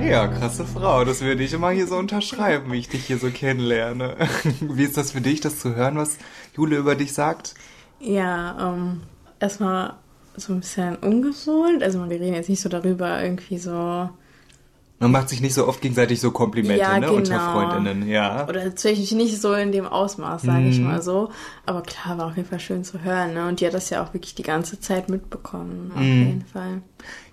Ja, 0.05 0.27
krasse 0.27 0.65
Frau. 0.65 1.05
Das 1.05 1.21
würde 1.21 1.43
ich 1.43 1.53
immer 1.53 1.69
hier 1.69 1.87
so 1.87 1.95
unterschreiben, 1.95 2.71
wie 2.71 2.79
ich 2.79 2.89
dich 2.89 3.05
hier 3.05 3.17
so 3.17 3.29
kennenlerne. 3.29 4.15
Wie 4.59 4.83
ist 4.83 4.97
das 4.97 5.11
für 5.11 5.21
dich, 5.21 5.39
das 5.39 5.59
zu 5.59 5.75
hören, 5.75 5.95
was 5.97 6.17
Jule 6.55 6.75
über 6.75 6.95
dich 6.95 7.13
sagt? 7.13 7.53
Ja, 7.99 8.73
ähm, 8.73 9.01
erstmal 9.39 9.93
so 10.35 10.53
ein 10.53 10.59
bisschen 10.59 10.97
ungewohnt. 10.97 11.81
Also 11.83 11.99
wir 12.09 12.19
reden 12.19 12.33
jetzt 12.33 12.49
nicht 12.49 12.61
so 12.61 12.69
darüber, 12.69 13.23
irgendwie 13.23 13.57
so. 13.57 14.09
Man 15.03 15.11
macht 15.11 15.27
sich 15.27 15.41
nicht 15.41 15.53
so 15.53 15.67
oft 15.67 15.81
gegenseitig 15.81 16.21
so 16.21 16.31
Komplimente, 16.31 16.79
Ja, 16.79 16.97
ne, 16.97 17.11
unter 17.11 17.37
genau. 17.37 17.51
Freundinnen, 17.51 18.07
ja. 18.07 18.47
Oder 18.47 18.63
tatsächlich 18.63 19.11
nicht 19.11 19.41
so 19.41 19.53
in 19.53 19.73
dem 19.73 19.85
Ausmaß, 19.85 20.43
sage 20.43 20.69
ich 20.69 20.79
mal 20.79 21.01
so. 21.01 21.29
Aber 21.65 21.81
klar, 21.81 22.17
war 22.17 22.27
auf 22.27 22.37
jeden 22.37 22.47
Fall 22.47 22.61
schön 22.61 22.85
zu 22.85 23.03
hören. 23.03 23.33
Ne? 23.33 23.49
Und 23.49 23.59
die 23.59 23.65
hat 23.65 23.73
das 23.73 23.89
ja 23.89 24.01
auch 24.01 24.13
wirklich 24.13 24.33
die 24.33 24.43
ganze 24.43 24.79
Zeit 24.79 25.09
mitbekommen. 25.09 25.91
Auf 25.93 26.01
jeden 26.01 26.45
Fall. 26.45 26.81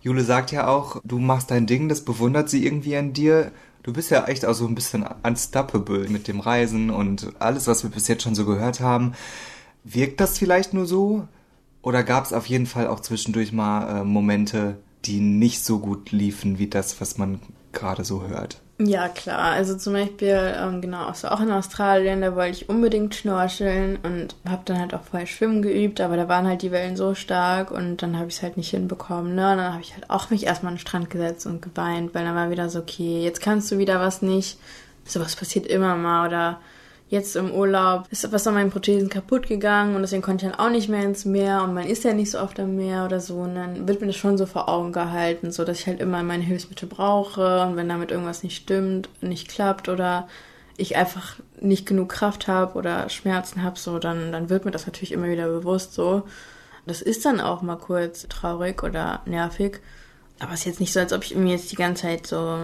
Jule 0.02 0.24
sagt 0.24 0.50
ja 0.50 0.66
auch, 0.66 1.00
du 1.04 1.20
machst 1.20 1.52
dein 1.52 1.68
Ding, 1.68 1.88
das 1.88 2.04
bewundert 2.04 2.50
sie 2.50 2.66
irgendwie 2.66 2.96
an 2.96 3.12
dir. 3.12 3.52
Du 3.84 3.92
bist 3.92 4.10
ja 4.10 4.24
echt 4.24 4.44
auch 4.44 4.54
so 4.54 4.66
ein 4.66 4.74
bisschen 4.74 5.06
unstoppable 5.22 6.08
mit 6.08 6.26
dem 6.26 6.40
Reisen 6.40 6.90
und 6.90 7.34
alles, 7.38 7.68
was 7.68 7.84
wir 7.84 7.90
bis 7.90 8.08
jetzt 8.08 8.24
schon 8.24 8.34
so 8.34 8.46
gehört 8.46 8.80
haben. 8.80 9.12
Wirkt 9.84 10.18
das 10.18 10.38
vielleicht 10.38 10.74
nur 10.74 10.86
so? 10.86 11.28
Oder 11.82 12.02
gab 12.02 12.24
es 12.24 12.32
auf 12.32 12.46
jeden 12.46 12.66
Fall 12.66 12.88
auch 12.88 12.98
zwischendurch 12.98 13.52
mal 13.52 14.00
äh, 14.00 14.04
Momente, 14.04 14.78
die 15.04 15.20
nicht 15.20 15.64
so 15.64 15.78
gut 15.78 16.10
liefen 16.10 16.58
wie 16.58 16.66
das, 16.66 17.00
was 17.00 17.16
man 17.16 17.38
gerade 17.72 18.04
so 18.04 18.26
hört? 18.26 18.60
Ja, 18.82 19.08
klar. 19.08 19.52
Also 19.52 19.76
zum 19.76 19.92
Beispiel, 19.92 20.54
ähm, 20.56 20.80
genau, 20.80 21.04
also 21.04 21.28
auch 21.28 21.40
in 21.40 21.50
Australien, 21.50 22.22
da 22.22 22.34
wollte 22.34 22.52
ich 22.52 22.68
unbedingt 22.70 23.14
schnorcheln 23.14 23.98
und 24.02 24.34
habe 24.48 24.62
dann 24.64 24.78
halt 24.78 24.94
auch 24.94 25.02
vorher 25.02 25.26
Schwimmen 25.26 25.60
geübt, 25.60 26.00
aber 26.00 26.16
da 26.16 26.28
waren 26.28 26.46
halt 26.46 26.62
die 26.62 26.70
Wellen 26.70 26.96
so 26.96 27.14
stark 27.14 27.70
und 27.70 27.98
dann 28.02 28.16
habe 28.16 28.28
ich 28.28 28.36
es 28.36 28.42
halt 28.42 28.56
nicht 28.56 28.70
hinbekommen. 28.70 29.34
Ne? 29.34 29.52
Und 29.52 29.58
dann 29.58 29.72
habe 29.74 29.82
ich 29.82 29.92
halt 29.92 30.08
auch 30.08 30.30
mich 30.30 30.46
erstmal 30.46 30.70
an 30.70 30.76
den 30.76 30.80
Strand 30.80 31.10
gesetzt 31.10 31.44
und 31.44 31.60
geweint, 31.60 32.14
weil 32.14 32.24
dann 32.24 32.34
war 32.34 32.50
wieder 32.50 32.70
so, 32.70 32.78
okay, 32.78 33.22
jetzt 33.22 33.42
kannst 33.42 33.70
du 33.70 33.76
wieder 33.76 34.00
was 34.00 34.22
nicht. 34.22 34.58
Sowas 35.04 35.36
passiert 35.36 35.66
immer 35.66 35.94
mal 35.96 36.26
oder 36.26 36.60
jetzt 37.10 37.34
im 37.34 37.50
Urlaub 37.50 38.06
ist 38.10 38.30
was 38.32 38.46
an 38.46 38.54
meinen 38.54 38.70
Prothesen 38.70 39.08
kaputt 39.08 39.48
gegangen 39.48 39.96
und 39.96 40.02
deswegen 40.02 40.22
konnte 40.22 40.46
ich 40.46 40.52
dann 40.52 40.60
auch 40.60 40.70
nicht 40.70 40.88
mehr 40.88 41.02
ins 41.02 41.24
Meer 41.24 41.62
und 41.64 41.74
man 41.74 41.86
ist 41.86 42.04
ja 42.04 42.12
nicht 42.12 42.30
so 42.30 42.38
oft 42.38 42.58
am 42.60 42.76
Meer 42.76 43.04
oder 43.04 43.18
so 43.18 43.38
und 43.38 43.56
dann 43.56 43.88
wird 43.88 44.00
mir 44.00 44.06
das 44.06 44.16
schon 44.16 44.38
so 44.38 44.46
vor 44.46 44.68
Augen 44.68 44.92
gehalten, 44.92 45.50
so 45.50 45.64
dass 45.64 45.80
ich 45.80 45.86
halt 45.88 46.00
immer 46.00 46.22
meine 46.22 46.44
Hilfsmittel 46.44 46.88
brauche 46.88 47.62
und 47.62 47.74
wenn 47.74 47.88
damit 47.88 48.12
irgendwas 48.12 48.44
nicht 48.44 48.56
stimmt, 48.56 49.08
nicht 49.20 49.48
klappt 49.48 49.88
oder 49.88 50.28
ich 50.76 50.96
einfach 50.96 51.34
nicht 51.60 51.84
genug 51.84 52.10
Kraft 52.10 52.46
habe 52.46 52.78
oder 52.78 53.08
Schmerzen 53.08 53.64
habe, 53.64 53.78
so 53.78 53.98
dann, 53.98 54.30
dann 54.30 54.48
wird 54.48 54.64
mir 54.64 54.70
das 54.70 54.86
natürlich 54.86 55.12
immer 55.12 55.28
wieder 55.28 55.48
bewusst 55.48 55.92
so. 55.92 56.22
Das 56.86 57.02
ist 57.02 57.24
dann 57.24 57.40
auch 57.40 57.60
mal 57.60 57.76
kurz 57.76 58.26
traurig 58.28 58.84
oder 58.84 59.20
nervig, 59.26 59.80
aber 60.38 60.52
es 60.52 60.60
ist 60.60 60.66
jetzt 60.66 60.80
nicht 60.80 60.92
so, 60.92 61.00
als 61.00 61.12
ob 61.12 61.24
ich 61.24 61.34
mir 61.34 61.54
jetzt 61.54 61.72
die 61.72 61.76
ganze 61.76 62.02
Zeit 62.02 62.26
so 62.28 62.58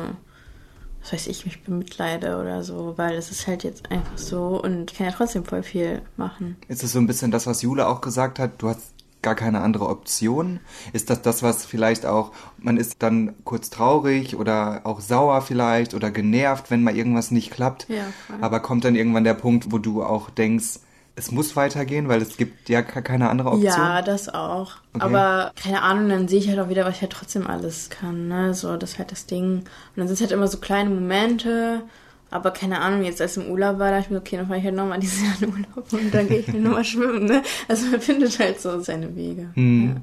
was 1.07 1.13
weiß 1.13 1.27
ich, 1.29 1.45
mich 1.45 1.63
bemitleide 1.63 2.37
oder 2.37 2.65
so, 2.65 2.95
weil 2.97 3.15
es 3.15 3.31
ist 3.31 3.47
halt 3.47 3.63
jetzt 3.63 3.93
einfach 3.93 4.19
so 4.19 4.61
und 4.61 4.91
ich 4.91 4.99
kann 4.99 5.07
ja 5.07 5.13
trotzdem 5.13 5.45
voll 5.45 5.63
viel 5.63 6.03
machen. 6.17 6.57
Ist 6.67 6.83
es 6.83 6.93
so 6.93 6.99
ein 6.99 7.07
bisschen 7.07 7.31
das, 7.31 7.47
was 7.47 7.63
Jule 7.63 7.87
auch 7.87 8.01
gesagt 8.01 8.41
hat? 8.41 8.61
Du 8.61 8.69
hast 8.69 8.93
gar 9.23 9.37
keine 9.37 9.61
andere 9.61 9.89
Option? 9.89 10.59
Ist 10.93 11.09
das 11.09 11.23
das, 11.23 11.45
was 11.45 11.65
vielleicht 11.65 12.07
auch, 12.07 12.33
man 12.59 12.77
ist 12.77 12.97
dann 13.05 13.35
kurz 13.45 13.71
traurig 13.71 14.37
oder 14.37 14.81
auch 14.83 15.01
sauer 15.01 15.43
vielleicht 15.43 15.95
oder 15.95 16.11
genervt, 16.11 16.73
wenn 16.73 16.83
mal 16.83 16.97
irgendwas 16.97 17.31
nicht 17.31 17.53
klappt? 17.53 17.89
Ja. 17.89 18.07
Aber 18.41 18.59
kommt 18.59 18.85
dann 18.85 18.97
irgendwann 18.97 19.25
der 19.25 19.35
Punkt, 19.35 19.71
wo 19.71 19.79
du 19.79 20.03
auch 20.03 20.29
denkst, 20.31 20.81
es 21.17 21.33
muss 21.33 21.57
weitergehen, 21.57 22.09
weil 22.09 22.21
es 22.23 22.37
gibt 22.37 22.69
ja 22.69 22.83
ke- 22.83 23.03
keine 23.03 23.31
andere 23.31 23.49
Option? 23.49 23.65
Ja, 23.65 24.03
das 24.03 24.29
auch. 24.29 24.73
Okay. 24.93 25.03
Aber 25.05 25.51
keine 25.61 25.83
Ahnung, 25.83 26.09
dann 26.09 26.29
sehe 26.29 26.39
ich 26.39 26.49
halt 26.49 26.59
auch 26.61 26.69
wieder, 26.69 26.85
was 26.85 26.97
ich 26.97 27.01
halt 27.03 27.13
trotzdem 27.13 27.47
alles 27.47 27.89
kann, 27.91 28.29
ne? 28.29 28.55
So, 28.55 28.77
das 28.77 28.93
ist 28.93 28.99
halt 28.99 29.13
das 29.13 29.27
Ding. 29.27 29.59
Und 29.61 29.65
dann 29.97 30.07
sind 30.07 30.15
es 30.17 30.21
halt 30.21 30.33
immer 30.33 30.47
so 30.49 30.59
kleine 30.59 30.91
Momente. 30.91 31.83
Aber 32.31 32.51
keine 32.51 32.81
Ahnung, 32.81 33.05
jetzt 33.05 33.21
als 33.23 33.37
im 33.37 33.47
Urlaub 33.51 33.79
war, 33.79 33.91
dachte 33.93 34.05
ich 34.07 34.11
mir, 34.11 34.19
okay, 34.19 34.37
dann 34.37 34.47
fahre 34.49 34.59
ich 34.59 34.65
halt 34.65 34.75
nochmal 34.75 34.99
dieses 35.01 35.23
Jahr 35.23 35.35
in 35.41 35.49
Urlaub 35.49 35.93
und 35.93 36.13
dann 36.13 36.29
gehe 36.29 36.41
ich 36.41 36.49
halt 36.49 36.61
nochmal 36.61 36.85
schwimmen, 36.85 37.25
ne? 37.25 37.43
Also 37.69 37.87
man 37.87 38.01
findet 38.01 38.39
halt 38.39 38.61
so 38.61 38.81
seine 38.81 39.15
Wege. 39.17 39.51
Hm. 39.55 39.89
Ja. 39.95 40.01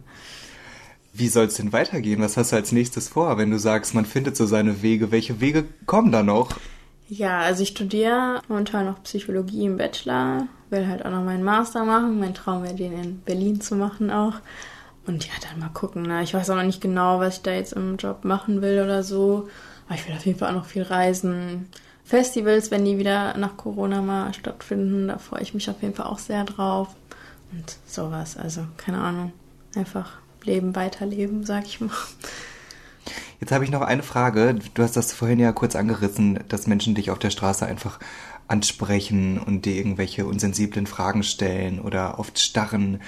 Wie 1.16 1.28
soll 1.28 1.46
es 1.46 1.56
denn 1.56 1.72
weitergehen? 1.74 2.22
Was 2.22 2.38
hast 2.38 2.52
du 2.54 2.56
als 2.56 2.72
nächstes 2.72 3.08
vor, 3.10 3.38
wenn 3.38 3.52
du 3.52 3.60
sagst, 3.60 3.94
man 3.94 4.06
findet 4.06 4.36
so 4.36 4.48
seine 4.48 4.82
Wege? 4.82 5.12
Welche 5.12 5.40
Wege 5.42 5.66
kommen 5.86 6.12
da 6.12 6.24
noch? 6.24 6.50
Ja, 7.08 7.42
also 7.42 7.62
ich 7.62 7.70
studiere 7.70 8.42
momentan 8.48 8.86
noch 8.88 9.04
Psychologie 9.04 9.66
im 9.66 9.78
Bachelor, 9.78 10.48
will 10.74 10.88
halt 10.88 11.06
auch 11.06 11.12
noch 11.12 11.24
meinen 11.24 11.44
Master 11.44 11.86
machen. 11.86 12.20
Mein 12.20 12.34
Traum 12.34 12.64
wäre, 12.64 12.74
den 12.74 12.92
in 13.02 13.20
Berlin 13.22 13.62
zu 13.62 13.76
machen 13.76 14.12
auch. 14.12 14.34
Und 15.06 15.26
ja, 15.26 15.34
dann 15.48 15.60
mal 15.60 15.70
gucken. 15.70 16.04
Ne? 16.04 16.24
Ich 16.24 16.34
weiß 16.34 16.50
auch 16.50 16.56
noch 16.56 16.64
nicht 16.64 16.82
genau, 16.82 17.20
was 17.20 17.38
ich 17.38 17.44
da 17.44 17.52
jetzt 17.52 17.74
im 17.74 17.96
Job 17.96 18.26
machen 18.26 18.62
will 18.62 18.82
oder 18.84 19.04
so. 19.04 19.48
Aber 19.86 19.96
ich 19.96 20.08
will 20.08 20.16
auf 20.16 20.26
jeden 20.26 20.40
Fall 20.40 20.50
auch 20.50 20.56
noch 20.56 20.66
viel 20.66 20.84
reisen. 20.84 21.70
Festivals, 22.04 22.72
wenn 22.72 22.84
die 22.84 22.98
wieder 22.98 23.38
nach 23.38 23.56
Corona 23.56 24.02
mal 24.02 24.34
stattfinden, 24.34 25.08
da 25.08 25.18
freue 25.18 25.42
ich 25.42 25.54
mich 25.54 25.70
auf 25.70 25.82
jeden 25.82 25.94
Fall 25.94 26.08
auch 26.08 26.20
sehr 26.20 26.44
drauf. 26.44 26.90
Und 27.52 27.78
sowas, 27.86 28.36
also 28.36 28.62
keine 28.78 29.00
Ahnung. 29.00 29.32
Einfach 29.76 30.18
leben, 30.44 30.76
weiterleben, 30.76 31.46
sag 31.46 31.66
ich 31.66 31.80
mal. 31.80 31.90
Jetzt 33.40 33.52
habe 33.52 33.66
ich 33.66 33.72
noch 33.72 33.82
eine 33.82 34.04
Frage. 34.04 34.56
Du 34.74 34.84
hast 34.84 34.96
das 34.96 35.12
vorhin 35.12 35.40
ja 35.40 35.52
kurz 35.52 35.76
angerissen, 35.76 36.40
dass 36.48 36.68
Menschen 36.68 36.96
dich 36.96 37.12
auf 37.12 37.20
der 37.20 37.30
Straße 37.30 37.66
einfach 37.66 38.00
ansprechen 38.48 39.40
und 39.40 39.66
dir 39.66 39.76
irgendwelche 39.76 40.26
unsensiblen 40.26 40.88
Fragen 40.88 41.24
stellen 41.24 41.80
oder 41.80 42.20
oft 42.20 42.40
starren. 42.40 43.00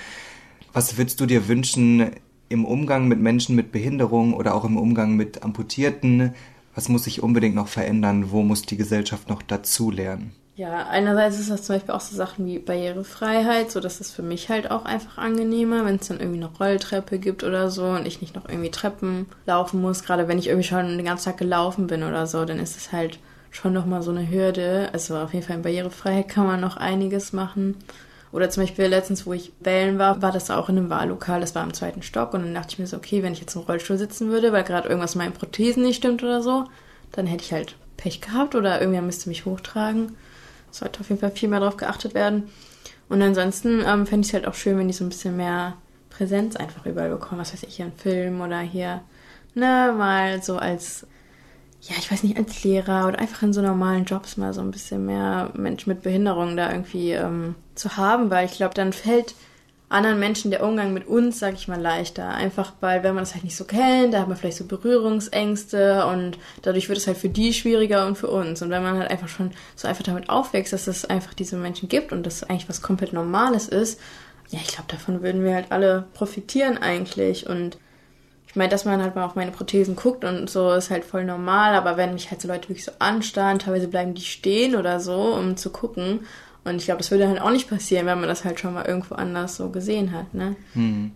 Was 0.73 0.97
würdest 0.97 1.19
du 1.19 1.25
dir 1.25 1.47
wünschen 1.47 2.11
im 2.49 2.65
Umgang 2.65 3.07
mit 3.07 3.19
Menschen 3.19 3.55
mit 3.55 3.71
Behinderung 3.71 4.33
oder 4.33 4.55
auch 4.55 4.65
im 4.65 4.77
Umgang 4.77 5.15
mit 5.15 5.43
Amputierten? 5.43 6.33
Was 6.73 6.89
muss 6.89 7.05
sich 7.05 7.23
unbedingt 7.23 7.55
noch 7.55 7.67
verändern? 7.67 8.31
Wo 8.31 8.41
muss 8.41 8.63
die 8.63 8.77
Gesellschaft 8.77 9.29
noch 9.29 9.41
dazulernen? 9.41 10.33
Ja, 10.57 10.88
einerseits 10.88 11.38
ist 11.38 11.49
das 11.49 11.63
zum 11.63 11.75
Beispiel 11.75 11.93
auch 11.93 12.01
so 12.01 12.15
Sachen 12.15 12.45
wie 12.45 12.59
Barrierefreiheit, 12.59 13.71
so 13.71 13.81
dass 13.81 13.99
es 13.99 14.11
für 14.11 14.21
mich 14.21 14.47
halt 14.47 14.71
auch 14.71 14.86
einfach 14.86 15.17
angenehmer, 15.17 15.83
wenn 15.83 15.95
es 15.95 16.07
dann 16.07 16.21
irgendwie 16.21 16.43
eine 16.43 16.49
Rolltreppe 16.57 17.19
gibt 17.19 17.43
oder 17.43 17.69
so 17.69 17.88
und 17.88 18.07
ich 18.07 18.21
nicht 18.21 18.36
noch 18.36 18.47
irgendwie 18.47 18.71
Treppen 18.71 19.25
laufen 19.45 19.81
muss. 19.81 20.03
Gerade 20.03 20.29
wenn 20.29 20.39
ich 20.39 20.47
irgendwie 20.47 20.67
schon 20.67 20.95
den 20.95 21.05
ganzen 21.05 21.25
Tag 21.25 21.38
gelaufen 21.38 21.88
bin 21.88 22.03
oder 22.03 22.25
so, 22.25 22.45
dann 22.45 22.59
ist 22.59 22.77
es 22.77 22.93
halt 22.93 23.19
schon 23.56 23.74
nochmal 23.74 24.01
so 24.01 24.12
eine 24.12 24.30
Hürde. 24.30 24.89
Also 24.93 25.18
auf 25.18 25.34
jeden 25.34 25.45
Fall 25.45 25.56
in 25.56 25.62
Barrierefreiheit 25.62 26.28
kann 26.28 26.45
man 26.45 26.62
noch 26.62 26.78
einiges 26.78 27.34
machen. 27.34 27.78
Oder 28.32 28.49
zum 28.49 28.64
Beispiel 28.64 28.86
letztens, 28.86 29.26
wo 29.26 29.32
ich 29.32 29.53
wählen 29.62 29.97
war, 29.97 30.22
war 30.22 30.34
das 30.34 30.51
auch 30.51 30.68
in 30.68 30.78
einem 30.78 30.89
Wahllokal, 30.89 31.39
das 31.39 31.56
war 31.56 31.64
im 31.64 31.74
zweiten 31.74 32.01
Stock 32.01 32.34
und 32.34 32.43
dann 32.43 32.53
dachte 32.53 32.72
ich 32.72 32.80
mir 32.80 32.88
so, 32.88 32.97
okay, 32.97 33.24
wenn 33.24 33.32
ich 33.32 33.39
jetzt 33.39 33.56
im 33.56 33.62
Rollstuhl 33.62 33.97
sitzen 33.97 34.30
würde, 34.30 34.51
weil 34.51 34.66
gerade 34.66 34.89
irgendwas 34.89 35.16
mit 35.16 35.24
meinen 35.24 35.34
Prothesen 35.34 35.84
nicht 35.84 35.95
stimmt 35.95 36.22
oder 36.22 36.41
so, 36.41 36.66
dann 37.14 37.28
hätte 37.28 37.45
ich 37.45 37.53
halt 37.53 37.78
Pech 37.95 38.20
gehabt 38.20 38.56
oder 38.56 38.82
irgendwer 38.82 39.01
müsste 39.01 39.30
mich 39.30 39.45
hochtragen. 39.45 40.18
Sollte 40.70 40.99
auf 40.99 41.08
jeden 41.08 41.22
Fall 41.22 41.32
viel 41.32 41.47
mehr 41.47 41.62
darauf 41.62 41.78
geachtet 41.78 42.14
werden. 42.14 42.49
Und 43.08 43.22
ansonsten 43.22 43.82
ähm, 43.88 44.06
fände 44.06 44.26
ich 44.26 44.28
es 44.28 44.34
halt 44.34 44.47
auch 44.47 44.53
schön, 44.53 44.78
wenn 44.78 44.88
die 44.88 44.93
so 44.93 45.06
ein 45.06 45.10
bisschen 45.10 45.38
mehr 45.38 45.78
Präsenz 46.10 46.58
einfach 46.58 46.86
überall 46.86 47.12
bekommen. 47.12 47.39
Was 47.39 47.53
weiß 47.53 47.64
ich, 47.64 47.76
hier 47.76 47.86
ein 47.86 47.93
Film 47.93 48.41
oder 48.41 48.60
hier, 48.60 49.01
ne, 49.53 49.93
mal 49.97 50.43
so 50.43 50.58
als, 50.58 51.08
ja, 51.88 51.95
ich 51.99 52.11
weiß 52.11 52.23
nicht, 52.23 52.38
als 52.38 52.63
Lehrer 52.63 53.07
oder 53.07 53.19
einfach 53.19 53.43
in 53.43 53.53
so 53.53 53.61
normalen 53.61 54.05
Jobs 54.05 54.38
mal 54.38 54.53
so 54.53 54.61
ein 54.61 54.71
bisschen 54.71 55.05
mehr 55.05 55.51
Menschen 55.53 55.89
mit 55.89 56.01
Behinderung 56.01 56.57
da 56.57 56.71
irgendwie 56.71 57.11
ähm, 57.11 57.55
zu 57.75 57.95
haben, 57.95 58.31
weil 58.31 58.45
ich 58.45 58.53
glaube, 58.53 58.73
dann 58.73 58.91
fällt 58.91 59.36
anderen 59.88 60.19
Menschen 60.19 60.49
der 60.49 60.63
Umgang 60.63 60.93
mit 60.93 61.07
uns, 61.07 61.38
sag 61.38 61.53
ich 61.53 61.67
mal, 61.67 61.79
leichter. 61.79 62.29
Einfach 62.29 62.73
weil, 62.79 63.03
wenn 63.03 63.13
man 63.13 63.23
das 63.23 63.36
halt 63.36 63.43
nicht 63.43 63.55
so 63.55 63.65
kennt, 63.65 64.15
da 64.15 64.21
hat 64.21 64.27
man 64.27 64.36
vielleicht 64.36 64.57
so 64.57 64.65
Berührungsängste 64.65 66.07
und 66.07 66.39
dadurch 66.63 66.89
wird 66.89 66.97
es 66.97 67.05
halt 67.05 67.17
für 67.17 67.29
die 67.29 67.53
schwieriger 67.53 68.07
und 68.07 68.17
für 68.17 68.29
uns. 68.29 68.63
Und 68.63 68.71
wenn 68.71 68.81
man 68.81 68.97
halt 68.97 69.11
einfach 69.11 69.27
schon 69.27 69.51
so 69.75 69.88
einfach 69.88 70.03
damit 70.03 70.29
aufwächst, 70.29 70.73
dass 70.73 70.88
es 70.88 71.05
einfach 71.05 71.36
diese 71.36 71.55
Menschen 71.55 71.88
gibt 71.88 72.11
und 72.11 72.25
das 72.25 72.43
eigentlich 72.43 72.67
was 72.67 72.81
komplett 72.81 73.13
Normales 73.13 73.67
ist, 73.67 73.99
ja, 74.49 74.59
ich 74.59 74.69
glaube, 74.69 74.86
davon 74.88 75.21
würden 75.21 75.43
wir 75.43 75.53
halt 75.53 75.71
alle 75.71 76.05
profitieren 76.13 76.79
eigentlich. 76.79 77.47
Und 77.47 77.77
ich 78.56 78.58
meine, 78.58 78.70
dass 78.70 78.86
man 78.86 79.01
halt 79.01 79.16
mal 79.16 79.26
auf 79.26 79.36
meine 79.36 79.51
Prothesen 79.51 79.97
guckt 79.97 80.24
und 80.24 80.49
so 80.49 80.72
ist 80.72 80.89
halt 80.89 81.03
voll 81.03 81.26
normal, 81.26 81.76
aber 81.76 81.97
wenn 81.97 82.14
mich 82.14 82.32
halt 82.32 82.41
so 82.41 82.47
Leute 82.47 82.70
wirklich 82.70 82.86
so 82.86 82.93
anstarren, 82.99 83.60
teilweise 83.60 83.89
bleiben 83.89 84.14
die 84.14 84.22
stehen 84.22 84.78
oder 84.78 85.01
so, 85.01 85.36
um 85.36 85.58
zu 85.58 85.72
gucken. 85.72 86.22
Und 86.64 86.78
ich 86.78 86.86
glaube, 86.86 86.99
das 86.99 87.12
würde 87.12 87.28
halt 87.28 87.41
auch 87.41 87.51
nicht 87.51 87.70
passieren, 87.70 88.06
wenn 88.06 88.18
man 88.18 88.30
das 88.30 88.45
halt 88.45 88.62
schon 88.62 88.74
mal 88.74 88.86
irgendwo 88.86 89.16
anders 89.16 89.58
so 89.58 89.72
gesehen 89.72 90.14
hat, 90.14 90.34
ne? 90.34 90.56
Hm. 90.72 91.12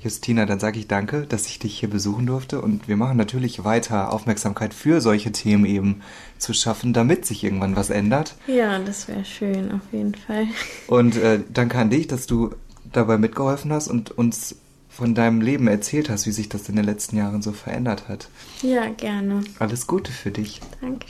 Justina, 0.00 0.46
dann 0.46 0.60
sage 0.60 0.78
ich 0.78 0.88
danke, 0.88 1.26
dass 1.28 1.46
ich 1.46 1.58
dich 1.58 1.78
hier 1.78 1.90
besuchen 1.90 2.24
durfte 2.24 2.62
und 2.62 2.88
wir 2.88 2.96
machen 2.96 3.18
natürlich 3.18 3.64
weiter 3.64 4.10
Aufmerksamkeit 4.10 4.72
für 4.72 5.02
solche 5.02 5.30
Themen 5.30 5.66
eben 5.66 6.00
zu 6.38 6.54
schaffen, 6.54 6.94
damit 6.94 7.26
sich 7.26 7.44
irgendwann 7.44 7.76
was 7.76 7.90
ändert. 7.90 8.34
Ja, 8.46 8.78
das 8.78 9.08
wäre 9.08 9.26
schön, 9.26 9.72
auf 9.72 9.92
jeden 9.92 10.14
Fall. 10.14 10.46
Und 10.86 11.18
äh, 11.18 11.40
danke 11.52 11.76
an 11.76 11.90
dich, 11.90 12.06
dass 12.06 12.26
du 12.26 12.54
dabei 12.90 13.18
mitgeholfen 13.18 13.74
hast 13.74 13.88
und 13.88 14.10
uns 14.12 14.56
von 14.98 15.14
deinem 15.14 15.40
Leben 15.40 15.68
erzählt 15.68 16.10
hast, 16.10 16.26
wie 16.26 16.32
sich 16.32 16.48
das 16.48 16.68
in 16.68 16.74
den 16.74 16.84
letzten 16.84 17.16
Jahren 17.16 17.40
so 17.40 17.52
verändert 17.52 18.08
hat. 18.08 18.26
Ja, 18.62 18.88
gerne. 18.88 19.44
Alles 19.60 19.86
Gute 19.86 20.10
für 20.10 20.32
dich. 20.32 20.60
Danke. 20.80 21.06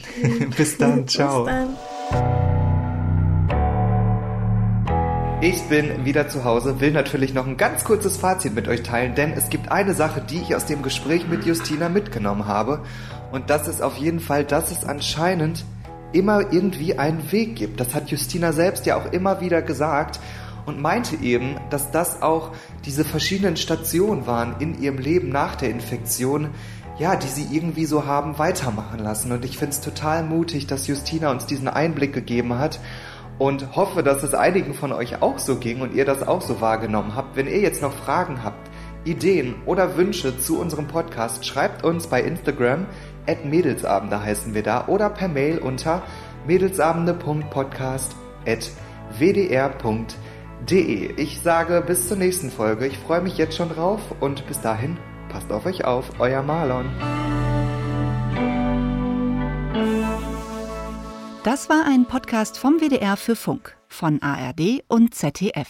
Bis 0.59 0.77
dann, 0.77 1.09
ciao. 1.09 1.45
Bis 1.45 1.55
dann. 1.55 1.71
Ich 5.41 5.63
bin 5.71 6.05
wieder 6.05 6.29
zu 6.29 6.45
Hause, 6.45 6.81
will 6.81 6.91
natürlich 6.91 7.33
noch 7.33 7.47
ein 7.47 7.57
ganz 7.57 7.85
kurzes 7.85 8.19
Fazit 8.19 8.55
mit 8.55 8.69
euch 8.69 8.83
teilen, 8.83 9.15
denn 9.15 9.33
es 9.33 9.49
gibt 9.49 9.73
eine 9.73 9.95
Sache, 9.95 10.21
die 10.21 10.43
ich 10.43 10.55
aus 10.55 10.67
dem 10.67 10.83
Gespräch 10.83 11.27
mit 11.27 11.47
Justina 11.47 11.89
mitgenommen 11.89 12.45
habe. 12.45 12.83
Und 13.33 13.49
das 13.49 13.69
ist 13.69 13.81
auf 13.81 13.97
jeden 13.97 14.21
Fall, 14.21 14.45
dass 14.45 14.71
es 14.71 14.85
anscheinend 14.85 15.65
immer 16.13 16.53
irgendwie 16.53 16.99
einen 16.99 17.33
Weg 17.33 17.57
gibt. 17.57 17.81
Das 17.81 17.95
hat 17.95 18.11
Justina 18.11 18.53
selbst 18.53 18.85
ja 18.85 18.97
auch 18.97 19.13
immer 19.13 19.41
wieder 19.41 19.63
gesagt 19.63 20.21
und 20.69 20.81
meinte 20.81 21.17
eben, 21.17 21.57
dass 21.71 21.91
das 21.91 22.23
auch 22.23 22.53
diese 22.85 23.05
verschiedenen 23.05 23.57
Stationen 23.57 24.27
waren 24.27 24.57
in 24.61 24.81
ihrem 24.81 24.99
Leben 24.99 25.31
nach 25.31 25.57
der 25.57 25.71
Infektion, 25.71 26.51
ja, 26.99 27.17
die 27.17 27.29
sie 27.29 27.49
irgendwie 27.51 27.87
so 27.87 28.07
haben 28.07 28.39
weitermachen 28.39 28.99
lassen. 28.99 29.33
Und 29.33 29.45
ich 29.45 29.57
finde 29.57 29.73
es 29.73 29.81
total 29.81 30.23
mutig, 30.23 30.67
dass 30.67 30.87
Justina 30.87 31.31
uns 31.31 31.47
diesen 31.47 31.69
Einblick 31.69 32.13
gegeben 32.13 32.59
hat 32.59 32.81
und 33.39 33.77
hoffe, 33.77 34.03
dass 34.03 34.23
es 34.23 34.35
einigen 34.35 34.75
von 34.75 34.93
euch 34.93 35.23
auch 35.23 35.39
so 35.39 35.57
ging 35.57 35.81
und 35.81 35.95
ihr 35.95 36.05
das 36.05 36.27
auch 36.27 36.43
so 36.43 36.61
wahrgenommen 36.61 37.15
habt. 37.15 37.37
Wenn 37.37 37.47
ihr 37.47 37.61
jetzt 37.61 37.83
noch 37.83 37.93
Fragen 37.93 38.45
habt, 38.45 38.69
Ideen 39.05 39.55
oder 39.65 39.97
Wünsche 39.97 40.39
zu 40.39 40.61
unserem 40.61 40.87
Podcast, 40.87 41.47
schreibt 41.47 41.85
uns 41.85 42.09
bei 42.09 42.21
Instagram 42.21 42.87
at 43.27 43.45
Mädelsabende 43.45 44.23
heißen 44.23 44.55
wir 44.55 44.63
da 44.63 44.87
oder 44.89 45.09
per 45.09 45.29
Mail 45.29 45.59
unter 45.59 46.03
mädelsabende.podcast 46.47 48.15
at 48.47 48.71
wdr.de. 49.19 50.38
Ich 50.67 51.41
sage 51.41 51.83
bis 51.87 52.09
zur 52.09 52.17
nächsten 52.17 52.51
Folge. 52.51 52.87
Ich 52.87 52.99
freue 52.99 53.21
mich 53.21 53.39
jetzt 53.39 53.57
schon 53.57 53.71
drauf 53.71 54.01
und 54.21 54.47
bis 54.47 54.61
dahin 54.61 54.99
passt 55.29 55.51
auf 55.53 55.67
euch 55.67 55.85
auf. 55.85 56.11
Euer 56.19 56.43
Marlon. 56.43 56.87
Das 61.45 61.69
war 61.69 61.87
ein 61.87 62.05
Podcast 62.05 62.59
vom 62.59 62.81
WDR 62.81 63.17
für 63.17 63.37
Funk 63.37 63.77
von 63.89 64.21
ARD 64.21 64.83
und 64.89 65.15
ZDF. 65.15 65.69